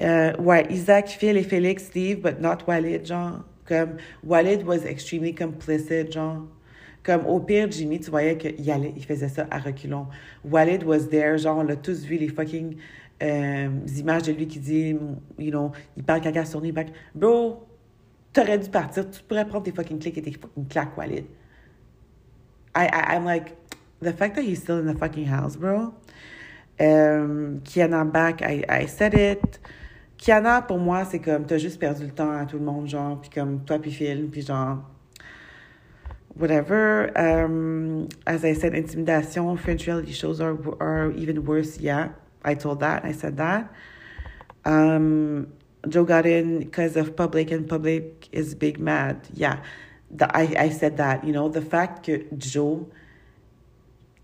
Uh, 0.00 0.32
ouais, 0.40 0.66
Isaac, 0.70 1.08
Phil 1.08 1.36
et 1.36 1.44
Félix, 1.44 1.84
Steve, 1.84 2.22
but 2.22 2.40
not 2.40 2.66
Walid, 2.66 3.06
genre. 3.06 3.44
Comme 3.64 3.98
Walid 4.24 4.64
was 4.66 4.84
extremely 4.84 5.32
complicit, 5.32 6.12
genre. 6.12 6.48
Comme 7.02 7.26
au 7.26 7.40
pire, 7.40 7.70
Jimmy, 7.70 8.00
tu 8.00 8.10
voyais 8.10 8.36
qu'il 8.36 8.70
allait, 8.70 8.92
il 8.96 9.04
faisait 9.04 9.28
ça 9.28 9.46
à 9.50 9.58
reculons. 9.58 10.06
Walid 10.44 10.84
was 10.84 11.08
there, 11.08 11.38
genre, 11.38 11.58
on 11.58 11.62
l'a 11.62 11.76
tous 11.76 12.04
vu, 12.04 12.16
les 12.16 12.28
fucking 12.28 12.76
euh, 13.22 13.70
images 13.96 14.22
de 14.22 14.32
lui 14.32 14.46
qui 14.46 14.58
dit, 14.58 14.96
you 15.38 15.50
know, 15.50 15.72
il 15.96 16.02
parle 16.02 16.20
caca 16.20 16.44
sur 16.44 16.60
nous, 16.60 16.66
il. 16.66 16.74
Bro, 17.14 17.66
t'aurais 18.32 18.58
dû 18.58 18.70
partir, 18.70 19.08
tu 19.10 19.22
pourrais 19.22 19.46
prendre 19.46 19.64
tes 19.64 19.72
fucking 19.72 19.98
clics 19.98 20.18
et 20.18 20.22
tes 20.22 20.32
fucking 20.32 20.66
claques, 20.68 20.96
Walid. 20.96 21.24
I, 22.74 22.86
I, 22.86 23.14
I'm 23.14 23.24
like, 23.24 23.56
the 24.00 24.12
fact 24.12 24.36
that 24.36 24.42
he's 24.42 24.62
still 24.62 24.78
in 24.78 24.86
the 24.86 24.94
fucking 24.94 25.26
house, 25.26 25.56
bro. 25.56 25.94
Um, 26.80 27.60
Kiana 27.64 28.10
back, 28.10 28.42
I, 28.42 28.64
I 28.68 28.86
said 28.86 29.14
it. 29.14 29.58
Kiana, 30.18 30.66
pour 30.66 30.78
moi, 30.78 31.04
c'est 31.04 31.18
comme, 31.18 31.44
t'as 31.46 31.58
juste 31.58 31.78
perdu 31.78 32.04
le 32.04 32.12
temps 32.12 32.30
à 32.30 32.46
tout 32.46 32.58
le 32.58 32.64
monde, 32.64 32.88
genre, 32.88 33.20
puis 33.20 33.30
comme 33.30 33.60
toi, 33.64 33.78
puis 33.78 33.90
Phil, 33.90 34.28
puis 34.30 34.42
genre, 34.42 34.78
whatever. 36.34 37.10
Um, 37.16 38.08
as 38.26 38.44
I 38.44 38.54
said, 38.54 38.74
intimidation, 38.74 39.56
French 39.56 39.86
reality 39.86 40.12
shows 40.12 40.40
are, 40.40 40.56
are 40.80 41.10
even 41.12 41.44
worse. 41.44 41.78
Yeah, 41.78 42.10
I 42.44 42.54
told 42.54 42.80
that, 42.80 43.04
I 43.04 43.12
said 43.12 43.36
that. 43.36 43.72
Um, 44.64 45.48
Joe 45.88 46.04
got 46.04 46.26
in 46.26 46.60
because 46.60 46.96
of 46.96 47.16
public, 47.16 47.50
and 47.50 47.68
public 47.68 48.28
is 48.32 48.54
big 48.54 48.78
mad. 48.78 49.28
Yeah, 49.34 49.60
the, 50.12 50.36
I, 50.36 50.54
I 50.58 50.68
said 50.68 50.98
that, 50.98 51.24
you 51.24 51.32
know, 51.32 51.48
the 51.48 51.62
fact 51.62 52.06
that 52.06 52.38
Joe 52.38 52.88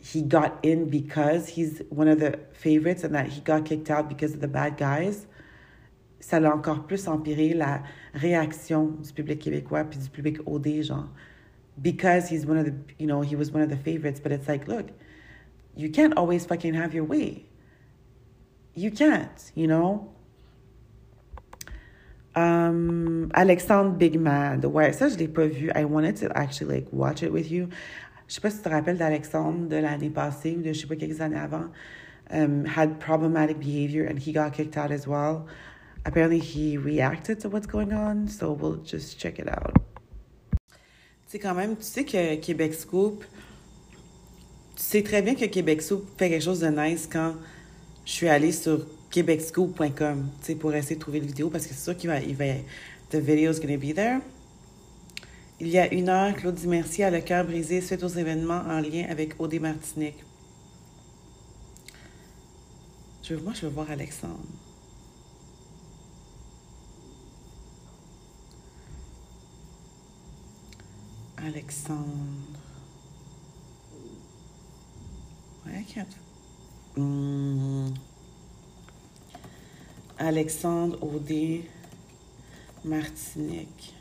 he 0.00 0.22
got 0.22 0.58
in 0.62 0.88
because 0.88 1.48
he's 1.48 1.82
one 1.90 2.08
of 2.08 2.20
the 2.20 2.38
favorites 2.52 3.04
and 3.04 3.14
that 3.14 3.26
he 3.26 3.40
got 3.40 3.64
kicked 3.64 3.90
out 3.90 4.08
because 4.08 4.32
of 4.32 4.40
the 4.40 4.48
bad 4.48 4.76
guys, 4.76 5.26
ça 6.20 6.40
l'a 6.40 6.52
encore 6.52 6.86
plus 6.86 7.06
empiré 7.08 7.54
la 7.54 7.82
réaction 8.14 8.86
du 9.02 9.12
public 9.12 9.40
québécois 9.40 9.84
puis 9.84 9.98
du 9.98 10.08
public 10.08 10.38
OD, 10.46 10.82
genre. 10.82 11.08
Because 11.80 12.28
he's 12.28 12.46
one 12.46 12.58
of 12.58 12.66
the, 12.66 12.74
you 12.98 13.06
know, 13.06 13.22
he 13.22 13.36
was 13.36 13.52
one 13.52 13.62
of 13.62 13.68
the 13.68 13.76
favorites, 13.76 14.20
but 14.20 14.32
it's 14.32 14.48
like, 14.48 14.66
look, 14.66 14.86
you 15.76 15.90
can't 15.90 16.16
always 16.16 16.44
fucking 16.44 16.74
have 16.74 16.92
your 16.94 17.04
way. 17.04 17.46
You 18.74 18.90
can't, 18.90 19.52
you 19.54 19.66
know? 19.66 20.10
Um, 22.36 23.30
Alexandre 23.34 23.90
Big 23.96 24.18
Mad. 24.18 24.64
Ouais, 24.64 24.92
ça, 24.92 25.08
je 25.08 25.16
l'ai 25.16 25.28
pas 25.28 25.46
vu. 25.46 25.70
I 25.74 25.84
wanted 25.84 26.16
to 26.20 26.26
actually, 26.36 26.72
like, 26.72 26.88
watch 26.92 27.22
it 27.22 27.32
with 27.32 27.50
you. 27.50 27.68
je 28.28 28.34
sais 28.34 28.40
pas 28.40 28.50
si 28.50 28.58
tu 28.58 28.64
te 28.64 28.68
rappelles 28.68 28.98
d'Alexandre 28.98 29.68
de 29.68 29.76
l'année 29.76 30.10
passée 30.10 30.54
ou 30.56 30.62
de 30.62 30.72
je 30.72 30.80
sais 30.80 30.86
pas 30.86 30.96
quelques 30.96 31.20
années 31.20 31.38
avant, 31.38 31.68
um, 32.30 32.66
had 32.66 32.98
problematic 33.00 33.58
behavior 33.58 34.06
and 34.06 34.18
he 34.18 34.32
got 34.32 34.50
kicked 34.52 34.76
out 34.76 34.92
as 34.92 35.06
well. 35.06 35.46
Apparently 36.04 36.38
he 36.38 36.76
reacted 36.76 37.40
to 37.40 37.48
what's 37.48 37.66
going 37.66 37.92
on, 37.92 38.28
so 38.28 38.52
we'll 38.52 38.80
just 38.84 39.18
check 39.18 39.38
it 39.38 39.48
out. 39.48 39.74
Tu 40.60 41.32
sais 41.32 41.38
quand 41.38 41.54
même, 41.54 41.76
tu 41.76 41.82
sais 41.82 42.04
que 42.04 42.36
Québec 42.36 42.74
Scoop, 42.74 43.24
tu 44.76 44.82
sais 44.82 45.02
très 45.02 45.22
bien 45.22 45.34
que 45.34 45.46
Québec 45.46 45.82
Scoop 45.82 46.06
fait 46.18 46.28
quelque 46.28 46.44
chose 46.44 46.60
de 46.60 46.68
nice 46.68 47.08
quand 47.10 47.34
je 48.04 48.12
suis 48.12 48.28
allée 48.28 48.52
sur 48.52 48.86
quebecscoop.com, 49.10 50.28
pour 50.60 50.74
essayer 50.74 50.96
de 50.96 51.00
trouver 51.00 51.20
le 51.20 51.26
vidéo 51.26 51.50
parce 51.50 51.66
que 51.66 51.74
c'est 51.74 51.84
sûr 51.84 51.96
qu'il 51.96 52.10
va, 52.10 52.20
il 52.20 52.36
va, 52.36 52.44
the 53.10 53.16
video 53.16 53.52
is 53.52 53.58
going 53.58 53.74
to 53.74 53.78
be 53.78 53.94
there. 53.94 54.20
Il 55.60 55.68
y 55.68 55.78
a 55.78 55.92
une 55.92 56.08
heure, 56.08 56.34
Claude 56.36 56.54
dit 56.54 56.68
merci 56.68 57.02
à 57.02 57.10
le 57.10 57.20
cœur 57.20 57.44
brisé 57.44 57.80
suite 57.80 58.02
aux 58.04 58.08
événements 58.08 58.62
en 58.68 58.80
lien 58.80 59.06
avec 59.10 59.40
OD 59.40 59.54
Martinique. 59.54 60.22
Je, 63.24 63.34
moi, 63.34 63.52
je 63.54 63.62
veux 63.62 63.72
voir 63.72 63.90
Alexandre. 63.90 64.38
Alexandre. 71.36 71.98
Ouais, 75.66 75.84
hmm. 76.96 77.90
Alexandre 80.18 80.98
OD 81.02 81.62
Martinique. 82.84 83.94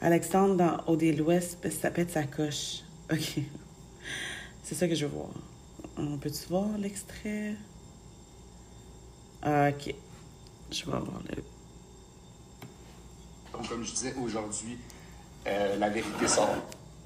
Alexandre 0.00 0.54
dans 0.54 0.84
Au 0.86 0.96
de 0.96 1.10
l'Ouest, 1.12 1.68
ça 1.70 1.90
pète 1.90 2.10
sa 2.10 2.22
coche. 2.24 2.82
OK. 3.10 3.40
C'est 4.62 4.74
ça 4.74 4.86
que 4.86 4.94
je 4.94 5.06
veux 5.06 5.12
voir. 5.12 5.30
On 5.96 6.16
peut-tu 6.18 6.46
voir 6.48 6.78
l'extrait? 6.78 7.54
OK. 9.42 9.94
Je 10.70 10.84
vais 10.84 10.90
voir 10.90 11.22
le. 11.28 11.42
Donc, 13.52 13.68
comme 13.68 13.84
je 13.84 13.92
disais, 13.92 14.14
aujourd'hui, 14.22 14.78
euh, 15.46 15.76
la 15.76 15.88
vérité 15.88 16.28
sort. 16.28 16.56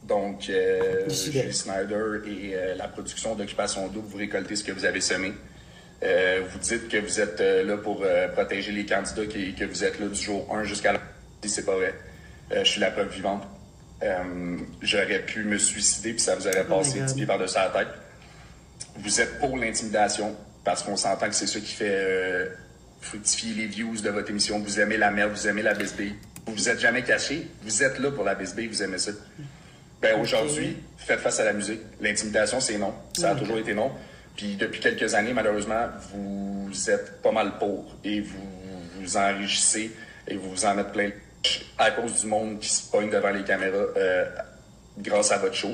Donc, 0.03 0.49
euh, 0.49 1.09
Julie 1.09 1.55
Snyder 1.55 2.21
et 2.27 2.55
euh, 2.55 2.75
la 2.75 2.89
production 2.89 3.35
d'Occupation 3.35 3.89
Double, 3.89 4.09
vous 4.09 4.19
récoltez 4.19 4.57
ce 4.57 4.65
que 4.65 4.73
vous 4.73 4.85
avez 4.85 5.01
semé. 5.01 5.33
Euh, 6.03 6.43
vous 6.51 6.59
dites 6.59 6.89
que 6.89 6.97
vous 6.97 7.21
êtes 7.21 7.41
là 7.41 7.77
pour 7.77 8.05
protéger 8.35 8.73
les 8.73 8.87
candidats 8.87 9.23
et 9.23 9.53
que 9.53 9.65
vous 9.65 9.85
êtes 9.85 10.01
là 10.01 10.07
du 10.07 10.21
jour 10.21 10.49
1 10.55 10.65
jusqu'à 10.65 10.93
la... 10.93 11.01
C'est 11.43 11.65
pas 11.65 11.75
vrai. 11.75 11.95
Euh, 12.53 12.65
je 12.65 12.71
suis 12.71 12.81
la 12.81 12.91
preuve 12.91 13.13
vivante. 13.13 13.43
Euh, 14.03 14.59
j'aurais 14.83 15.21
pu 15.21 15.45
me 15.45 15.59
suicider, 15.59 16.13
puis 16.13 16.21
ça 16.21 16.35
vous 16.35 16.47
aurait 16.47 16.65
oh 16.69 16.79
passé 16.79 17.01
10 17.01 17.15
pieds 17.15 17.27
par-dessus 17.27 17.57
la 17.57 17.69
tête. 17.69 17.89
Vous 18.97 19.21
êtes 19.21 19.39
pour 19.39 19.57
l'intimidation, 19.57 20.35
parce 20.65 20.83
qu'on 20.83 20.97
s'entend 20.97 21.29
que 21.29 21.35
c'est 21.35 21.47
ça 21.47 21.61
qui 21.61 21.73
fait 21.73 21.91
euh, 21.91 22.47
fructifier 23.01 23.55
les 23.55 23.67
views 23.67 24.01
de 24.01 24.11
votre 24.11 24.31
émission, 24.31 24.59
vous 24.59 24.81
aimez 24.81 24.97
la 24.97 25.11
merde, 25.11 25.33
vous 25.33 25.47
aimez 25.47 25.63
la 25.63 25.75
bisbille. 25.75 26.15
Vous 26.47 26.55
vous 26.55 26.69
êtes 26.69 26.81
jamais 26.81 27.03
caché, 27.03 27.47
vous 27.63 27.83
êtes 27.83 27.99
là 27.99 28.11
pour 28.11 28.25
la 28.25 28.35
bisbille, 28.35 28.67
vous 28.67 28.83
aimez 28.83 28.99
ça. 28.99 29.13
Ben, 30.01 30.19
aujourd'hui, 30.19 30.79
faites 30.97 31.21
face 31.21 31.39
à 31.41 31.45
la 31.45 31.53
musique. 31.53 31.81
L'intimidation, 32.01 32.59
c'est 32.59 32.79
non. 32.79 32.95
Ça 33.13 33.33
a 33.33 33.35
toujours 33.35 33.59
été 33.59 33.75
non. 33.75 33.93
Puis 34.41 34.57
depuis 34.57 34.81
quelques 34.81 35.15
années, 35.15 35.35
malheureusement, 35.35 35.89
vous 36.15 36.91
êtes 36.91 37.21
pas 37.21 37.31
mal 37.31 37.59
pour 37.59 37.95
et 38.03 38.23
vous 38.23 38.39
vous 38.95 39.17
enrichissez 39.19 39.95
et 40.27 40.35
vous 40.35 40.53
vous 40.53 40.65
en 40.65 40.75
mettez 40.75 40.91
plein 40.93 41.11
à 41.77 41.91
cause 41.91 42.23
du 42.23 42.27
monde 42.27 42.59
qui 42.59 42.71
se 42.71 42.91
pogne 42.91 43.11
devant 43.11 43.29
les 43.29 43.45
caméras 43.45 43.85
euh, 43.99 44.25
grâce 44.97 45.31
à 45.31 45.37
votre 45.37 45.55
show. 45.55 45.73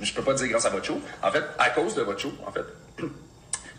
Je 0.00 0.10
peux 0.14 0.22
pas 0.22 0.32
dire 0.32 0.48
grâce 0.48 0.64
à 0.64 0.70
votre 0.70 0.86
show. 0.86 1.02
En 1.22 1.30
fait, 1.30 1.44
à 1.58 1.68
cause 1.68 1.94
de 1.94 2.00
votre 2.00 2.18
show, 2.18 2.32
en 2.46 2.50
fait. 2.50 2.64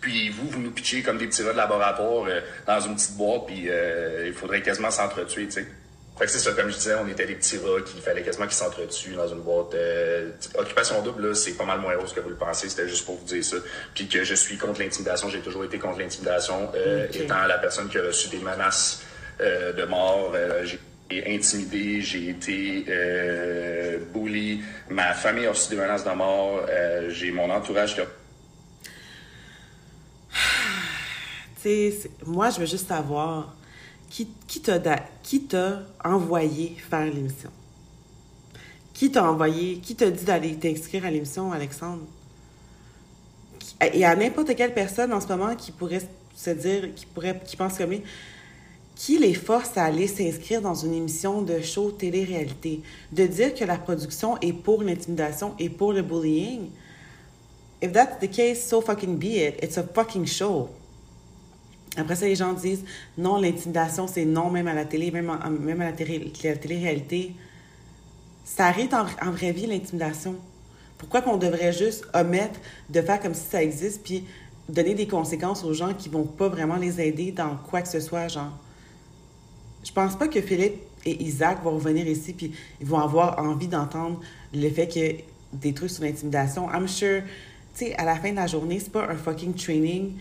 Puis 0.02 0.30
vous, 0.30 0.48
vous 0.48 0.60
nous 0.60 0.70
pitchez 0.70 1.02
comme 1.02 1.18
des 1.18 1.26
petits 1.26 1.42
rats 1.42 1.54
de 1.54 1.58
laboratoire 1.58 2.26
euh, 2.28 2.42
dans 2.68 2.80
une 2.82 2.94
petite 2.94 3.18
boîte, 3.18 3.48
puis 3.48 3.66
euh, 3.68 4.28
il 4.28 4.34
faudrait 4.34 4.62
quasiment 4.62 4.92
s'entretuer, 4.92 5.46
tu 5.46 5.54
sais. 5.54 5.68
Fait 6.18 6.26
que 6.26 6.32
c'est 6.32 6.40
ça, 6.40 6.52
comme 6.52 6.70
je 6.70 6.76
disais, 6.76 6.94
on 6.96 7.08
était 7.08 7.26
des 7.26 7.34
petits 7.36 7.58
rats 7.58 7.82
qu'il 7.82 8.00
fallait 8.02 8.22
quasiment 8.22 8.46
qu'ils 8.46 8.56
s'entretuent 8.56 9.16
dans 9.16 9.28
une 9.28 9.42
boîte. 9.42 9.76
occupation 10.56 11.02
double, 11.02 11.30
là, 11.30 11.34
c'est 11.34 11.54
pas 11.54 11.66
mal 11.66 11.80
moins 11.80 11.96
rose 11.98 12.14
que 12.14 12.20
vous 12.20 12.30
le 12.30 12.36
pensez, 12.36 12.70
c'était 12.70 12.88
juste 12.88 13.06
pour 13.06 13.18
vous 13.18 13.26
dire 13.26 13.44
ça. 13.44 13.58
Puis 13.96 14.08
que 14.08 14.24
je 14.24 14.36
suis 14.36 14.58
contre 14.58 14.80
l'intimidation, 14.80 15.28
j'ai 15.30 15.40
toujours 15.40 15.64
été 15.64 15.80
contre 15.80 16.00
l'intimidation, 16.00 16.70
étant 17.14 17.46
la 17.48 17.58
personne 17.58 17.90
qui 17.90 17.98
a 17.98 18.04
reçu 18.04 18.30
des 18.30 18.38
menaces 18.38 19.02
de 19.40 19.86
mort. 19.86 20.36
j'ai 20.64 20.80
intimidé, 21.28 22.02
j'ai 22.02 22.30
été 22.30 22.86
euh, 22.88 24.00
bully, 24.14 24.62
ma 24.90 25.14
famille 25.14 25.46
a 25.46 25.50
reçu 25.50 25.70
des 25.70 25.76
menaces 25.76 26.04
de 26.04 26.12
mort, 26.12 26.66
euh, 26.70 27.10
j'ai 27.10 27.32
mon 27.32 27.50
entourage 27.50 27.96
qui 27.96 28.02
a... 28.02 28.06
moi, 32.26 32.50
je 32.50 32.60
veux 32.60 32.66
juste 32.66 32.88
savoir 32.88 33.56
qui, 34.14 34.62
t'a 34.62 35.84
envoyé 36.04 36.76
faire 36.90 37.06
l'émission? 37.06 37.50
Qui 38.94 39.12
t'a 39.12 39.30
envoyé, 39.30 39.78
qui 39.80 39.96
t'a 39.96 40.12
dit 40.12 40.24
d'aller 40.24 40.56
t'inscrire 40.56 41.06
à 41.06 41.12
l'émission, 41.12 41.52
Alexandre? 41.52 42.04
Il 43.94 44.00
y 44.00 44.06
a 44.06 44.16
n'importe 44.16 44.56
quelle 44.56 44.74
personne 44.74 45.14
en 45.14 45.20
ce 45.20 45.28
moment 45.28 45.56
qui 45.56 45.72
pourrait 45.72 46.02
se 46.36 46.50
dire, 46.52 46.94
qui 46.94 47.08
pourrait, 47.08 47.42
qui 47.44 47.56
pense 47.56 47.78
comme 47.78 47.90
lui, 47.90 48.04
qui 48.96 49.18
les 49.18 49.34
force 49.34 49.78
à 49.78 49.86
aller 49.86 50.06
s'inscrire 50.06 50.62
dans 50.62 50.76
une 50.76 50.94
émission 50.94 51.42
de 51.42 51.60
show 51.62 51.90
télé-réalité, 51.90 52.82
de 53.12 53.26
dire 53.26 53.56
que 53.56 53.66
la 53.66 53.78
production 53.78 54.38
est 54.42 54.54
pour 54.54 54.84
l'intimidation 54.84 55.56
et 55.58 55.70
pour 55.70 55.92
le 55.92 56.04
bullying? 56.04 56.70
If 57.82 57.92
that's 57.92 58.20
the 58.20 58.30
case, 58.30 58.64
so 58.64 58.80
fucking 58.80 59.18
be 59.18 59.38
it. 59.38 59.64
It's 59.64 59.78
a 59.78 59.84
fucking 59.84 60.26
show. 60.26 60.70
Après 61.98 62.16
ça, 62.16 62.26
les 62.26 62.36
gens 62.36 62.54
disent 62.54 62.84
non, 63.18 63.40
l'intimidation, 63.40 64.08
c'est 64.08 64.26
non, 64.26 64.50
même 64.50 64.68
à 64.68 64.74
la 64.74 64.86
télé, 64.86 65.12
même, 65.12 65.30
à 65.30 65.50
la 65.50 65.92
télé-réalité. 65.92 67.36
Ça 68.46 68.66
arrive 68.66 68.94
en, 68.94 69.06
en 69.26 69.32
vraie 69.32 69.52
vie, 69.52 69.68
l'intimidation. 69.68 70.36
Pourquoi 70.98 71.22
qu'on 71.22 71.38
devrait 71.38 71.74
juste 71.74 72.06
omettre 72.14 72.60
de 72.90 73.02
faire 73.02 73.22
comme 73.22 73.34
si 73.34 73.50
ça 73.50 73.62
existe, 73.62 74.04
puis 74.04 74.26
donner 74.70 74.96
des 74.96 75.08
conséquences 75.08 75.64
aux 75.64 75.74
gens 75.74 75.94
qui 75.94 76.10
vont 76.10 76.24
pas 76.24 76.48
vraiment 76.48 76.78
les 76.78 77.02
aider 77.02 77.32
dans 77.32 77.58
quoi 77.58 77.82
que 77.82 77.90
ce 77.90 78.00
soit, 78.00 78.28
genre? 78.28 78.54
je 79.84 79.92
pense 79.92 80.16
pas 80.18 80.28
que 80.28 80.42
Philippe 80.42 80.82
et 81.06 81.22
Isaac 81.24 81.62
vont 81.64 81.72
revenir 81.72 82.08
ici 82.08 82.34
puis 82.34 82.54
ils 82.80 82.88
vont 82.88 83.00
avoir 83.00 83.40
envie 83.40 83.68
d'entendre 83.68 84.22
le 84.54 84.70
fait 84.70 84.88
que 84.88 85.58
des 85.58 85.74
trucs 85.74 85.92
sur 85.92 86.04
l'intimidation. 86.04 86.70
I'm 86.72 86.88
sure, 86.88 87.22
tu 87.76 87.86
sais, 87.86 87.96
à 87.96 88.06
la 88.06 88.16
fin 88.16 88.32
de 88.32 88.38
la 88.38 88.48
journée, 88.48 88.80
c'est 88.80 88.92
pas 88.92 89.08
un 89.10 89.16
fucking 89.16 89.54
training 89.54 90.14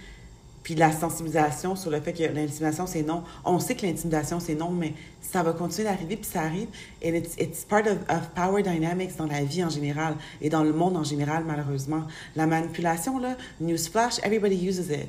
puis 0.62 0.74
la 0.74 0.92
sensibilisation 0.92 1.74
sur 1.74 1.90
le 1.90 2.00
fait 2.00 2.12
que 2.12 2.22
l'intimidation, 2.22 2.86
c'est 2.86 3.02
non. 3.02 3.24
On 3.44 3.58
sait 3.58 3.74
que 3.74 3.84
l'intimidation, 3.84 4.38
c'est 4.38 4.54
non, 4.54 4.70
mais 4.70 4.94
ça 5.20 5.42
va 5.42 5.52
continuer 5.52 5.88
d'arriver, 5.88 6.16
puis 6.16 6.30
ça 6.30 6.42
arrive. 6.42 6.68
Et 7.00 7.08
it's, 7.16 7.34
it's 7.38 7.64
part 7.64 7.82
of, 7.86 8.28
power 8.34 8.62
dynamics 8.62 9.16
dans 9.16 9.26
la 9.26 9.42
vie 9.42 9.64
en 9.64 9.70
général 9.70 10.14
et 10.40 10.48
dans 10.48 10.62
le 10.62 10.72
monde 10.72 10.96
en 10.96 11.04
général, 11.04 11.44
malheureusement. 11.44 12.04
La 12.36 12.46
manipulation, 12.46 13.18
là, 13.18 13.36
newsflash, 13.60 14.20
everybody 14.22 14.56
uses 14.56 14.90
it. 14.90 15.08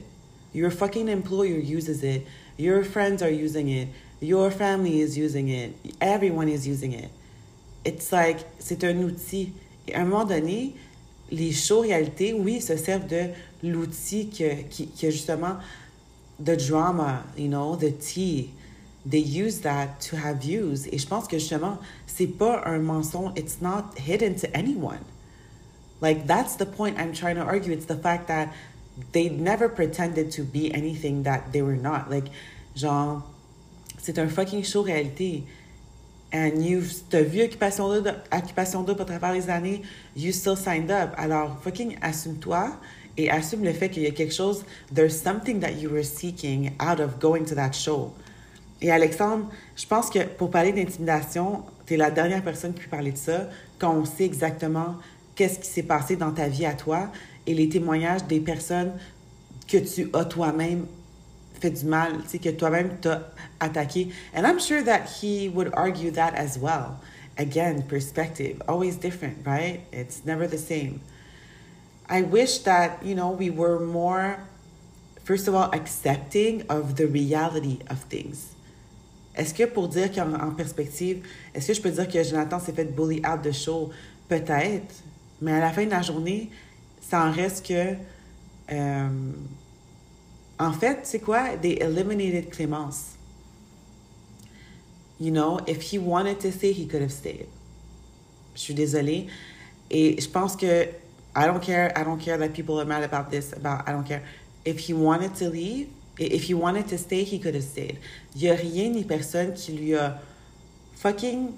Your 0.56 0.72
fucking 0.72 1.08
employer 1.08 1.60
uses 1.60 2.04
it. 2.04 2.26
Your 2.58 2.84
friends 2.84 3.22
are 3.22 3.32
using 3.32 3.68
it. 3.70 3.90
Your 4.22 4.52
family 4.52 5.02
is 5.02 5.18
using 5.18 5.50
it. 5.50 5.76
Everyone 6.00 6.48
is 6.48 6.68
using 6.68 6.94
it. 6.94 7.10
It's 7.86 8.12
like, 8.12 8.46
c'est 8.60 8.84
un 8.84 8.98
outil. 9.04 9.52
Et 9.88 9.94
à 9.94 10.02
un 10.02 10.06
moment 10.06 10.26
donné, 10.26 10.74
les 11.32 11.52
shows 11.52 11.82
réalité, 11.82 12.34
oui, 12.34 12.62
se 12.62 12.78
servent 12.78 13.08
de 13.08 13.30
l'outil 13.64 14.30
que, 14.30 14.62
qui, 14.70 14.90
justement 15.00 15.58
the 16.40 16.58
drama, 16.58 17.24
you 17.36 17.48
know, 17.48 17.76
the 17.76 17.92
tea. 17.92 18.52
They 19.06 19.20
use 19.20 19.62
that 19.62 20.00
to 20.02 20.18
have 20.18 20.42
views. 20.42 20.88
Et 20.88 20.98
je 20.98 21.08
pense 21.08 21.28
que 21.28 21.38
justement, 21.38 21.80
c'est 22.08 22.28
pas 22.28 22.62
un 22.66 22.80
mensonge. 22.80 23.34
It's 23.36 23.62
not 23.62 23.98
hidden 23.98 24.36
to 24.36 24.48
anyone. 24.56 25.04
Like, 26.02 26.28
that's 26.28 26.56
the 26.56 26.66
point 26.66 26.98
I'm 26.98 27.14
trying 27.14 27.36
to 27.36 27.42
argue. 27.42 27.74
It's 27.74 27.86
the 27.86 27.98
fact 27.98 28.28
that 28.28 28.54
they 29.12 29.30
never 29.30 29.70
pretended 29.70 30.32
to 30.32 30.44
be 30.44 30.74
anything 30.74 31.24
that 31.24 31.52
they 31.52 31.62
were 31.62 31.76
not. 31.76 32.10
Like, 32.10 32.26
genre, 32.76 33.24
c'est 33.98 34.18
un 34.20 34.28
fucking 34.28 34.64
show 34.64 34.84
réalité. 34.84 35.44
And 36.34 36.64
you've, 36.64 36.92
t'as 37.10 37.22
vu 37.22 37.44
Occupation 37.44 37.90
Double, 37.90 38.16
Occupation 38.32 38.84
Double 38.84 39.02
à 39.02 39.06
travers 39.06 39.34
les 39.34 39.50
années, 39.50 39.84
you 40.16 40.32
still 40.32 40.56
signed 40.56 40.90
up. 40.90 41.14
Alors, 41.18 41.60
fucking 41.62 41.98
assume-toi 42.02 42.76
et 43.18 43.30
assume 43.30 43.64
le 43.64 43.74
fait 43.74 43.90
qu'il 43.90 44.04
y 44.04 44.08
a 44.08 44.12
quelque 44.12 44.34
chose, 44.34 44.66
there's 44.94 45.16
something 45.16 45.60
that 45.60 45.74
you 45.74 45.90
were 45.90 46.04
seeking 46.04 46.72
out 46.80 47.00
of 47.00 47.20
going 47.20 47.46
to 47.46 47.56
that 47.56 47.74
show. 47.74 48.14
Et 48.82 48.92
Alexandre, 48.92 49.50
je 49.76 49.86
pense 49.86 50.10
que 50.10 50.20
pour 50.20 50.50
parler 50.50 50.74
d'intimidation, 50.74 51.64
tu 51.86 51.94
es 51.94 51.98
la 51.98 52.12
dernière 52.12 52.44
personne 52.44 52.74
qui 52.74 52.82
peut 52.82 52.90
parler 52.90 53.12
de 53.12 53.18
ça 53.18 53.50
quand 53.80 53.94
on 53.94 54.06
sait 54.06 54.26
exactement 54.26 54.96
qu'est-ce 55.36 55.60
qui 55.60 55.68
s'est 55.68 55.84
passé 55.84 56.16
dans 56.16 56.32
ta 56.32 56.48
vie 56.48 56.66
à 56.66 56.74
toi 56.74 57.10
et 57.48 57.54
les 57.54 57.70
témoignages 57.70 58.26
des 58.26 58.40
personnes 58.40 58.94
que 59.68 59.78
tu 59.78 60.10
as 60.14 60.26
toi-même 60.26 60.86
fait 61.60 61.72
du 61.72 61.86
mal, 61.86 62.14
tu 62.30 62.40
que 62.40 62.50
toi-même 62.50 62.98
t'as 63.00 63.22
attaqué. 63.60 64.10
And 64.36 64.46
I'm 64.46 64.60
sure 64.60 64.84
that 64.84 65.06
he 65.22 65.50
would 65.50 65.72
argue 65.74 66.12
that 66.12 66.34
as 66.36 66.58
well. 66.58 67.00
Again, 67.38 67.84
perspective, 67.88 68.62
always 68.68 68.98
different, 68.98 69.38
right? 69.46 69.80
It's 69.92 70.26
never 70.26 70.48
the 70.48 70.58
same. 70.58 71.00
I 72.10 72.22
wish 72.22 72.60
that, 72.60 73.04
you 73.04 73.16
know, 73.16 73.32
we 73.32 73.50
were 73.50 73.80
more, 73.80 74.40
first 75.24 75.48
of 75.48 75.56
all, 75.56 75.70
accepting 75.74 76.64
of 76.70 76.96
the 76.96 77.08
reality 77.08 77.80
of 77.90 78.00
things. 78.10 78.50
Est-ce 79.36 79.54
que 79.54 79.66
pour 79.66 79.88
dire 79.88 80.12
qu'en 80.12 80.34
en 80.36 80.52
perspective, 80.52 81.26
est-ce 81.56 81.68
que 81.68 81.74
je 81.74 81.82
peux 81.82 81.92
dire 81.92 82.08
que 82.08 82.24
Jonathan 82.24 82.60
s'est 82.60 82.74
fait 82.74 82.86
bully 82.96 83.22
out 83.26 83.42
the 83.42 83.52
show? 83.52 83.90
Peut-être. 84.28 84.94
Mais 85.42 85.54
à 85.54 85.60
la 85.60 85.72
fin 85.72 85.86
de 85.86 85.92
la 85.92 86.02
journée, 86.02 86.50
ça 87.02 87.26
en 87.26 87.32
reste 87.32 87.66
que. 87.66 87.96
Euh, 88.72 89.10
En 90.60 90.72
fait, 90.72 91.00
c'est 91.04 91.20
quoi? 91.20 91.58
They 91.62 91.80
eliminated 91.82 92.52
Clémence. 92.52 93.18
You 95.20 95.32
know, 95.32 95.60
if 95.68 95.82
he 95.92 95.98
wanted 95.98 96.40
to 96.42 96.52
stay, 96.52 96.72
he 96.72 96.86
could 96.86 97.02
have 97.02 97.12
stayed. 97.12 97.48
Je 98.56 98.62
suis 98.62 98.74
désolée. 98.74 99.28
Et 99.90 100.22
je 100.22 100.30
pense 100.30 100.56
que 100.56 100.88
I 101.36 101.48
don't 101.48 101.62
care. 101.62 101.92
I 101.96 102.04
don't 102.04 102.20
care 102.20 102.38
that 102.38 102.54
people 102.54 102.80
are 102.80 102.86
mad 102.86 103.04
about 103.04 103.30
this. 103.32 103.54
About 103.54 103.88
I 103.88 103.92
don't 103.92 104.06
care. 104.06 104.24
If 104.66 104.80
he 104.80 104.94
wanted 104.94 105.36
to 105.36 105.50
leave, 105.50 105.90
if 106.18 106.44
he 106.44 106.54
wanted 106.54 106.88
to 106.90 106.98
stay, 106.98 107.24
he 107.24 107.40
could 107.40 107.56
have 107.56 107.64
stayed. 107.64 107.98
Il 108.36 108.42
n'y 108.42 108.50
a 108.50 108.56
rien 108.56 108.90
ni 108.90 109.04
personne 109.04 109.54
qui 109.54 109.74
lui 109.74 109.96
a 109.96 110.20
fucking 110.96 111.52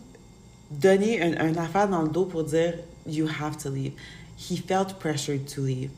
donné 0.71 1.17
une, 1.21 1.37
une 1.39 1.57
affaire 1.57 1.87
dans 1.87 2.01
le 2.01 2.09
dos 2.09 2.25
pour 2.25 2.43
dire 2.43 2.75
you 3.05 3.27
have 3.27 3.57
to 3.57 3.69
leave. 3.69 3.93
He 4.37 4.57
felt 4.57 4.99
pressured 4.99 5.47
to 5.47 5.61
leave. 5.61 5.91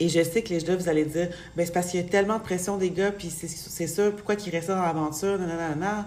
Et 0.00 0.08
je 0.08 0.22
sais 0.24 0.42
que 0.42 0.48
les 0.48 0.60
gens, 0.60 0.76
vous 0.76 0.88
allez 0.88 1.04
dire, 1.04 1.28
ben, 1.54 1.64
c'est 1.64 1.72
parce 1.72 1.90
qu'il 1.90 2.00
y 2.00 2.02
a 2.02 2.06
tellement 2.06 2.38
de 2.38 2.42
pression 2.42 2.76
des 2.76 2.90
gars, 2.90 3.12
puis 3.12 3.30
c'est 3.30 3.86
ça, 3.86 4.10
pourquoi 4.10 4.34
qu'ils 4.34 4.50
restent 4.50 4.68
dans 4.68 4.82
l'aventure, 4.82 5.38
non, 5.38 5.46
non, 5.46 5.76
non. 5.78 6.04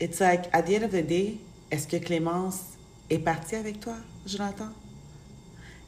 It's 0.00 0.20
like, 0.20 0.48
at 0.52 0.62
the 0.62 0.70
end 0.70 0.84
of 0.84 0.90
the 0.92 1.06
day, 1.06 1.38
est-ce 1.70 1.86
que 1.86 1.96
Clémence 1.96 2.60
est 3.10 3.18
partie 3.18 3.56
avec 3.56 3.80
toi, 3.80 3.94
Jonathan? 4.26 4.68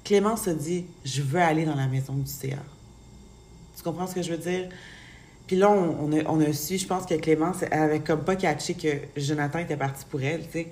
Clémence 0.06 0.46
a 0.46 0.54
dit, 0.54 0.86
je 1.04 1.20
veux 1.20 1.40
aller 1.40 1.64
dans 1.64 1.74
la 1.74 1.88
maison 1.88 2.14
du 2.14 2.30
CA. 2.30 2.58
Tu 3.76 3.82
comprends 3.82 4.06
ce 4.06 4.14
que 4.14 4.22
je 4.22 4.30
veux 4.30 4.38
dire? 4.38 4.68
Puis 5.48 5.56
là, 5.56 5.68
on, 5.68 6.40
a, 6.40 6.52
su, 6.52 6.78
je 6.78 6.86
pense 6.86 7.06
que 7.06 7.14
Clémence, 7.14 7.64
avait 7.72 7.98
comme 7.98 8.22
pas 8.22 8.36
catché 8.36 8.74
que 8.74 9.20
Jonathan 9.20 9.58
était 9.58 9.76
parti 9.76 10.04
pour 10.08 10.22
elle, 10.22 10.46
tu 10.46 10.52
sais. 10.52 10.68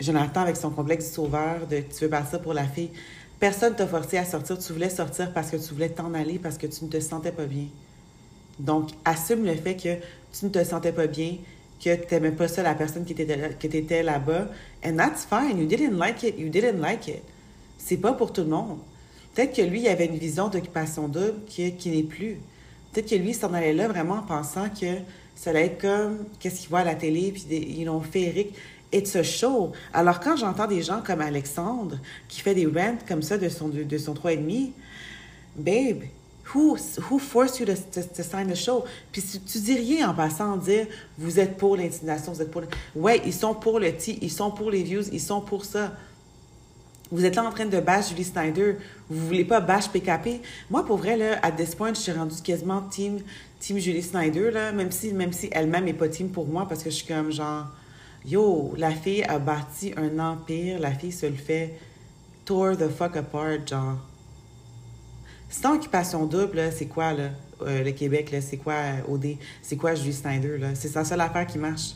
Jonathan, 0.00 0.40
avec 0.40 0.56
son 0.56 0.70
complexe 0.70 1.08
du 1.08 1.12
sauveur, 1.12 1.66
de 1.66 1.80
tu 1.80 2.04
veux 2.04 2.08
partir 2.08 2.40
pour 2.40 2.54
la 2.54 2.64
fille. 2.64 2.88
Personne 3.38 3.74
t'a 3.74 3.86
forcé 3.86 4.16
à 4.16 4.24
sortir. 4.24 4.58
Tu 4.58 4.72
voulais 4.72 4.88
sortir 4.88 5.34
parce 5.34 5.50
que 5.50 5.56
tu 5.58 5.74
voulais 5.74 5.90
t'en 5.90 6.14
aller, 6.14 6.38
parce 6.38 6.56
que 6.56 6.66
tu 6.66 6.82
ne 6.82 6.88
te 6.88 6.98
sentais 6.98 7.32
pas 7.32 7.44
bien. 7.44 7.66
Donc, 8.58 8.88
assume 9.04 9.44
le 9.44 9.54
fait 9.54 9.76
que 9.76 9.96
tu 10.32 10.46
ne 10.46 10.50
te 10.50 10.64
sentais 10.64 10.92
pas 10.92 11.06
bien, 11.06 11.36
que 11.84 11.94
tu 11.94 12.14
n'aimais 12.14 12.32
pas 12.32 12.48
ça, 12.48 12.62
la 12.62 12.74
personne 12.74 13.04
qui 13.04 13.12
était, 13.12 14.02
là-bas. 14.02 14.48
And 14.82 14.96
that's 14.96 15.26
fine. 15.26 15.58
You 15.58 15.66
didn't 15.66 15.98
like 15.98 16.22
it. 16.22 16.38
You 16.38 16.48
didn't 16.48 16.80
like 16.80 17.06
it. 17.06 17.22
C'est 17.78 17.96
pas 17.96 18.12
pour 18.12 18.32
tout 18.32 18.42
le 18.42 18.48
monde. 18.48 18.78
Peut-être 19.34 19.54
que 19.54 19.62
lui, 19.62 19.82
il 19.82 19.88
avait 19.88 20.06
une 20.06 20.16
vision 20.16 20.48
d'occupation 20.48 21.08
double 21.08 21.44
qui, 21.46 21.72
qui 21.74 21.90
n'est 21.90 22.02
plus. 22.02 22.38
Peut-être 22.92 23.10
que 23.10 23.14
lui, 23.16 23.30
il 23.30 23.34
s'en 23.34 23.52
allait 23.52 23.74
là 23.74 23.88
vraiment 23.88 24.14
en 24.14 24.22
pensant 24.22 24.68
que 24.70 24.96
ça 25.34 25.50
allait 25.50 25.66
être 25.66 25.80
comme 25.80 26.24
qu'est-ce 26.40 26.60
qu'il 26.60 26.70
voit 26.70 26.80
à 26.80 26.84
la 26.84 26.94
télé, 26.94 27.32
puis 27.32 27.44
des, 27.44 27.60
you 27.60 27.82
know, 27.82 28.00
féerique. 28.00 28.54
It's 28.92 29.14
a 29.16 29.22
show. 29.22 29.72
Alors, 29.92 30.20
quand 30.20 30.36
j'entends 30.36 30.66
des 30.66 30.80
gens 30.80 31.02
comme 31.04 31.20
Alexandre 31.20 31.98
qui 32.28 32.40
fait 32.40 32.54
des 32.54 32.66
rants 32.66 32.96
comme 33.06 33.20
ça 33.20 33.36
de 33.36 33.48
son, 33.48 33.68
de, 33.68 33.82
de 33.82 33.98
son 33.98 34.14
3,5, 34.14 34.70
babe, 35.56 36.04
who, 36.54 36.78
who 37.10 37.18
forced 37.18 37.60
you 37.60 37.66
to, 37.66 38.22
sign 38.22 38.48
the 38.48 38.54
show? 38.54 38.84
Puis 39.12 39.20
si 39.20 39.40
tu 39.40 39.58
dis 39.58 39.74
rien 39.74 40.10
en 40.10 40.14
passant 40.14 40.56
dire 40.56 40.86
vous 41.18 41.38
êtes 41.38 41.56
pour 41.56 41.76
l'intimidation, 41.76 42.32
vous 42.32 42.42
êtes 42.42 42.50
pour. 42.50 42.62
Ouais, 42.94 43.20
ils 43.26 43.34
sont 43.34 43.54
pour 43.54 43.80
le 43.80 43.92
T, 43.92 44.18
ils 44.22 44.30
sont 44.30 44.50
pour 44.50 44.70
les 44.70 44.82
views, 44.82 45.02
ils 45.12 45.20
sont 45.20 45.40
pour 45.40 45.64
ça. 45.64 45.92
Vous 47.12 47.24
êtes 47.24 47.36
là 47.36 47.44
en 47.44 47.50
train 47.50 47.66
de 47.66 47.78
bash 47.78 48.08
Julie 48.08 48.24
Snyder. 48.24 48.76
Vous 49.08 49.26
voulez 49.26 49.44
pas 49.44 49.60
bash 49.60 49.88
PKP. 49.88 50.42
Moi, 50.70 50.84
pour 50.84 50.96
vrai, 50.96 51.16
là, 51.16 51.38
à 51.40 51.52
this 51.52 51.74
point, 51.74 51.94
je 51.94 52.00
suis 52.00 52.10
rendue 52.10 52.34
quasiment 52.42 52.82
team, 52.82 53.20
team 53.60 53.78
Julie 53.78 54.02
Snyder, 54.02 54.50
là, 54.50 54.72
même 54.72 54.90
si, 54.90 55.12
même 55.12 55.32
si 55.32 55.48
elle-même 55.52 55.84
n'est 55.84 55.94
pas 55.94 56.08
team 56.08 56.30
pour 56.30 56.48
moi, 56.48 56.66
parce 56.68 56.82
que 56.82 56.90
je 56.90 56.96
suis 56.96 57.06
comme 57.06 57.30
genre, 57.30 57.66
yo, 58.24 58.74
la 58.76 58.90
fille 58.90 59.22
a 59.22 59.38
bâti 59.38 59.94
un 59.96 60.18
empire, 60.18 60.80
la 60.80 60.90
fille 60.90 61.12
se 61.12 61.26
le 61.26 61.36
fait 61.36 61.78
tore 62.44 62.76
the 62.76 62.88
fuck 62.88 63.16
apart, 63.16 63.64
genre. 63.66 63.98
Sans 65.48 65.76
occupation 65.76 66.26
double, 66.26 66.72
c'est 66.72 66.86
quoi, 66.86 67.12
là, 67.12 67.30
euh, 67.62 67.84
le 67.84 67.92
Québec, 67.92 68.32
là, 68.32 68.40
c'est 68.40 68.56
quoi, 68.56 68.74
euh, 68.74 69.12
OD, 69.12 69.36
c'est 69.62 69.76
quoi 69.76 69.94
Julie 69.94 70.12
Snyder, 70.12 70.58
là? 70.58 70.74
C'est 70.74 70.88
sa 70.88 71.04
seule 71.04 71.20
affaire 71.20 71.46
qui 71.46 71.58
marche. 71.58 71.94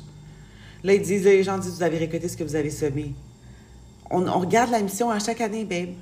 Là, 0.84 0.94
ils 0.94 1.02
disent, 1.02 1.24
les 1.24 1.42
gens 1.42 1.58
disent, 1.58 1.74
vous 1.74 1.82
avez 1.82 1.98
récolté 1.98 2.28
ce 2.28 2.36
que 2.36 2.44
vous 2.44 2.54
avez 2.54 2.70
semé. 2.70 3.12
On, 4.11 4.24
regarde 4.40 4.70
la 4.70 4.80
mission 4.80 5.11
à 5.11 5.18
chaque 5.18 5.40
année, 5.40 5.64
babe. 5.64 5.94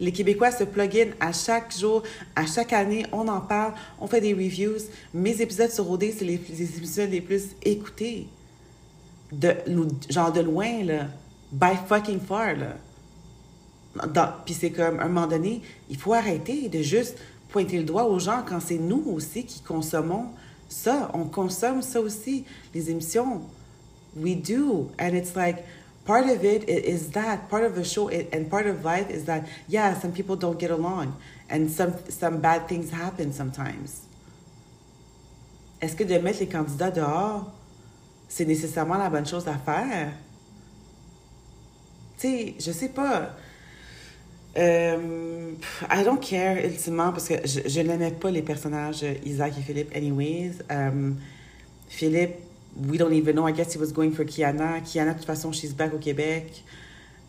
Les 0.00 0.12
Québécois 0.12 0.50
se 0.50 0.64
plug 0.64 0.96
in 0.96 1.10
à 1.20 1.32
chaque 1.32 1.76
jour, 1.76 2.02
à 2.34 2.46
chaque 2.46 2.72
année. 2.72 3.06
On 3.12 3.28
en 3.28 3.40
parle, 3.40 3.74
on 4.00 4.06
fait 4.06 4.20
des 4.20 4.32
reviews. 4.32 4.78
Mes 5.14 5.40
épisodes 5.40 5.70
sur 5.70 5.88
OD, 5.90 6.04
c'est 6.16 6.24
les, 6.24 6.34
épisodes 6.34 7.10
les 7.10 7.20
plus 7.20 7.50
écoutés. 7.62 8.26
De, 9.30 9.54
genre 10.08 10.32
de 10.32 10.40
loin, 10.40 10.82
là. 10.82 11.06
By 11.52 11.76
fucking 11.88 12.20
far, 12.20 12.54
là. 12.56 12.76
Puis 14.44 14.54
c'est 14.54 14.70
comme, 14.70 14.98
à 14.98 15.04
un 15.04 15.08
moment 15.08 15.26
donné, 15.26 15.62
il 15.88 15.96
faut 15.96 16.14
arrêter 16.14 16.68
de 16.68 16.82
juste 16.82 17.16
pointer 17.48 17.78
le 17.78 17.84
doigt 17.84 18.04
aux 18.04 18.18
gens 18.18 18.42
quand 18.46 18.60
c'est 18.60 18.78
nous 18.78 19.04
aussi 19.06 19.44
qui 19.44 19.60
consommons 19.60 20.26
ça. 20.68 21.10
On 21.14 21.24
consomme 21.24 21.82
ça 21.82 22.00
aussi, 22.00 22.44
les 22.74 22.90
émissions. 22.90 23.42
We 24.16 24.36
do. 24.36 24.90
And 24.98 25.14
it's 25.14 25.34
like, 25.34 25.58
part 26.04 26.28
of 26.28 26.44
it 26.44 26.68
is 26.68 27.10
that, 27.10 27.48
part 27.48 27.64
of 27.64 27.74
the 27.74 27.84
show 27.84 28.08
and 28.08 28.50
part 28.50 28.66
of 28.66 28.84
life 28.84 29.10
is 29.10 29.24
that, 29.26 29.46
yeah, 29.68 29.98
some 29.98 30.12
people 30.12 30.36
don't 30.36 30.58
get 30.58 30.70
along 30.70 31.16
and 31.48 31.70
some, 31.70 31.94
some 32.08 32.40
bad 32.40 32.68
things 32.68 32.90
happen 32.90 33.32
sometimes. 33.32 34.06
Est-ce 35.80 35.96
que 35.96 36.04
de 36.04 36.18
mettre 36.18 36.40
les 36.40 36.46
candidats 36.46 36.90
dehors, 36.90 37.50
c'est 38.28 38.44
nécessairement 38.44 38.98
la 38.98 39.08
bonne 39.08 39.26
chose 39.26 39.48
à 39.48 39.56
faire? 39.56 40.12
Tu 42.18 42.28
sais, 42.28 42.54
je 42.58 42.70
sais 42.72 42.90
pas. 42.90 43.30
Euh, 44.58 45.52
I 45.88 46.04
don't 46.04 46.20
care, 46.20 46.58
ultimement, 46.58 47.12
parce 47.12 47.28
que 47.28 47.46
je, 47.46 47.60
je 47.66 47.80
n'aimais 47.80 48.10
pas 48.10 48.30
les 48.30 48.42
personnages 48.42 49.04
Isaac 49.24 49.54
et 49.58 49.62
Philippe, 49.62 49.96
anyways. 49.96 50.58
Um, 50.68 51.18
Philippe, 51.88 52.36
we 52.76 52.98
don't 52.98 53.12
even 53.12 53.36
know. 53.36 53.46
I 53.46 53.52
guess 53.52 53.72
he 53.72 53.78
was 53.78 53.92
going 53.92 54.12
for 54.12 54.24
Kiana. 54.24 54.80
Kiana, 54.80 55.14
de 55.14 55.18
toute 55.18 55.26
façon, 55.26 55.52
she's 55.52 55.72
back 55.72 55.92
au 55.92 55.98
Québec. 55.98 56.62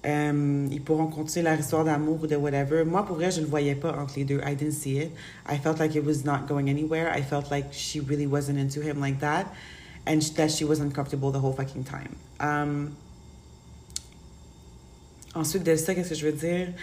Um, 0.03 0.67
ils 0.71 0.81
pourront 0.81 1.07
continuer 1.07 1.43
leur 1.43 1.59
histoire 1.59 1.85
d'amour 1.85 2.19
ou 2.23 2.27
de 2.27 2.35
whatever. 2.35 2.83
Moi, 2.83 3.05
pour 3.05 3.17
vrai, 3.17 3.29
je 3.31 3.41
le 3.41 3.47
voyais 3.47 3.75
pas 3.75 3.95
entre 3.97 4.17
les 4.17 4.25
deux. 4.25 4.41
I 4.43 4.55
didn't 4.55 4.73
see 4.73 4.97
it. 4.97 5.11
I 5.47 5.57
felt 5.57 5.79
like 5.79 5.95
it 5.95 6.03
was 6.03 6.23
not 6.25 6.47
going 6.47 6.69
anywhere. 6.69 7.11
I 7.15 7.21
felt 7.21 7.51
like 7.51 7.71
she 7.71 7.99
really 7.99 8.25
wasn't 8.25 8.57
into 8.57 8.81
him 8.81 8.99
like 8.99 9.19
that. 9.19 9.45
And 10.07 10.21
that 10.35 10.49
she 10.49 10.65
was 10.65 10.79
uncomfortable 10.79 11.31
the 11.31 11.39
whole 11.39 11.53
fucking 11.53 11.83
time. 11.83 12.15
Um, 12.39 12.95
ensuite 15.35 15.63
de 15.63 15.75
ça, 15.75 15.93
qu'est-ce 15.93 16.09
que 16.09 16.15
je 16.15 16.25
veux 16.25 16.31
dire? 16.31 16.73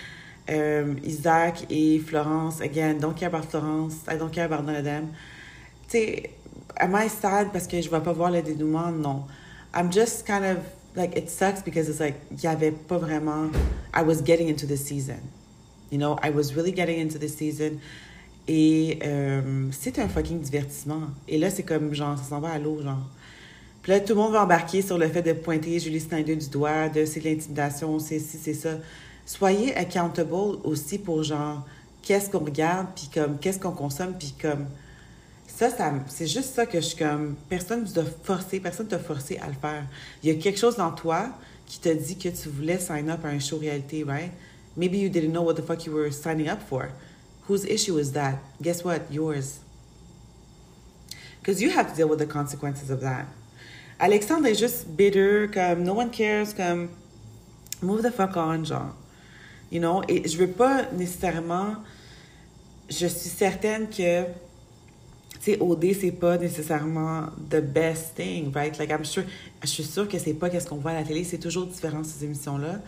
um, 0.48 0.98
Isaac 1.04 1.66
et 1.70 1.98
Florence, 2.00 2.61
again, 2.61 2.98
don't 2.98 3.14
care 3.14 3.28
about 3.28 3.44
Florence, 3.44 4.04
I 4.09 4.16
don't 4.16 4.32
care 4.32 4.46
about 4.46 4.64
none 4.64 4.76
of 4.76 4.84
them. 4.84 5.14
Tu 5.88 5.98
sais, 5.98 6.30
am 6.79 6.95
I 6.95 7.09
sad 7.09 7.53
parce 7.53 7.66
que 7.66 7.81
je 7.81 7.89
vais 7.91 8.01
pas 8.01 8.12
voir 8.12 8.31
le 8.31 8.43
dénouement? 8.43 8.91
Non. 8.91 9.24
I'm 9.74 9.93
just 9.93 10.26
kind 10.26 10.45
of, 10.45 10.59
like, 10.97 11.16
it 11.16 11.31
sucks 11.31 11.62
because 11.62 11.89
it's 11.89 12.01
like, 12.01 12.16
il 12.31 12.43
y 12.43 12.47
avait 12.47 12.72
pas 12.72 12.99
vraiment, 12.99 13.51
I 13.95 14.03
was 14.03 14.22
getting 14.24 14.49
into 14.49 14.66
the 14.66 14.76
season. 14.76 15.20
You 15.91 15.99
know, 15.99 16.18
I 16.22 16.31
was 16.31 16.55
really 16.55 16.74
getting 16.74 17.01
into 17.01 17.18
the 17.18 17.29
season. 17.29 17.79
Et 18.47 18.99
euh, 19.05 19.68
c'est 19.72 19.99
un 19.99 20.09
fucking 20.09 20.41
divertissement. 20.41 21.03
Et 21.26 21.39
là, 21.39 21.51
c'est 21.51 21.64
comme, 21.64 21.95
genre, 21.95 22.16
ça 22.16 22.24
s'en 22.24 22.41
va 22.41 22.51
à 22.51 22.59
l'eau, 22.59 22.81
genre. 22.83 23.07
Puis 23.83 23.93
là, 23.93 24.01
tout 24.01 24.14
le 24.14 24.20
monde 24.20 24.33
va 24.33 24.43
embarquer 24.43 24.83
sur 24.83 24.99
le 24.99 25.09
fait 25.09 25.22
de 25.22 25.33
pointer 25.33 25.79
Julie 25.79 26.01
Snyder 26.01 26.37
du 26.37 26.49
doigt, 26.49 26.89
de 26.89 27.05
c'est 27.05 27.20
l'intimidation, 27.20 27.99
c'est 27.99 28.18
ci, 28.18 28.39
c'est 28.43 28.55
ça 28.55 28.70
soyez 29.29 29.76
accountable 29.76 30.59
aussi 30.64 30.99
pour 30.99 31.22
genre 31.22 31.62
qu'est-ce 32.01 32.31
qu'on 32.31 32.39
regarde 32.39 32.87
puis 32.97 33.11
comme 33.12 33.39
qu'est-ce 33.39 33.59
qu'on 33.59 33.72
consomme 33.72 34.14
puis 34.18 34.35
comme 34.41 34.66
ça, 35.59 35.92
c'est 36.06 36.26
juste 36.28 36.54
ça 36.54 36.66
que 36.66 36.80
je 36.80 36.86
suis 36.86 36.96
comme 36.96 37.34
personne 37.48 37.84
vous 37.84 37.98
a 37.98 38.04
forcé, 38.22 38.61
personne 38.61 38.86
t'a 38.86 38.98
forcé 38.98 39.38
à 39.38 39.48
le 39.48 39.54
faire. 39.54 39.84
Il 40.22 40.32
y 40.32 40.32
a 40.32 40.40
quelque 40.40 40.59
chose 40.59 40.76
dans 40.76 40.92
toi 40.92 41.30
qui 41.66 41.80
te 41.80 41.88
dit 41.88 42.16
que 42.16 42.28
tu 42.28 42.48
voulais 42.48 42.78
sign 42.78 43.11
up 43.11 43.24
un 43.24 43.40
show 43.40 43.59
réalité, 43.59 44.04
right? 44.04 44.30
Maybe 44.76 44.98
you 44.98 45.09
didn't 45.09 45.32
know 45.32 45.42
what 45.42 45.54
the 45.54 45.62
fuck 45.62 45.84
you 45.84 45.92
were 45.92 46.12
signing 46.12 46.48
up 46.48 46.61
for. 46.68 46.90
Whose 47.48 47.64
issue 47.64 47.98
is 47.98 48.12
that? 48.12 48.38
Guess 48.62 48.84
what? 48.84 49.11
Yours. 49.11 49.59
Because 51.40 51.61
you 51.61 51.70
have 51.70 51.90
to 51.90 51.96
deal 51.96 52.09
with 52.09 52.20
the 52.20 52.26
consequences 52.26 52.90
of 52.90 53.00
that. 53.00 53.26
Alexandre 53.98 54.46
est 54.46 54.54
juste 54.54 54.86
bitter, 54.96 55.48
comme 55.48 55.82
no 55.82 55.94
one 55.94 56.11
cares, 56.11 56.54
comme 56.54 56.90
move 57.82 58.02
the 58.02 58.12
fuck 58.12 58.36
on, 58.36 58.64
genre. 58.64 58.94
You 59.70 59.80
know, 59.80 60.04
et 60.09 60.28
je 60.28 60.36
veux 60.38 60.52
pas 60.52 60.86
nécessairement. 60.92 61.76
Je 62.88 63.06
suis 63.09 63.28
certaine 63.28 63.88
que, 63.88 64.24
tu 65.41 65.53
sais, 65.53 65.61
OD, 65.61 65.93
c'est 65.99 66.12
pas 66.12 66.36
nécessairement 66.36 67.26
the 67.49 67.61
best 67.61 68.14
thing, 68.16 68.53
right? 68.55 68.76
Like, 68.78 68.91
I'm 68.91 69.05
sure, 69.05 69.24
je 69.62 69.68
suis 69.68 69.84
sûre 69.84 70.09
que 70.09 70.18
c'est 70.18 70.34
pas 70.34 70.51
qu'est-ce 70.51 70.66
qu'on 70.66 70.76
voit 70.76 70.93
à 70.93 70.95
la 70.95 71.05
télé, 71.05 71.24
c'est 71.24 71.39
toujours 71.39 71.66
différent 71.66 72.03
ces 72.03 72.24
émissions-là. 72.24 72.80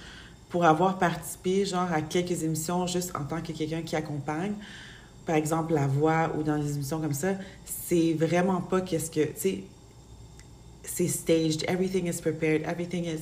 Pour 0.49 0.65
avoir 0.65 0.99
participé, 0.99 1.65
genre, 1.65 1.91
à 1.93 2.03
quelques 2.03 2.43
émissions 2.43 2.87
juste 2.87 3.13
en 3.15 3.25
tant 3.25 3.41
que 3.41 3.53
quelqu'un 3.53 3.83
qui 3.83 3.95
accompagne, 3.95 4.55
par 5.27 5.37
exemple, 5.37 5.75
La 5.75 5.87
Voix 5.87 6.33
ou 6.37 6.43
dans 6.43 6.59
des 6.59 6.75
émissions 6.75 7.01
comme 7.01 7.13
ça, 7.13 7.35
c'est 7.65 8.15
vraiment 8.15 8.61
pas 8.61 8.81
qu'est-ce 8.81 9.11
que, 9.11 9.27
tu 9.27 9.33
sais, 9.37 9.65
c'est 10.83 11.09
staged, 11.09 11.65
everything 11.69 12.09
is 12.09 12.21
prepared, 12.21 12.63
everything 12.63 13.05
is 13.05 13.21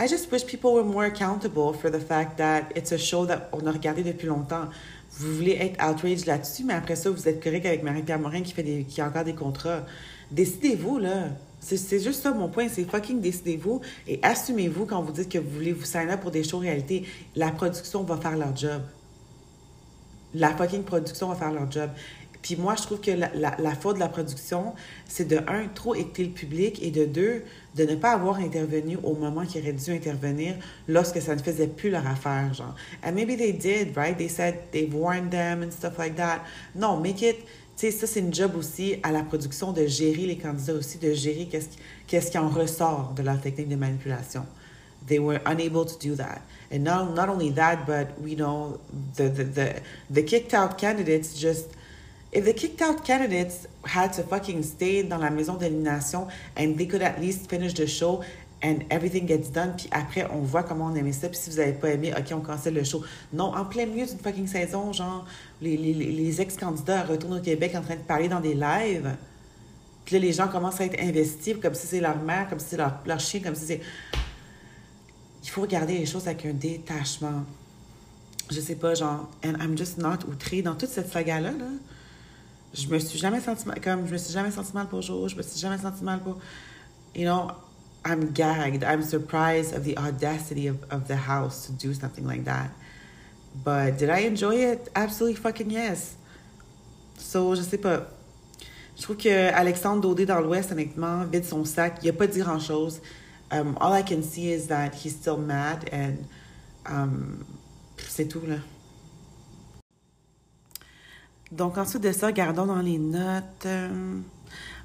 I 0.00 0.06
just 0.06 0.32
wish 0.32 0.46
people 0.46 0.72
were 0.72 0.84
more 0.84 1.04
accountable 1.04 1.74
for 1.74 1.90
the 1.90 2.00
fact 2.00 2.38
that 2.38 2.72
it's 2.74 2.90
a 2.90 2.96
show 2.96 3.26
that 3.26 3.50
on 3.52 3.66
a 3.66 3.72
regardé 3.72 4.02
depuis 4.02 4.28
longtemps. 4.28 4.68
Vous 5.20 5.34
voulez 5.34 5.52
être 5.60 5.84
outraged 5.86 6.24
là-dessus, 6.24 6.64
mais 6.64 6.72
après 6.72 6.96
ça, 6.96 7.10
vous 7.10 7.28
êtes 7.28 7.44
correct 7.44 7.66
avec 7.66 7.82
Marie-Pierre 7.82 8.18
Morin 8.18 8.40
qui, 8.40 8.54
fait 8.54 8.62
des, 8.62 8.84
qui 8.84 9.02
a 9.02 9.06
encore 9.06 9.24
des 9.24 9.34
contrats. 9.34 9.84
Décidez-vous, 10.30 10.98
là. 10.98 11.28
C'est 11.60 12.00
juste 12.02 12.22
ça 12.22 12.32
mon 12.32 12.48
point, 12.48 12.68
c'est 12.70 12.84
fucking 12.84 13.20
décidez-vous 13.20 13.82
et 14.08 14.18
assumez-vous 14.22 14.86
quand 14.86 15.02
vous 15.02 15.12
dites 15.12 15.28
que 15.28 15.36
vous 15.36 15.50
voulez 15.50 15.72
vous 15.72 15.84
sign 15.84 16.08
up 16.08 16.20
pour 16.20 16.30
des 16.30 16.42
shows 16.42 16.60
réalité. 16.60 17.04
La 17.36 17.50
production 17.50 18.02
va 18.02 18.16
faire 18.16 18.34
leur 18.34 18.56
job. 18.56 18.80
La 20.32 20.56
fucking 20.56 20.84
production 20.84 21.28
va 21.28 21.34
faire 21.34 21.52
leur 21.52 21.70
job. 21.70 21.90
Puis 22.42 22.56
moi, 22.56 22.74
je 22.76 22.82
trouve 22.82 23.00
que 23.00 23.10
la, 23.10 23.30
la, 23.34 23.74
faute 23.74 23.96
de 23.96 24.00
la 24.00 24.08
production, 24.08 24.74
c'est 25.06 25.28
de, 25.28 25.38
un, 25.46 25.68
trop 25.74 25.94
écouter 25.94 26.24
le 26.24 26.30
public 26.30 26.82
et 26.82 26.90
de 26.90 27.04
deux, 27.04 27.42
de 27.76 27.84
ne 27.84 27.94
pas 27.94 28.12
avoir 28.12 28.38
intervenu 28.38 28.96
au 29.02 29.14
moment 29.14 29.44
qu'ils 29.44 29.60
auraient 29.62 29.72
dû 29.72 29.92
intervenir 29.92 30.54
lorsque 30.88 31.20
ça 31.20 31.34
ne 31.34 31.40
faisait 31.42 31.66
plus 31.66 31.90
leur 31.90 32.06
affaire, 32.06 32.52
genre. 32.54 32.74
And 33.04 33.12
maybe 33.12 33.36
they 33.36 33.52
did, 33.52 33.96
right? 33.96 34.16
They 34.16 34.28
said 34.28 34.54
they've 34.72 34.92
warned 34.92 35.30
them 35.30 35.62
and 35.62 35.70
stuff 35.70 35.98
like 35.98 36.16
that. 36.16 36.42
Non, 36.74 36.98
make 37.00 37.22
it... 37.22 37.36
Sais, 37.76 37.92
ça, 37.92 38.06
c'est 38.06 38.20
une 38.20 38.34
job 38.34 38.56
aussi 38.56 38.96
à 39.02 39.10
la 39.10 39.22
production 39.22 39.72
de 39.72 39.86
gérer 39.86 40.26
les 40.26 40.36
candidats 40.36 40.74
aussi, 40.74 40.98
de 40.98 41.14
gérer 41.14 41.48
qu'est-ce 42.06 42.30
qui, 42.30 42.36
en 42.36 42.50
ressort 42.50 43.14
de 43.16 43.22
leur 43.22 43.40
technique 43.40 43.70
de 43.70 43.76
manipulation. 43.76 44.44
They 45.06 45.18
were 45.18 45.40
unable 45.46 45.86
to 45.86 45.96
do 45.98 46.14
that. 46.16 46.42
And 46.70 46.84
not, 46.84 47.14
not 47.14 47.30
only 47.30 47.50
that, 47.54 47.86
but, 47.86 48.20
we 48.20 48.34
know, 48.34 48.80
the, 49.16 49.30
the, 49.30 49.44
the, 49.44 49.80
the 50.10 50.22
kicked 50.22 50.52
out 50.52 50.76
candidates 50.76 51.34
just 51.34 51.70
if 52.32 52.44
the 52.44 52.52
kicked 52.52 52.80
out 52.80 53.04
candidates 53.04 53.66
had 53.84 54.12
to 54.12 54.22
fucking 54.22 54.62
stay 54.62 55.02
dans 55.02 55.18
la 55.18 55.30
maison 55.30 55.54
d'élimination 55.54 56.28
and 56.56 56.76
they 56.76 56.86
could 56.86 57.02
at 57.02 57.20
least 57.20 57.50
finish 57.50 57.74
the 57.74 57.86
show 57.86 58.22
and 58.62 58.84
everything 58.90 59.26
gets 59.26 59.48
done, 59.48 59.74
puis 59.76 59.88
après, 59.90 60.26
on 60.30 60.40
voit 60.40 60.62
comment 60.62 60.86
on 60.86 60.94
aimait 60.94 61.12
ça, 61.12 61.28
puis 61.28 61.38
si 61.38 61.48
vous 61.48 61.58
avez 61.58 61.72
pas 61.72 61.90
aimé, 61.90 62.12
OK, 62.16 62.26
on 62.32 62.40
cancelle 62.40 62.74
le 62.74 62.84
show. 62.84 63.02
Non, 63.32 63.54
en 63.54 63.64
plein 63.64 63.86
milieu 63.86 64.04
d'une 64.04 64.18
fucking 64.18 64.46
saison, 64.46 64.92
genre, 64.92 65.24
les, 65.62 66.40
ex-candidats 66.40 67.04
retournent 67.04 67.38
au 67.38 67.42
Québec 67.42 67.72
en 67.74 67.80
train 67.80 67.96
de 67.96 68.02
parler 68.02 68.28
dans 68.28 68.40
des 68.40 68.54
lives, 68.54 69.16
puis 70.04 70.16
là, 70.16 70.20
les 70.20 70.32
gens 70.32 70.48
commencent 70.48 70.80
à 70.80 70.84
être 70.84 71.00
investis 71.00 71.56
comme 71.60 71.74
si 71.74 71.86
c'est 71.86 72.00
leur 72.00 72.18
mère, 72.18 72.50
comme 72.50 72.58
si 72.58 72.66
c'est 72.70 72.76
leur, 72.76 73.20
chien, 73.20 73.40
comme 73.40 73.54
si 73.54 73.66
c'est... 73.66 73.80
Il 75.42 75.48
faut 75.48 75.62
regarder 75.62 75.96
les 75.96 76.04
choses 76.06 76.28
avec 76.28 76.44
un 76.44 76.52
détachement. 76.52 77.44
Je 78.50 78.60
sais 78.60 78.74
pas, 78.74 78.94
genre, 78.94 79.30
and 79.42 79.54
I'm 79.58 79.78
just 79.78 79.96
not 79.96 80.26
outrée 80.28 80.60
dans 80.60 80.74
toute 80.74 80.90
cette 80.90 81.10
saga-là, 81.10 81.52
là 81.52 81.66
Je 82.72 82.86
me 82.88 82.98
suis 82.98 83.18
jamais 83.18 83.40
senti 83.40 83.66
mal, 83.66 83.80
comme, 83.80 84.06
je 84.06 84.12
me 84.12 84.18
suis 84.18 84.32
jamais 84.32 84.50
senti 84.50 84.72
mal 84.72 84.86
pour 84.86 85.02
Jo, 85.02 85.26
je 85.26 85.36
me 85.36 85.42
suis 85.42 85.58
jamais 85.58 85.78
senti 85.78 86.04
mal 86.04 86.20
pour, 86.20 86.38
you 87.14 87.24
know, 87.24 87.50
I'm 88.04 88.32
gagged. 88.32 88.82
I'm 88.84 89.02
surprised 89.02 89.74
of 89.74 89.84
the 89.84 89.98
audacity 89.98 90.66
of, 90.68 90.78
of 90.90 91.08
the 91.08 91.16
house 91.16 91.66
to 91.66 91.72
do 91.72 91.92
something 91.92 92.26
like 92.26 92.44
that. 92.44 92.70
But 93.64 93.98
did 93.98 94.08
I 94.08 94.20
enjoy 94.20 94.56
it? 94.56 94.88
Absolutely 94.94 95.36
fucking 95.36 95.70
yes. 95.70 96.16
So, 97.18 97.54
je 97.54 97.62
sais 97.62 97.78
pas. 97.78 98.06
Je 98.96 99.02
trouve 99.02 99.16
que 99.16 99.52
Alexandre 99.52 100.02
Daudé 100.02 100.26
dans 100.26 100.40
l'Ouest, 100.40 100.72
honnêtement, 100.72 101.24
vide 101.24 101.44
son 101.44 101.64
sac. 101.64 101.98
Il 102.02 102.08
a 102.10 102.12
pas 102.12 102.26
dit 102.26 102.40
grand-chose. 102.40 103.00
Um, 103.50 103.76
all 103.80 103.92
I 103.92 104.02
can 104.02 104.22
see 104.22 104.52
is 104.52 104.68
that 104.68 104.94
he's 104.94 105.14
still 105.14 105.36
mad 105.36 105.88
and 105.92 106.24
um, 106.86 107.44
c'est 107.98 108.28
tout, 108.28 108.46
là. 108.46 108.58
Donc, 111.50 111.78
ensuite 111.78 112.02
de 112.02 112.12
ça, 112.12 112.28
regardons 112.28 112.66
dans 112.66 112.80
les 112.80 112.98
notes. 112.98 113.66
Um, 113.66 114.24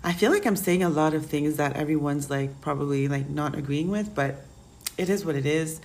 I 0.03 0.13
feel 0.13 0.32
like 0.32 0.45
I'm 0.45 0.55
saying 0.55 0.84
a 0.84 0.89
lot 0.89 1.13
of 1.16 1.26
things 1.26 1.57
that 1.57 1.76
everyone's 1.76 2.30
like 2.30 2.61
probably 2.61 3.07
like 3.07 3.30
not 3.30 3.55
agreeing 3.55 3.89
with, 3.89 4.13
but 4.13 4.36
it 4.97 5.09
is 5.09 5.26
what 5.26 5.36
it 5.36 5.45
is. 5.45 5.80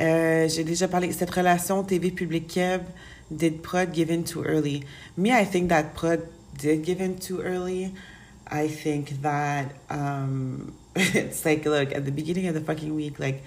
Euh, 0.00 0.48
J'ai 0.48 0.64
déjà 0.64 0.88
parlé 0.88 1.08
de 1.08 1.12
cette 1.12 1.30
relation 1.30 1.82
TV 1.82 2.10
public 2.10 2.48
Keb. 2.48 2.82
Did 3.30 3.62
Prod 3.62 3.92
give 3.92 4.10
in 4.10 4.24
too 4.24 4.42
early? 4.44 4.84
Me, 5.16 5.32
I 5.32 5.44
think 5.44 5.68
that 5.68 5.94
Prod 5.94 6.20
did 6.56 6.84
give 6.84 7.00
in 7.00 7.18
too 7.18 7.40
early. 7.40 7.92
I 8.46 8.68
think 8.68 9.20
that 9.22 9.74
um, 9.90 10.72
it's 10.96 11.44
like, 11.44 11.64
look, 11.64 11.92
at 11.92 12.04
the 12.04 12.12
beginning 12.12 12.46
of 12.46 12.54
the 12.54 12.60
fucking 12.60 12.94
week, 12.94 13.18
like, 13.18 13.42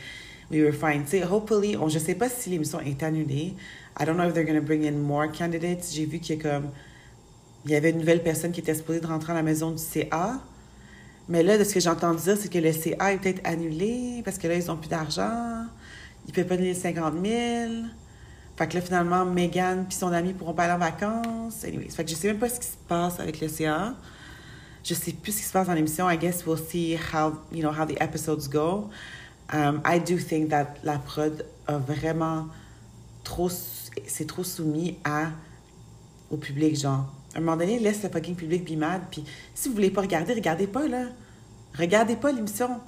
we 0.49 0.61
were 0.61 0.73
fine. 0.73 1.05
Hopefully, 1.29 1.75
on, 1.77 1.89
je 1.89 1.99
sais 1.99 2.15
pas 2.15 2.29
si 2.29 2.49
l'émission 2.49 2.79
est 2.79 3.03
annulée. 3.03 3.55
I 3.99 4.05
don't 4.05 4.17
know 4.17 4.27
if 4.27 4.33
they're 4.33 4.45
going 4.45 4.59
to 4.59 4.65
bring 4.65 4.85
in 4.85 4.97
more 4.97 5.27
candidates. 5.27 5.93
J'ai 5.93 6.05
vu 6.05 6.19
qu'il 6.19 6.37
y 6.37 6.39
a 6.39 6.41
comme, 6.41 6.69
il 7.65 7.71
y 7.71 7.75
avait 7.75 7.91
une 7.91 7.99
nouvelle 7.99 8.23
personne 8.23 8.51
qui 8.51 8.61
était 8.61 8.75
supposée 8.75 8.99
de 8.99 9.07
rentrer 9.07 9.33
à 9.33 9.35
la 9.35 9.43
maison 9.43 9.71
du 9.71 9.81
CA. 9.81 10.39
Mais 11.27 11.43
là, 11.43 11.57
de 11.57 11.63
ce 11.63 11.73
que 11.73 11.79
j'ai 11.79 11.89
entendu 11.89 12.23
dire, 12.23 12.37
c'est 12.39 12.51
que 12.51 12.57
le 12.57 12.71
CA 12.71 13.13
est 13.13 13.17
peut-être 13.17 13.41
annulé 13.43 14.21
parce 14.25 14.37
que 14.37 14.47
là, 14.47 14.55
ils 14.55 14.65
n'ont 14.65 14.77
plus 14.77 14.89
d'argent. 14.89 15.65
Ils 16.25 16.29
ne 16.29 16.33
peuvent 16.33 16.47
pas 16.47 16.57
donner 16.57 16.73
50 16.73 17.13
000. 17.13 17.71
Fait 18.57 18.67
que 18.67 18.75
là, 18.75 18.81
finalement, 18.81 19.25
Megan 19.25 19.85
et 19.89 19.93
son 19.93 20.11
ami 20.11 20.33
pourront 20.33 20.53
pas 20.53 20.63
aller 20.63 20.73
en 20.73 20.77
vacances. 20.77 21.63
Anyways, 21.63 21.89
fait 21.89 22.03
que 22.03 22.09
je 22.09 22.15
sais 22.15 22.27
même 22.27 22.39
pas 22.39 22.49
ce 22.49 22.59
qui 22.59 22.67
se 22.67 22.77
passe 22.87 23.19
avec 23.19 23.39
le 23.39 23.47
CA. 23.47 23.95
Je 24.83 24.93
sais 24.93 25.11
plus 25.11 25.33
ce 25.33 25.37
qui 25.37 25.43
se 25.43 25.51
passe 25.51 25.67
dans 25.67 25.73
l'émission. 25.73 26.09
I 26.09 26.17
guess 26.17 26.45
we'll 26.45 26.57
see 26.57 26.95
how, 26.95 27.33
you 27.51 27.61
know, 27.61 27.71
how 27.71 27.85
the 27.85 28.01
episodes 28.01 28.47
go. 28.49 28.89
Um, 29.51 29.81
I 29.83 29.99
do 29.99 30.17
think 30.17 30.49
that 30.49 30.75
la 30.83 30.99
prod 30.99 31.45
a 31.67 31.77
vraiment 31.77 32.47
trop, 33.23 33.49
c'est 33.49 34.27
trop 34.27 34.43
soumis 34.43 34.97
à, 35.03 35.29
au 36.29 36.37
public, 36.37 36.79
genre. 36.79 37.11
À 37.33 37.37
un 37.37 37.41
moment 37.41 37.57
donné, 37.57 37.79
laisse 37.79 38.03
le 38.03 38.09
fucking 38.09 38.35
public 38.35 38.69
be 38.69 38.77
mad. 38.77 39.01
Puis 39.09 39.23
si 39.55 39.69
vous 39.69 39.75
voulez 39.75 39.91
pas 39.91 40.01
regarder, 40.01 40.33
regardez 40.33 40.67
pas, 40.67 40.87
là. 40.87 41.05
Regardez 41.77 42.15
pas 42.15 42.31
l'émission. 42.31 42.79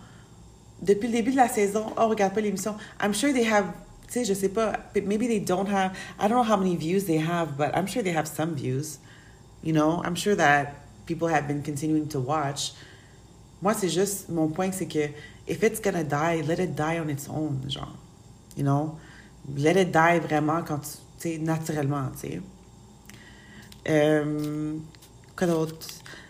Depuis 0.82 1.08
le 1.08 1.14
début 1.14 1.32
de 1.32 1.38
la 1.38 1.48
saison, 1.48 1.86
oh, 1.98 2.08
regarde 2.08 2.34
pas 2.34 2.42
l'émission. 2.42 2.76
I'm 3.00 3.14
sure 3.14 3.32
they 3.34 3.48
have, 3.48 3.66
tu 4.08 4.14
sais, 4.14 4.26
je 4.26 4.34
sais 4.34 4.50
pas, 4.50 4.74
maybe 4.96 5.28
they 5.28 5.40
don't 5.40 5.68
have, 5.68 5.92
I 6.20 6.28
don't 6.28 6.32
know 6.32 6.44
how 6.44 6.58
many 6.58 6.76
views 6.76 7.06
they 7.06 7.20
have, 7.20 7.56
but 7.58 7.70
I'm 7.76 7.88
sure 7.88 8.04
they 8.04 8.16
have 8.16 8.28
some 8.28 8.56
views. 8.56 9.00
You 9.64 9.74
know, 9.74 10.02
I'm 10.04 10.16
sure 10.16 10.36
that 10.36 10.74
people 11.06 11.28
have 11.28 11.48
been 11.48 11.62
continuing 11.62 12.08
to 12.10 12.20
watch. 12.20 12.74
Moi, 13.62 13.76
c'est 13.76 13.90
juste, 13.90 14.30
mon 14.30 14.48
point, 14.48 14.72
c'est 14.72 14.88
que 14.88 15.10
if 15.52 15.64
it's 15.64 15.82
gonna 15.82 16.04
die, 16.04 16.42
let 16.48 16.60
it 16.60 16.76
die 16.76 16.98
on 16.98 17.10
its 17.10 17.28
own, 17.28 17.62
genre. 17.68 17.98
You 18.56 18.64
know? 18.64 18.98
Let 19.56 19.76
it 19.76 19.92
die 19.92 20.20
vraiment 20.20 20.66
quand 20.66 20.80
tu, 20.80 20.98
sais, 21.18 21.38
naturellement, 21.38 22.12
tu 22.20 22.28
sais. 22.28 22.42
Um, 23.86 24.88
d'autre? 25.36 25.88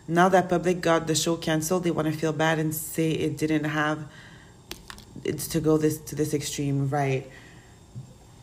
Now 0.08 0.30
that 0.30 0.50
public 0.50 0.82
got 0.82 1.06
the 1.06 1.16
show 1.16 1.36
canceled, 1.38 1.84
they 1.84 1.92
want 1.92 2.08
to 2.08 2.14
feel 2.14 2.34
bad 2.34 2.60
and 2.60 2.74
say 2.74 3.12
it 3.12 3.38
didn't 3.38 3.66
have 3.66 4.00
to 5.24 5.60
go 5.60 5.78
this 5.78 6.00
to 6.00 6.16
this 6.16 6.34
extreme, 6.34 6.90
right? 6.90 7.30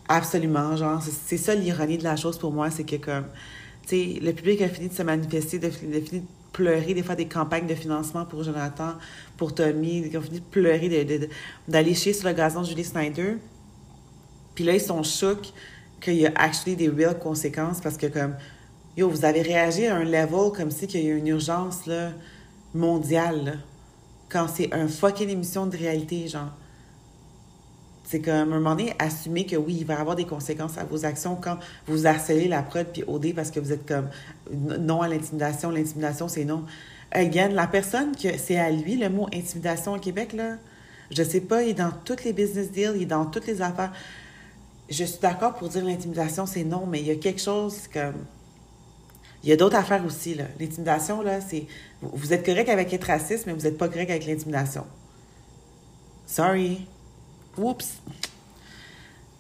Absolument, 0.09 0.76
genre, 0.76 1.03
c'est 1.03 1.37
ça 1.37 1.55
l'ironie 1.55 1.99
de 1.99 2.05
la 2.05 2.16
chose 2.16 2.39
pour 2.39 2.53
moi, 2.53 2.70
c'est 2.70 2.85
que 2.85 2.97
comme, 2.97 3.26
tu 3.83 3.89
sais, 3.89 4.20
le 4.22 4.33
public 4.33 4.62
a 4.62 4.68
fini 4.68 4.89
de 4.89 4.95
se 4.95 5.03
manifester, 5.03 5.59
de, 5.59 5.68
de 5.68 6.22
pleurer, 6.59 6.93
des 6.93 7.05
fois 7.05 7.15
des 7.15 7.29
campagnes 7.29 7.69
de 7.69 7.75
financement 7.77 8.25
pour 8.25 8.43
Jonathan, 8.43 8.95
pour 9.37 9.55
Tommy, 9.55 10.03
ils 10.11 10.19
ont 10.19 10.21
fini 10.21 10.41
de 10.41 10.45
pleurer, 10.45 10.89
d'aller 11.69 11.95
chier 11.95 12.13
sur 12.13 12.27
le 12.29 12.35
gazon 12.35 12.63
de 12.63 12.67
Julie 12.67 12.85
Snyder. 12.85 13.37
Puis 14.57 14.65
là, 14.65 14.75
ils 14.75 14.81
sont 14.81 15.05
chocs 15.05 15.53
qu'il 16.01 16.15
y 16.15 16.27
a 16.27 16.33
actually 16.35 16.75
des 16.75 16.89
real 16.89 17.17
conséquences 17.17 17.81
parce 17.81 17.97
que 17.97 18.07
comme, 18.07 18.35
yo, 18.97 19.09
vous 19.09 19.25
avez 19.25 19.43
réagi 19.43 19.87
à 19.87 19.95
un 19.95 20.05
level 20.05 20.51
comme 20.53 20.73
si 20.73 20.89
qu'il 20.89 21.05
y 21.05 21.11
a 21.13 21.15
une 21.15 21.29
urgence 21.29 21.87
là, 21.87 22.11
mondiale, 22.75 23.61
quand 24.29 24.49
c'est 24.53 24.75
un 24.75 24.89
fucking 24.89 25.29
émission 25.29 25.67
de 25.67 25.77
réalité, 25.77 26.27
genre. 26.27 26.51
C'est 28.09 28.21
comme, 28.21 28.33
à 28.33 28.41
un 28.41 28.47
moment 28.47 28.75
donné, 28.75 28.95
assumer 28.99 29.45
que 29.45 29.57
oui, 29.57 29.77
il 29.81 29.85
va 29.85 29.93
y 29.93 29.97
avoir 29.99 30.17
des 30.17 30.25
conséquences 30.25 30.79
à 30.79 30.85
vos 30.85 31.05
actions 31.05 31.37
quand 31.37 31.59
vous 31.87 32.07
harcelez 32.07 32.49
la 32.49 32.63
prod 32.63 32.87
puis 32.91 33.05
OD 33.07 33.35
parce 33.35 33.51
que 33.51 33.61
vous 33.61 33.71
êtes 33.71 33.87
comme 33.87 34.09
non 34.51 35.03
à 35.03 35.09
l'intimidation. 35.09 35.71
L'intimidation, 35.71 36.27
c'est 36.27 36.47
non. 36.47 36.65
Again, 37.13 37.49
la 37.49 37.67
personne 37.67 38.17
que 38.17 38.39
c'est 38.39 38.57
à 38.57 38.71
lui, 38.71 38.97
le 38.97 39.11
mot 39.11 39.27
intimidation 39.35 39.93
au 39.93 39.99
Québec, 39.99 40.33
là, 40.33 40.57
je 41.11 41.23
sais 41.23 41.43
pas, 41.43 41.63
il 41.63 41.69
est 41.69 41.75
dans 41.75 41.93
toutes 42.03 42.25
les 42.25 42.33
business 42.33 42.73
deals, 42.73 42.95
il 42.97 43.03
est 43.03 43.07
dans 43.07 43.27
toutes 43.27 43.47
les 43.47 43.61
affaires. 43.61 43.93
Je 44.89 45.05
suis 45.05 45.21
d'accord 45.21 45.57
pour 45.57 45.69
dire 45.69 45.85
l'intimidation, 45.85 46.47
c'est 46.47 46.65
non, 46.65 46.87
mais 46.87 47.01
il 47.01 47.07
y 47.07 47.11
a 47.11 47.17
quelque 47.17 47.43
chose 47.43 47.89
comme. 47.93 48.25
Il 49.43 49.51
y 49.51 49.53
a 49.53 49.57
d'autres 49.57 49.77
affaires 49.77 50.05
aussi, 50.07 50.35
là. 50.35 50.45
L'intimidation, 50.59 51.21
là, 51.21 51.43
c'est. 51.43 51.67
Vous 52.01 52.33
êtes 52.33 52.47
correct 52.47 52.71
avec 52.71 52.91
être 52.91 53.05
raciste, 53.05 53.45
mais 53.47 53.53
vous 53.53 53.65
n'êtes 53.65 53.77
pas 53.77 53.89
correct 53.89 54.09
avec 54.09 54.25
l'intimidation. 54.25 54.87
Sorry. 56.27 56.87
Whoops. 57.57 58.01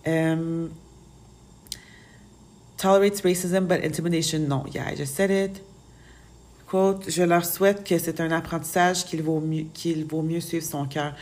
Um, 0.06 0.72
tolerates 2.76 3.20
racism, 3.22 3.66
but 3.68 3.84
intimidation, 3.84 4.48
no. 4.48 4.66
Yeah, 4.72 4.88
I 4.88 4.94
just 4.94 5.14
said 5.14 5.30
it. 5.30 5.62
Quote, 6.66 7.08
je 7.08 7.22
leur 7.22 7.44
souhaite 7.44 7.82
que 7.82 7.98
c'est 7.98 8.20
un 8.20 8.30
apprentissage 8.30 9.04
qu'il 9.06 9.22
vaut 9.22 9.40
mieux, 9.40 9.66
vaut 10.08 10.22
mieux 10.22 10.40
suivre 10.40 10.64
son 10.64 10.84
cœur. 10.86 11.14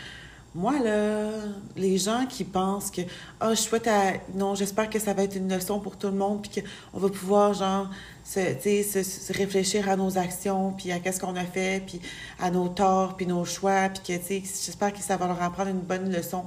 Moi, 0.57 0.79
là, 0.83 1.31
les 1.77 1.99
gens 1.99 2.25
qui 2.27 2.43
pensent 2.43 2.91
que, 2.91 3.03
oh, 3.43 3.51
je 3.51 3.57
souhaite 3.57 3.87
à, 3.87 4.15
non, 4.35 4.55
j'espère 4.55 4.89
que 4.89 4.99
ça 4.99 5.13
va 5.13 5.25
être 5.25 5.37
une 5.37 5.55
leçon 5.55 5.79
pour 5.81 5.97
tout 5.97 6.07
le 6.07 6.15
monde, 6.15 6.43
puis 6.43 6.63
qu'on 6.63 6.99
va 6.99 7.09
pouvoir, 7.11 7.53
genre, 7.53 7.91
se, 8.25 8.41
se, 8.83 9.03
se, 9.03 9.33
réfléchir 9.35 9.89
à 9.89 9.97
nos 9.97 10.17
actions, 10.17 10.73
puis 10.73 10.91
à 10.93 10.99
qu'est-ce 10.99 11.21
qu'on 11.21 11.37
a 11.37 11.45
fait, 11.45 11.83
puis 11.87 12.01
à 12.41 12.51
nos 12.51 12.69
torts, 12.69 13.17
puis 13.17 13.27
nos 13.27 13.45
choix, 13.45 13.91
puis 13.91 14.17
que, 14.17 14.21
tu 14.21 14.27
sais, 14.27 14.43
j'espère 14.65 14.93
que 14.93 15.01
ça 15.01 15.17
va 15.17 15.27
leur 15.27 15.43
apprendre 15.43 15.71
une 15.71 15.81
bonne 15.81 16.11
leçon. 16.11 16.43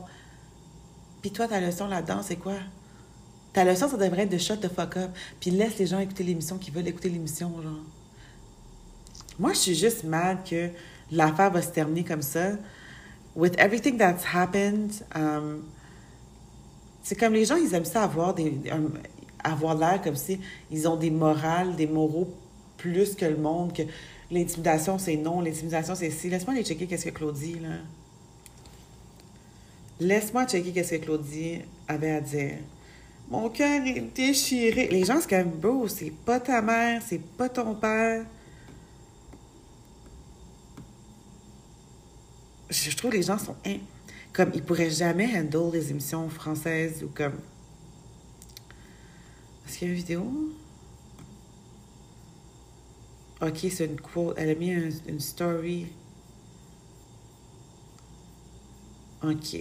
Puis 1.22 1.32
toi, 1.32 1.47
ta 1.47 1.59
leçon 1.59 1.88
là-dedans, 1.88 2.22
c'est 2.24 2.38
quoi? 2.38 2.55
Ta 3.53 3.63
leçon, 3.65 3.89
ça 3.89 3.97
devrait 3.97 4.24
être 4.24 4.32
de 4.32 4.38
shut 4.38 4.61
the 4.61 4.74
fuck 4.74 4.97
up. 4.97 5.11
Puis 5.39 5.51
laisse 5.51 5.78
les 5.78 5.88
gens 5.88 5.99
écouter 5.99 6.24
l'émission 6.24 6.57
qui 6.57 6.72
veulent 6.72 6.88
écouter 6.88 7.09
l'émission, 7.09 7.51
genre. 7.61 7.84
Moi, 9.39 9.53
je 9.53 9.59
suis 9.59 9.76
juste 9.76 10.03
mal 10.03 10.39
que 10.49 10.70
l'affaire 11.11 11.51
va 11.51 11.61
se 11.61 11.70
terminer 11.70 12.03
comme 12.03 12.22
ça. 12.22 12.51
With 13.36 13.57
everything 13.57 13.97
that's 13.97 14.24
happened, 14.34 14.91
um, 15.15 15.63
c'est 17.03 17.15
comme 17.15 17.34
les 17.34 17.45
gens, 17.45 17.55
ils 17.55 17.74
aiment 17.74 17.86
ça 17.86 18.03
avoir 18.03 18.34
des, 18.34 18.61
um, 18.72 18.91
avoir 19.43 19.76
l'air 19.76 20.01
comme 20.01 20.15
si 20.15 20.39
ils 20.72 20.88
ont 20.88 20.97
des 20.97 21.11
morales, 21.11 21.76
des 21.76 21.88
moraux 21.88 22.28
plus 22.78 23.15
que 23.15 23.26
le 23.26 23.38
monde, 23.38 23.74
que 23.74 23.84
l'intimidation 24.32 24.97
c'est 24.97 25.15
non, 25.15 25.41
l'intimidation 25.41 25.95
c'est 25.95 26.11
si. 26.11 26.30
Laisse-moi 26.30 26.53
aller 26.55 26.63
checker 26.63 26.88
qu'est-ce 26.88 27.05
que 27.05 27.11
Claudie, 27.11 27.59
là. 27.59 27.78
Laisse-moi 30.00 30.45
checker 30.45 30.72
qu'est-ce 30.72 30.95
que 30.95 31.04
Claudie 31.04 31.60
avait 31.88 32.12
à 32.12 32.22
dire. 32.22 32.58
Mon 33.30 33.50
cœur 33.50 33.86
est 33.86 34.00
déchiré. 34.16 34.88
Les 34.88 35.04
gens, 35.04 35.20
c'est 35.20 35.30
comme, 35.30 35.52
beau, 35.52 35.88
c'est 35.88 36.12
pas 36.12 36.39
ta 36.39 36.62
mère, 36.62 37.02
c'est 37.06 37.22
pas 37.22 37.50
ton 37.50 37.76
père. 37.76 38.26
Je 42.70 42.95
trouve 42.95 43.12
que 43.12 43.18
les 43.18 43.24
gens 43.24 43.38
sont. 43.38 43.56
Comme, 44.32 44.52
ils 44.54 44.64
pourraient 44.64 44.89
jamais 44.89 45.38
handle 45.38 45.72
les 45.74 45.91
émissions 45.91 46.30
françaises 46.30 47.04
ou 47.04 47.10
comme. 47.10 47.39
Est-ce 49.68 49.80
qu'il 49.80 49.88
y 49.88 49.91
a 49.91 49.93
une 49.93 50.00
vidéo? 50.00 50.32
Ok, 53.41 53.58
c'est 53.70 53.86
une 53.86 54.00
quote. 54.00 54.36
Elle 54.38 54.50
a 54.50 54.56
mis 54.56 54.72
une 55.08 55.20
story. 55.20 55.88
OK. 59.24 59.57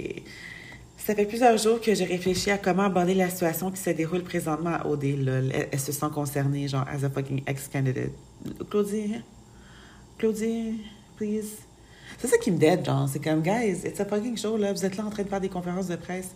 Ça 0.97 1.15
fait 1.15 1.27
plusieurs 1.27 1.57
jours 1.57 1.81
que 1.81 1.95
j'ai 1.95 2.05
réfléchi 2.05 2.51
à 2.51 2.59
comment 2.59 2.85
aborder 2.85 3.15
la 3.15 3.31
situation 3.31 3.71
qui 3.71 3.81
se 3.81 3.91
déroule 3.91 4.23
présentement 4.23 4.75
à 4.75 4.87
OD. 4.87 5.05
Elle, 5.05 5.81
se 5.81 5.93
sent 5.93 6.09
concernée, 6.13 6.69
genre, 6.69 6.85
as 6.89 7.05
a 7.05 7.11
fucking 7.11 7.43
ex-candidate. 7.47 8.13
Claudie? 8.69 9.15
Claudie, 10.19 10.83
please? 11.17 11.57
C'est 12.19 12.29
ça 12.29 12.37
qui 12.39 12.51
me 12.51 12.59
dead, 12.59 12.85
genre. 12.85 13.09
C'est 13.09 13.23
comme, 13.23 13.43
guys, 13.43 13.87
it's 13.87 14.01
a 14.01 14.05
fucking 14.05 14.37
show, 14.37 14.57
là. 14.57 14.73
Vous 14.73 14.85
êtes 14.85 14.97
là 14.97 15.05
en 15.05 15.11
train 15.11 15.23
de 15.23 15.29
faire 15.29 15.41
des 15.41 15.49
conférences 15.49 15.87
de 15.87 15.97
presse. 15.97 16.35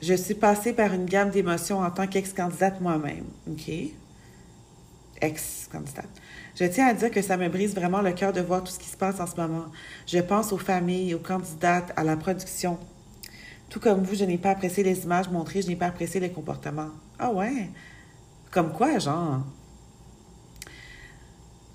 Je 0.00 0.14
suis 0.14 0.34
passée 0.34 0.72
par 0.72 0.92
une 0.94 1.04
gamme 1.04 1.30
d'émotions 1.30 1.80
en 1.80 1.90
tant 1.90 2.06
qu'ex-candidate 2.06 2.80
moi-même. 2.80 3.24
OK? 3.48 3.70
ex-candidate. 5.20 6.08
Je 6.54 6.64
tiens 6.64 6.86
à 6.86 6.94
dire 6.94 7.10
que 7.10 7.20
ça 7.20 7.36
me 7.36 7.48
brise 7.48 7.74
vraiment 7.74 8.00
le 8.00 8.12
cœur 8.12 8.32
de 8.32 8.40
voir 8.40 8.62
tout 8.62 8.72
ce 8.72 8.78
qui 8.78 8.88
se 8.88 8.96
passe 8.96 9.18
en 9.18 9.26
ce 9.26 9.36
moment. 9.36 9.66
Je 10.06 10.18
pense 10.18 10.52
aux 10.52 10.58
familles, 10.58 11.14
aux 11.14 11.18
candidates, 11.18 11.92
à 11.96 12.04
la 12.04 12.16
production. 12.16 12.78
Tout 13.68 13.80
comme 13.80 14.04
vous, 14.04 14.14
je 14.14 14.24
n'ai 14.24 14.38
pas 14.38 14.50
apprécié 14.50 14.84
les 14.84 15.02
images 15.02 15.28
montrées, 15.28 15.62
je 15.62 15.66
n'ai 15.66 15.74
pas 15.74 15.86
apprécié 15.86 16.20
les 16.20 16.30
comportements. 16.30 16.90
Ah 17.18 17.32
ouais? 17.32 17.70
Comme 18.52 18.72
quoi, 18.72 19.00
genre? 19.00 19.42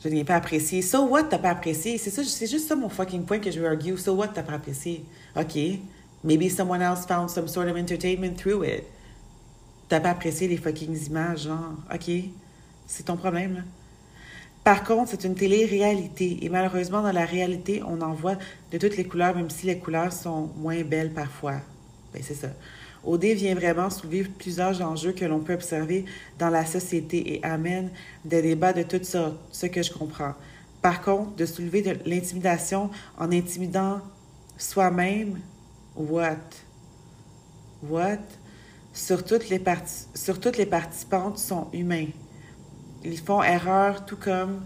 Je 0.02 0.08
n'ai 0.08 0.24
pas 0.24 0.36
apprécié. 0.36 0.82
So 0.82 1.08
what, 1.08 1.24
t'as 1.24 1.40
pas 1.40 1.50
apprécié? 1.50 1.98
C'est 1.98 2.10
ça, 2.10 2.24
c'est 2.24 2.48
juste 2.48 2.70
ça 2.70 2.76
mon 2.78 2.88
fucking 2.88 3.26
point 3.26 3.40
que 3.40 3.52
je 3.52 3.60
veux 3.60 3.68
argue. 3.68 3.98
So 3.98 4.14
what, 4.14 4.30
t'as 4.30 4.44
pas 4.44 4.54
apprécié? 4.54 5.04
OK. 5.36 5.58
Maybe 6.24 6.50
someone 6.50 6.82
else 6.82 7.06
found 7.06 7.30
some 7.30 7.50
sort 7.50 7.68
of 7.68 7.76
entertainment 7.76 8.38
through 8.38 8.64
it. 8.64 8.86
T'as 9.90 10.00
pas 10.00 10.12
apprécié 10.12 10.48
les 10.48 10.56
fucking 10.56 10.96
images, 11.08 11.44
genre? 11.44 11.74
OK. 11.94 12.10
C'est 12.88 13.04
ton 13.04 13.18
problème, 13.18 13.56
là. 13.56 13.62
Par 14.70 14.84
contre, 14.84 15.10
c'est 15.10 15.24
une 15.24 15.34
télé-réalité. 15.34 16.38
Et 16.44 16.50
malheureusement, 16.50 17.02
dans 17.02 17.12
la 17.12 17.26
réalité, 17.26 17.82
on 17.88 18.00
en 18.02 18.14
voit 18.14 18.36
de 18.72 18.78
toutes 18.78 18.98
les 18.98 19.04
couleurs, 19.04 19.36
même 19.36 19.50
si 19.50 19.66
les 19.66 19.80
couleurs 19.80 20.14
sont 20.14 20.52
moins 20.58 20.84
belles 20.84 21.12
parfois. 21.12 21.56
Ben, 22.14 22.22
c'est 22.24 22.36
ça. 22.36 22.50
OD 23.04 23.26
vient 23.26 23.56
vraiment 23.56 23.90
soulever 23.90 24.26
plusieurs 24.26 24.80
enjeux 24.84 25.12
que 25.12 25.26
l'on 25.26 25.40
peut 25.40 25.56
observer 25.56 26.06
dans 26.38 26.52
la 26.52 26.68
société 26.68 27.34
et 27.34 27.44
amène 27.44 27.90
des 28.24 28.44
débats 28.44 28.72
de 28.72 28.84
toutes 28.84 29.06
sortes, 29.06 29.40
ce 29.52 29.66
que 29.66 29.82
je 29.82 29.92
comprends. 29.92 30.36
Par 30.84 31.02
contre, 31.02 31.34
de 31.36 31.48
soulever 31.48 31.82
de 31.82 31.98
l'intimidation 32.06 32.92
en 33.18 33.32
intimidant 33.32 34.02
soi-même, 34.56 35.40
what? 35.96 36.46
What? 37.90 38.20
Sur 38.94 39.26
toutes, 39.26 39.50
les 39.50 39.60
sur 40.14 40.40
toutes 40.40 40.58
les 40.58 40.68
participantes 40.68 41.40
sont 41.40 41.70
humains. 41.74 42.10
Ils 43.04 43.20
font 43.20 43.42
erreur 43.42 44.06
tout 44.06 44.18
comme 44.18 44.60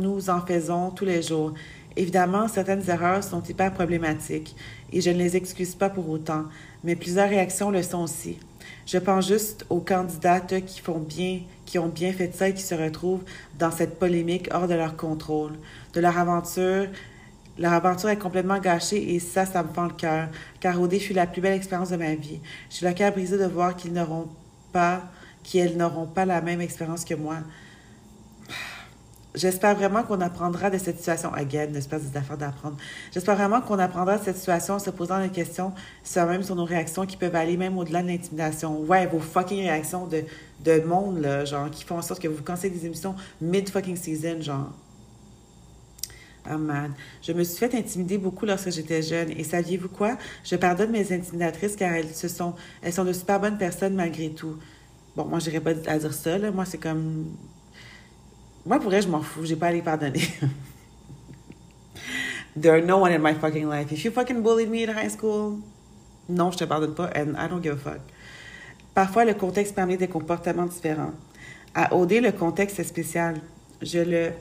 nous 0.00 0.30
en 0.30 0.40
faisons 0.46 0.90
tous 0.90 1.04
les 1.04 1.22
jours. 1.22 1.52
Évidemment, 1.96 2.48
certaines 2.48 2.88
erreurs 2.88 3.22
sont 3.22 3.42
hyper 3.42 3.72
problématiques 3.74 4.56
et 4.92 5.02
je 5.02 5.10
ne 5.10 5.18
les 5.18 5.36
excuse 5.36 5.74
pas 5.74 5.90
pour 5.90 6.08
autant, 6.08 6.44
mais 6.82 6.96
plusieurs 6.96 7.28
réactions 7.28 7.70
le 7.70 7.82
sont 7.82 8.02
aussi. 8.02 8.38
Je 8.86 8.98
pense 8.98 9.28
juste 9.28 9.66
aux 9.68 9.80
candidates 9.80 10.64
qui 10.64 10.80
font 10.80 10.98
bien, 10.98 11.40
qui 11.66 11.78
ont 11.78 11.88
bien 11.88 12.12
fait 12.12 12.34
ça 12.34 12.48
et 12.48 12.54
qui 12.54 12.62
se 12.62 12.74
retrouvent 12.74 13.24
dans 13.58 13.70
cette 13.70 13.98
polémique 13.98 14.48
hors 14.52 14.68
de 14.68 14.74
leur 14.74 14.96
contrôle, 14.96 15.52
de 15.92 16.00
leur 16.00 16.16
aventure. 16.16 16.86
Leur 17.58 17.74
aventure 17.74 18.08
est 18.08 18.16
complètement 18.16 18.58
gâchée 18.58 19.14
et 19.14 19.18
ça, 19.18 19.44
ça 19.44 19.62
me 19.62 19.68
fend 19.68 19.84
le 19.84 19.92
cœur, 19.92 20.28
car 20.58 20.80
OD 20.80 20.94
fut 20.94 21.12
la 21.12 21.26
plus 21.26 21.42
belle 21.42 21.52
expérience 21.52 21.90
de 21.90 21.96
ma 21.96 22.14
vie. 22.14 22.40
Suis 22.70 22.86
le 22.86 22.92
cœur 22.92 23.12
brisé 23.12 23.36
de 23.36 23.44
voir 23.44 23.76
qu'ils 23.76 23.92
n'auront 23.92 24.28
pas, 24.72 25.02
qu'elles 25.42 25.76
n'auront 25.76 26.06
pas 26.06 26.24
la 26.24 26.40
même 26.40 26.60
expérience 26.60 27.04
que 27.04 27.14
moi. 27.14 27.38
J'espère 29.34 29.74
vraiment 29.74 30.02
qu'on 30.02 30.20
apprendra 30.20 30.68
de 30.68 30.76
cette 30.76 30.98
situation. 30.98 31.32
Again, 31.32 31.68
j'espère 31.72 32.00
des 32.00 32.16
affaires 32.18 32.36
d'apprendre. 32.36 32.76
J'espère 33.14 33.34
vraiment 33.34 33.62
qu'on 33.62 33.78
apprendra 33.78 34.18
de 34.18 34.24
cette 34.24 34.36
situation 34.36 34.74
en 34.74 34.78
se 34.78 34.90
posant 34.90 35.20
des 35.22 35.30
questions 35.30 35.72
sur 36.04 36.26
même 36.26 36.42
sur 36.42 36.54
nos 36.54 36.66
réactions 36.66 37.06
qui 37.06 37.16
peuvent 37.16 37.34
aller 37.34 37.56
même 37.56 37.78
au-delà 37.78 38.02
de 38.02 38.08
l'intimidation. 38.08 38.80
Ouais, 38.80 39.06
vos 39.06 39.20
fucking 39.20 39.60
réactions 39.60 40.06
de, 40.06 40.24
de 40.62 40.80
monde, 40.80 41.20
là, 41.20 41.46
genre, 41.46 41.70
qui 41.70 41.82
font 41.82 41.96
en 41.96 42.02
sorte 42.02 42.20
que 42.20 42.28
vous 42.28 42.42
cancez 42.42 42.68
des 42.68 42.84
émissions 42.84 43.14
mid-fucking 43.40 43.96
season, 43.96 44.42
genre. 44.42 44.70
Oh 46.50 46.58
man. 46.58 46.92
Je 47.22 47.32
me 47.32 47.42
suis 47.44 47.56
fait 47.56 47.74
intimider 47.74 48.18
beaucoup 48.18 48.44
lorsque 48.44 48.70
j'étais 48.70 49.00
jeune. 49.00 49.30
Et 49.30 49.44
saviez-vous 49.44 49.88
quoi? 49.88 50.18
Je 50.44 50.56
pardonne 50.56 50.90
mes 50.90 51.12
intimidatrices 51.12 51.76
car 51.76 51.92
elles, 51.92 52.12
se 52.14 52.28
sont, 52.28 52.54
elles 52.82 52.92
sont 52.92 53.04
de 53.04 53.12
super 53.12 53.40
bonnes 53.40 53.58
personnes 53.58 53.94
malgré 53.94 54.30
tout. 54.30 54.58
Bon, 55.16 55.24
moi, 55.26 55.38
je 55.38 55.50
n'irais 55.50 55.60
pas 55.60 55.72
à 55.90 55.98
dire 55.98 56.14
ça, 56.14 56.38
là. 56.38 56.50
Moi, 56.50 56.64
c'est 56.64 56.78
comme 56.78 57.26
moi, 58.64 58.78
pour 58.78 58.90
vrai, 58.90 59.02
je 59.02 59.08
m'en 59.08 59.22
fous. 59.22 59.44
J'ai 59.44 59.56
pas 59.56 59.66
à 59.68 59.72
les 59.72 59.82
pardonner. 59.82 60.22
There 62.60 62.74
are 62.74 62.82
no 62.84 62.98
one 62.98 63.12
in 63.12 63.18
my 63.18 63.34
fucking 63.34 63.68
life. 63.68 63.90
If 63.90 64.04
you 64.04 64.12
fucking 64.12 64.42
bullied 64.42 64.68
me 64.70 64.84
in 64.84 64.90
high 64.90 65.08
school, 65.08 65.58
non, 66.28 66.52
je 66.52 66.58
te 66.58 66.64
pardonne 66.64 66.94
pas, 66.94 67.10
and 67.16 67.34
I 67.36 67.48
don't 67.48 67.62
give 67.62 67.72
a 67.72 67.76
fuck. 67.76 68.00
Parfois, 68.94 69.24
le 69.24 69.34
contexte 69.34 69.74
permet 69.74 69.96
des 69.96 70.06
comportements 70.06 70.66
différents. 70.66 71.12
À 71.74 71.94
OD, 71.94 72.12
le 72.20 72.30
contexte 72.30 72.78
est 72.78 72.84
spécial. 72.84 73.40
Je 73.80 73.98
le. 73.98 74.32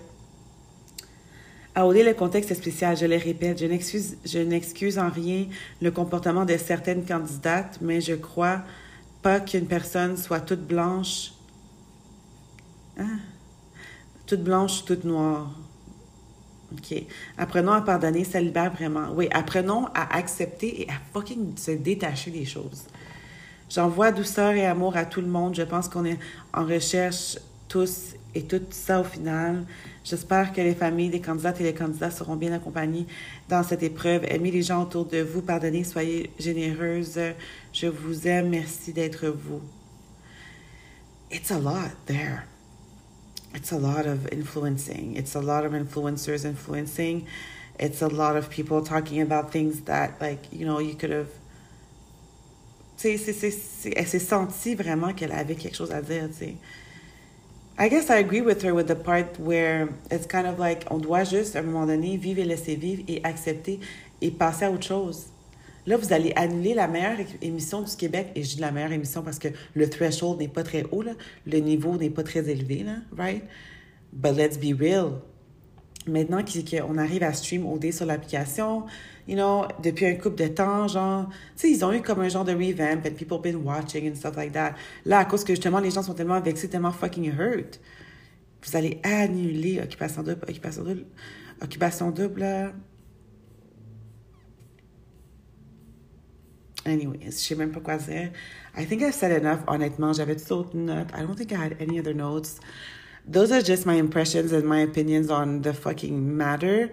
À 1.73 1.87
OD, 1.87 1.95
le 2.03 2.13
contexte 2.13 2.51
est 2.51 2.55
spécial, 2.55 2.97
je 2.97 3.05
le 3.05 3.15
répète. 3.15 3.59
Je 3.59 3.65
je 4.25 4.39
n'excuse 4.39 4.99
en 4.99 5.09
rien 5.09 5.47
le 5.81 5.89
comportement 5.89 6.43
de 6.45 6.57
certaines 6.57 7.05
candidates, 7.05 7.79
mais 7.81 8.01
je 8.01 8.13
crois 8.13 8.61
pas 9.21 9.39
qu'une 9.39 9.67
personne 9.67 10.17
soit 10.17 10.41
toute 10.41 10.65
blanche. 10.65 11.31
Ah 12.99 13.03
toute 14.31 14.43
blanche, 14.45 14.85
toute 14.85 15.03
noire. 15.03 15.51
Apprenons 17.37 17.73
à 17.73 17.81
pardonner, 17.81 18.23
ça 18.23 18.39
libère 18.39 18.71
vraiment. 18.71 19.11
Oui, 19.13 19.27
apprenons 19.29 19.87
à 19.93 20.15
accepter 20.15 20.83
et 20.83 20.89
à 20.89 20.93
fucking 21.11 21.57
se 21.57 21.71
détacher 21.71 22.31
des 22.31 22.45
choses. 22.45 22.85
J'envoie 23.69 24.13
douceur 24.13 24.53
et 24.53 24.65
amour 24.65 24.95
à 24.95 25.03
tout 25.03 25.19
le 25.19 25.27
monde. 25.27 25.53
Je 25.53 25.63
pense 25.63 25.89
qu'on 25.89 26.05
est 26.05 26.17
en 26.53 26.65
recherche 26.65 27.39
tous 27.67 28.15
et 28.33 28.43
tout 28.43 28.61
ça 28.69 29.01
au 29.01 29.03
final. 29.03 29.65
J'espère 30.03 30.51
que 30.51 30.61
les 30.61 30.73
familles 30.73 31.09
des 31.09 31.21
candidates 31.21 31.61
et 31.61 31.63
les 31.63 31.73
candidats 31.73 32.11
seront 32.11 32.35
bien 32.35 32.51
accompagnés 32.53 33.05
dans 33.49 33.63
cette 33.63 33.83
épreuve. 33.83 34.23
Aimez 34.27 34.51
les 34.51 34.63
gens 34.63 34.83
autour 34.83 35.05
de 35.05 35.21
vous, 35.21 35.41
pardonnez, 35.41 35.83
soyez 35.83 36.31
généreuses. 36.39 37.19
Je 37.71 37.87
vous 37.87 38.27
aime, 38.27 38.49
merci 38.49 38.93
d'être 38.93 39.27
vous. 39.27 39.61
It's 41.31 41.51
a 41.51 41.59
lot 41.59 41.91
there. 42.07 42.45
it's 43.53 43.71
a 43.71 43.77
lot 43.77 44.05
of 44.05 44.27
influencing. 44.31 45.15
It's 45.15 45.35
a 45.35 45.41
lot 45.41 45.65
of 45.65 45.73
influencers 45.73 46.45
influencing. 46.45 47.27
It's 47.79 48.01
a 48.01 48.07
lot 48.07 48.35
of 48.35 48.49
people 48.49 48.83
talking 48.83 49.21
about 49.21 49.51
things 49.51 49.81
that, 49.81 50.19
like, 50.21 50.51
you 50.51 50.65
know, 50.65 50.79
you 50.79 50.95
could 50.95 51.11
have. 51.11 51.29
Tu 52.97 53.17
sais, 53.17 53.91
elle 53.95 54.05
s'est 54.05 54.19
sentie 54.19 54.75
vraiment 54.75 55.13
qu'elle 55.13 55.31
avait 55.31 55.55
quelque 55.55 55.75
chose 55.75 55.91
à 55.91 56.03
dire, 56.03 56.27
tu 56.27 56.33
sais. 56.33 56.55
I 57.79 57.89
guess 57.89 58.09
I 58.09 58.19
agree 58.19 58.41
with 58.41 58.61
her 58.63 58.73
with 58.73 58.87
the 58.87 58.95
part 58.95 59.39
where 59.39 59.89
it's 60.11 60.27
kind 60.27 60.45
of 60.45 60.59
like, 60.59 60.85
on 60.91 60.99
doit 60.99 61.23
juste, 61.23 61.55
à 61.55 61.59
un 61.59 61.63
moment 61.63 61.87
donné, 61.87 62.17
vivre 62.17 62.39
et 62.39 62.45
laisser 62.45 62.75
vivre 62.75 63.03
et 63.07 63.21
accepter 63.23 63.79
et 64.21 64.29
passer 64.29 64.65
à 64.65 64.71
autre 64.71 64.85
chose. 64.85 65.27
Là, 65.87 65.97
vous 65.97 66.13
allez 66.13 66.31
annuler 66.35 66.75
la 66.75 66.87
meilleure 66.87 67.17
émission 67.41 67.81
du 67.81 67.95
Québec. 67.95 68.27
Et 68.35 68.43
je 68.43 68.55
dis 68.55 68.61
la 68.61 68.71
meilleure 68.71 68.91
émission 68.91 69.23
parce 69.23 69.39
que 69.39 69.47
le 69.73 69.89
threshold 69.89 70.39
n'est 70.39 70.47
pas 70.47 70.63
très 70.63 70.83
haut, 70.91 71.01
là. 71.01 71.13
Le 71.47 71.57
niveau 71.57 71.97
n'est 71.97 72.11
pas 72.11 72.23
très 72.23 72.47
élevé, 72.49 72.83
là, 72.83 72.97
right? 73.17 73.43
But 74.13 74.35
let's 74.35 74.57
be 74.57 74.77
real. 74.79 75.21
Maintenant 76.07 76.43
qu'on 76.43 76.97
arrive 76.97 77.23
à 77.23 77.33
stream 77.33 77.65
OD 77.65 77.91
sur 77.91 78.05
l'application, 78.05 78.85
you 79.27 79.35
know, 79.35 79.67
depuis 79.81 80.05
un 80.05 80.15
couple 80.15 80.37
de 80.37 80.47
temps, 80.47 80.87
genre, 80.87 81.29
tu 81.55 81.61
sais, 81.61 81.71
ils 81.71 81.85
ont 81.85 81.93
eu 81.93 82.01
comme 82.01 82.19
un 82.21 82.29
genre 82.29 82.45
de 82.45 82.53
revamp 82.53 83.05
and 83.05 83.15
people 83.15 83.39
been 83.39 83.63
watching 83.63 84.09
and 84.09 84.15
stuff 84.15 84.35
like 84.35 84.53
that. 84.53 84.75
Là, 85.05 85.19
à 85.19 85.25
cause 85.25 85.43
que 85.43 85.53
justement, 85.53 85.79
les 85.79 85.91
gens 85.91 86.03
sont 86.03 86.13
tellement 86.13 86.39
vexés, 86.39 86.69
tellement 86.69 86.91
fucking 86.91 87.31
hurt, 87.37 87.79
vous 88.63 88.77
allez 88.77 88.99
annuler 89.03 89.81
Occupation 89.81 90.23
Double, 90.23 90.43
Occupation 90.47 90.83
Double, 90.83 91.05
Occupation 91.61 92.11
Double, 92.11 92.73
Anyways, 96.83 97.25
je 97.25 97.31
sais 97.31 97.55
même 97.55 97.71
pas 97.71 97.79
quoi 97.79 97.97
dire. 97.97 98.31
I 98.75 98.85
think 98.85 99.03
I've 99.03 99.13
said 99.13 99.31
enough, 99.31 99.59
honnêtement. 99.67 100.13
J'avais 100.13 100.35
toutes 100.35 100.51
autres 100.51 100.75
notes. 100.75 101.11
I 101.13 101.21
don't 101.21 101.35
think 101.35 101.51
I 101.51 101.57
had 101.57 101.75
any 101.79 101.99
other 101.99 102.13
notes. 102.13 102.59
Those 103.27 103.51
are 103.51 103.61
just 103.61 103.85
my 103.85 103.93
impressions 103.93 104.51
and 104.51 104.63
my 104.63 104.79
opinions 104.79 105.29
on 105.29 105.61
the 105.61 105.73
fucking 105.73 106.35
matter. 106.35 106.91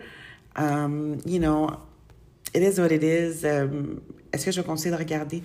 Um, 0.57 1.21
you 1.25 1.39
know, 1.39 1.81
it 2.55 2.63
is 2.63 2.79
what 2.79 2.93
it 2.93 3.03
is. 3.03 3.45
Um, 3.45 4.01
est-ce 4.33 4.45
que 4.45 4.53
je 4.53 4.61
conseille 4.63 4.93
de 4.93 4.97
regarder? 4.97 5.43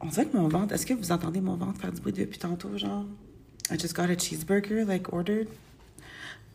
On 0.00 0.06
dirait 0.06 0.26
que 0.26 0.36
mon 0.36 0.48
ventre... 0.48 0.74
Est-ce 0.74 0.86
que 0.86 0.94
vous 0.94 1.12
entendez 1.12 1.40
mon 1.40 1.56
ventre 1.56 1.80
faire 1.80 1.92
du 1.92 2.00
bruit 2.00 2.12
depuis 2.12 2.38
tantôt, 2.38 2.76
genre? 2.78 3.04
I 3.70 3.76
just 3.76 3.94
got 3.94 4.10
a 4.10 4.16
cheeseburger, 4.16 4.84
like, 4.86 5.12
ordered. 5.12 5.48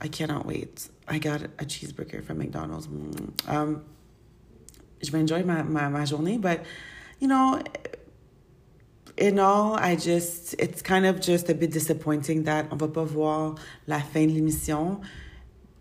I 0.02 0.10
cannot 0.10 0.46
wait. 0.46 0.90
I 1.08 1.20
got 1.20 1.44
a 1.60 1.66
cheeseburger 1.66 2.24
from 2.24 2.40
McDonald's. 2.40 2.88
Um, 3.48 3.82
je 5.02 5.12
vais 5.12 5.20
enjoy 5.20 5.44
ma, 5.44 5.64
ma, 5.64 5.90
ma 5.90 6.06
journée. 6.06 6.40
But, 6.40 6.62
you 7.20 7.28
know, 7.28 7.62
in 9.18 9.40
all, 9.40 9.76
I 9.76 9.96
just, 9.96 10.56
it's 10.60 10.82
kind 10.82 11.06
of 11.06 11.22
just 11.22 11.50
a 11.50 11.54
bit 11.54 11.72
disappointing 11.72 12.44
that 12.44 12.68
on 12.72 12.78
va 12.78 12.88
pas 12.88 13.06
voir 13.06 13.56
la 13.88 14.00
fin 14.00 14.28
de 14.28 14.34
l'émission. 14.34 15.00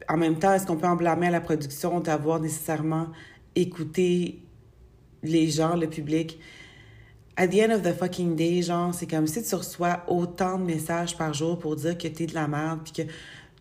En 0.09 0.17
même 0.17 0.39
temps, 0.39 0.53
est-ce 0.53 0.67
qu'on 0.67 0.77
peut 0.77 0.87
en 0.87 0.97
blâmer 0.97 1.29
à 1.29 1.31
la 1.31 1.41
production 1.41 2.01
d'avoir 2.01 2.41
nécessairement 2.41 3.09
écouté 3.55 4.43
les 5.23 5.49
gens, 5.51 5.77
le 5.77 5.89
public? 5.89 6.39
At 7.37 7.49
the 7.49 7.61
end 7.61 7.75
of 7.75 7.83
the 7.83 7.93
fucking 7.93 8.37
day, 8.37 8.63
genre, 8.63 8.95
c'est 8.95 9.09
comme 9.09 9.27
si 9.27 9.43
tu 9.43 9.55
reçois 9.55 10.05
autant 10.07 10.59
de 10.59 10.65
messages 10.65 11.17
par 11.17 11.35
jour 11.35 11.59
pour 11.59 11.75
dire 11.77 11.99
que 11.99 12.07
t'es 12.07 12.27
de 12.27 12.35
la 12.35 12.47
merde, 12.47 12.81
puis 12.85 13.05
que 13.05 13.11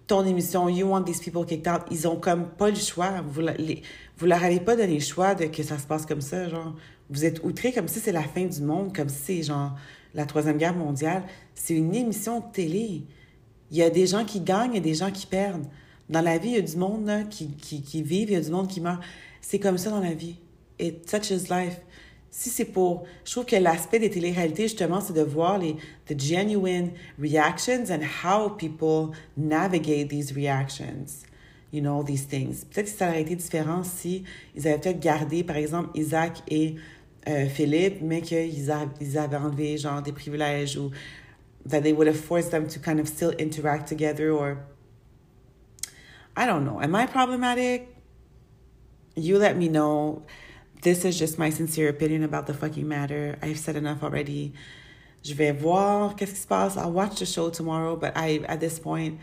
ton 0.05 0.25
émission 0.25 0.69
You 0.69 0.87
Want 0.87 1.03
These 1.03 1.21
People 1.21 1.45
Kicked 1.45 1.67
Out, 1.67 1.81
ils 1.89 2.07
ont 2.07 2.17
comme 2.17 2.49
pas 2.49 2.69
le 2.69 2.75
choix. 2.75 3.21
Vous, 3.27 3.41
les, 3.41 3.81
vous 4.17 4.25
leur 4.25 4.43
avez 4.43 4.59
pas 4.59 4.75
donné 4.75 4.95
le 4.95 4.99
choix 4.99 5.33
de 5.33 5.45
que 5.45 5.63
ça 5.63 5.77
se 5.77 5.87
passe 5.87 6.05
comme 6.05 6.21
ça, 6.21 6.49
genre. 6.49 6.75
Vous 7.09 7.25
êtes 7.25 7.43
outrés 7.43 7.71
comme 7.71 7.87
si 7.87 7.99
c'est 7.99 8.11
la 8.11 8.23
fin 8.23 8.45
du 8.45 8.61
monde, 8.61 8.95
comme 8.95 9.09
si 9.09 9.17
c'est 9.23 9.43
genre 9.43 9.75
la 10.13 10.25
Troisième 10.25 10.57
Guerre 10.57 10.75
mondiale, 10.75 11.23
c'est 11.55 11.73
une 11.73 11.93
émission 11.95 12.39
de 12.39 12.45
télé. 12.51 13.03
Il 13.71 13.77
y 13.77 13.81
a 13.81 13.89
des 13.89 14.07
gens 14.07 14.25
qui 14.25 14.39
gagnent 14.41 14.75
et 14.75 14.81
des 14.81 14.93
gens 14.93 15.11
qui 15.11 15.25
perdent. 15.25 15.65
Dans 16.13 16.21
la 16.21 16.37
vie, 16.37 16.49
il 16.49 16.55
y 16.55 16.59
a 16.59 16.61
du 16.61 16.77
monde 16.77 17.09
qui, 17.31 17.47
qui, 17.47 17.81
qui 17.81 18.03
vivent, 18.03 18.29
il 18.29 18.33
y 18.33 18.35
a 18.35 18.41
du 18.41 18.51
monde 18.51 18.67
qui 18.67 18.79
meurt. 18.81 19.01
C'est 19.41 19.57
comme 19.57 19.79
ça 19.79 19.89
dans 19.89 19.99
la 19.99 20.13
vie. 20.13 20.35
It 20.79 21.09
touches 21.09 21.49
life. 21.49 21.81
Si 22.29 22.51
c'est 22.51 22.65
pour... 22.65 23.05
Je 23.25 23.31
trouve 23.31 23.45
que 23.45 23.55
l'aspect 23.55 23.97
des 23.97 24.11
téléréalités, 24.11 24.63
justement, 24.63 25.01
c'est 25.01 25.13
de 25.13 25.23
voir 25.23 25.57
les 25.57 25.75
the 26.05 26.19
genuine 26.19 26.91
reactions 27.19 27.85
and 27.89 28.01
how 28.23 28.47
people 28.47 29.15
navigate 29.35 30.09
these 30.09 30.31
reactions. 30.35 31.25
You 31.71 31.81
know, 31.81 32.03
these 32.03 32.27
things. 32.27 32.63
Peut-être 32.63 32.91
que 32.91 32.97
ça 32.97 33.09
aurait 33.09 33.23
été 33.23 33.35
différent 33.35 33.83
si 33.83 34.23
ils 34.55 34.67
avaient 34.67 34.77
peut-être 34.77 34.99
gardé, 34.99 35.43
par 35.43 35.57
exemple, 35.57 35.89
Isaac 35.95 36.43
et 36.47 36.75
euh, 37.27 37.47
Philippe, 37.47 38.01
mais 38.03 38.21
qu'ils 38.21 38.71
ils 39.01 39.17
avaient 39.17 39.37
enlevé, 39.37 39.79
genre, 39.79 40.03
des 40.03 40.11
privilèges 40.11 40.77
ou 40.77 40.91
that 41.67 41.81
they 41.81 41.91
would 41.91 42.07
have 42.07 42.19
forced 42.19 42.51
them 42.51 42.67
to 42.67 42.79
kind 42.79 42.99
of 42.99 43.07
still 43.07 43.33
interact 43.39 43.87
together 43.87 44.29
or... 44.29 44.57
I 46.35 46.45
don't 46.45 46.65
know. 46.65 46.81
Am 46.81 46.95
I 46.95 47.05
problematic? 47.05 47.95
You 49.15 49.37
let 49.37 49.57
me 49.57 49.67
know. 49.67 50.23
This 50.81 51.05
is 51.05 51.17
just 51.17 51.37
my 51.37 51.49
sincere 51.49 51.89
opinion 51.89 52.23
about 52.23 52.47
the 52.47 52.53
fucking 52.53 52.87
matter. 52.87 53.37
I've 53.41 53.59
said 53.59 53.75
enough 53.75 54.03
already. 54.03 54.53
Je 55.23 55.33
vais 55.33 55.51
voir 55.51 56.15
qu'est-ce 56.15 56.33
qui 56.33 56.39
se 56.39 56.47
passe. 56.47 56.75
I'll 56.75 56.91
watch 56.91 57.19
the 57.19 57.25
show 57.25 57.49
tomorrow, 57.49 57.95
but 57.95 58.11
I, 58.15 58.41
at 58.47 58.59
this 58.59 58.79
point, 58.79 59.19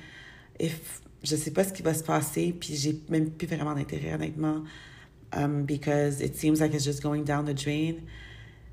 if 0.58 1.02
je 1.22 1.36
sais 1.36 1.50
pas 1.50 1.64
ce 1.64 1.72
qui 1.72 1.82
va 1.82 1.92
se 1.92 2.02
passer, 2.02 2.54
puis 2.58 2.76
j'ai 2.76 2.98
même 3.11 3.30
plus 3.30 3.46
vraiment 3.46 3.74
d'intérêt, 3.74 4.14
honnêtement, 4.14 4.62
um, 5.34 5.64
because 5.64 6.22
it 6.22 6.36
seems 6.36 6.61
like 6.61 6.72
it's 6.72 6.84
just 6.84 7.02
going 7.02 7.24
down 7.24 7.44
the 7.44 7.54
drain. 7.54 7.96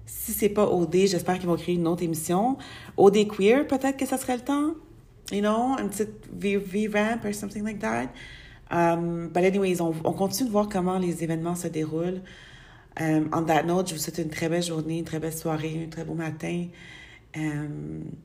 Si 0.06 0.32
c'est 0.32 0.50
pas 0.50 0.66
OD, 0.66 1.08
j'espère 1.08 1.38
qu'ils 1.38 1.50
vont 1.50 1.58
créer 1.58 1.76
une 1.76 1.88
autre 1.88 2.04
émission. 2.04 2.58
OD 2.96 3.28
Queer, 3.28 3.68
peut-être 3.68 3.98
que 3.98 4.06
ça 4.06 4.18
serait 4.18 4.38
le 4.38 4.44
temps? 4.44 4.76
You 5.32 5.42
know, 5.42 5.78
une 5.78 5.90
petite 5.90 6.26
V-Ramp 6.32 7.26
or 7.26 7.34
something 7.34 7.64
like 7.64 7.80
that. 7.80 8.14
Um, 8.70 9.30
but 9.30 9.44
anyways, 9.44 9.82
on, 9.82 9.94
on, 10.04 10.14
continue 10.14 10.48
de 10.48 10.52
voir 10.52 10.70
comment 10.70 11.00
les 11.00 11.24
événements 11.24 11.56
se 11.56 11.68
déroulent. 11.68 12.22
Um, 13.00 13.30
on 13.32 13.44
that 13.44 13.64
note, 13.64 13.90
je 13.90 13.96
vous 13.96 14.00
souhaite 14.00 14.18
une 14.18 14.30
très 14.30 14.50
belle 14.50 14.64
journée, 14.64 15.00
une 15.00 15.06
très 15.06 15.20
belle 15.20 15.34
soirée, 15.34 15.84
un 15.86 15.90
très 15.90 16.04
beau 16.04 16.16
matin. 16.16 16.68
Um, 17.36 18.16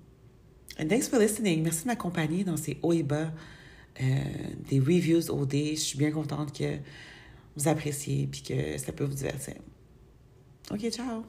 and 0.78 0.88
thanks 0.88 1.09
for 1.09 1.18
listening. 1.18 1.62
Merci 1.62 1.82
de 1.82 1.88
m'accompagner 1.88 2.44
dans 2.44 2.57
ces 2.57 2.78
hauts 2.82 2.92
et 2.92 3.03
bas 3.03 3.30
euh, 4.00 4.05
des 4.68 4.80
reviews 4.80 5.30
OD. 5.30 5.53
Je 5.53 5.74
suis 5.74 5.98
bien 5.98 6.11
contente 6.11 6.57
que 6.57 6.78
vous 7.57 7.68
appréciez 7.68 8.22
et 8.22 8.28
que 8.28 8.78
ça 8.78 8.92
peut 8.92 9.05
vous 9.05 9.14
divertir. 9.14 9.55
OK, 10.70 10.90
ciao! 10.90 11.24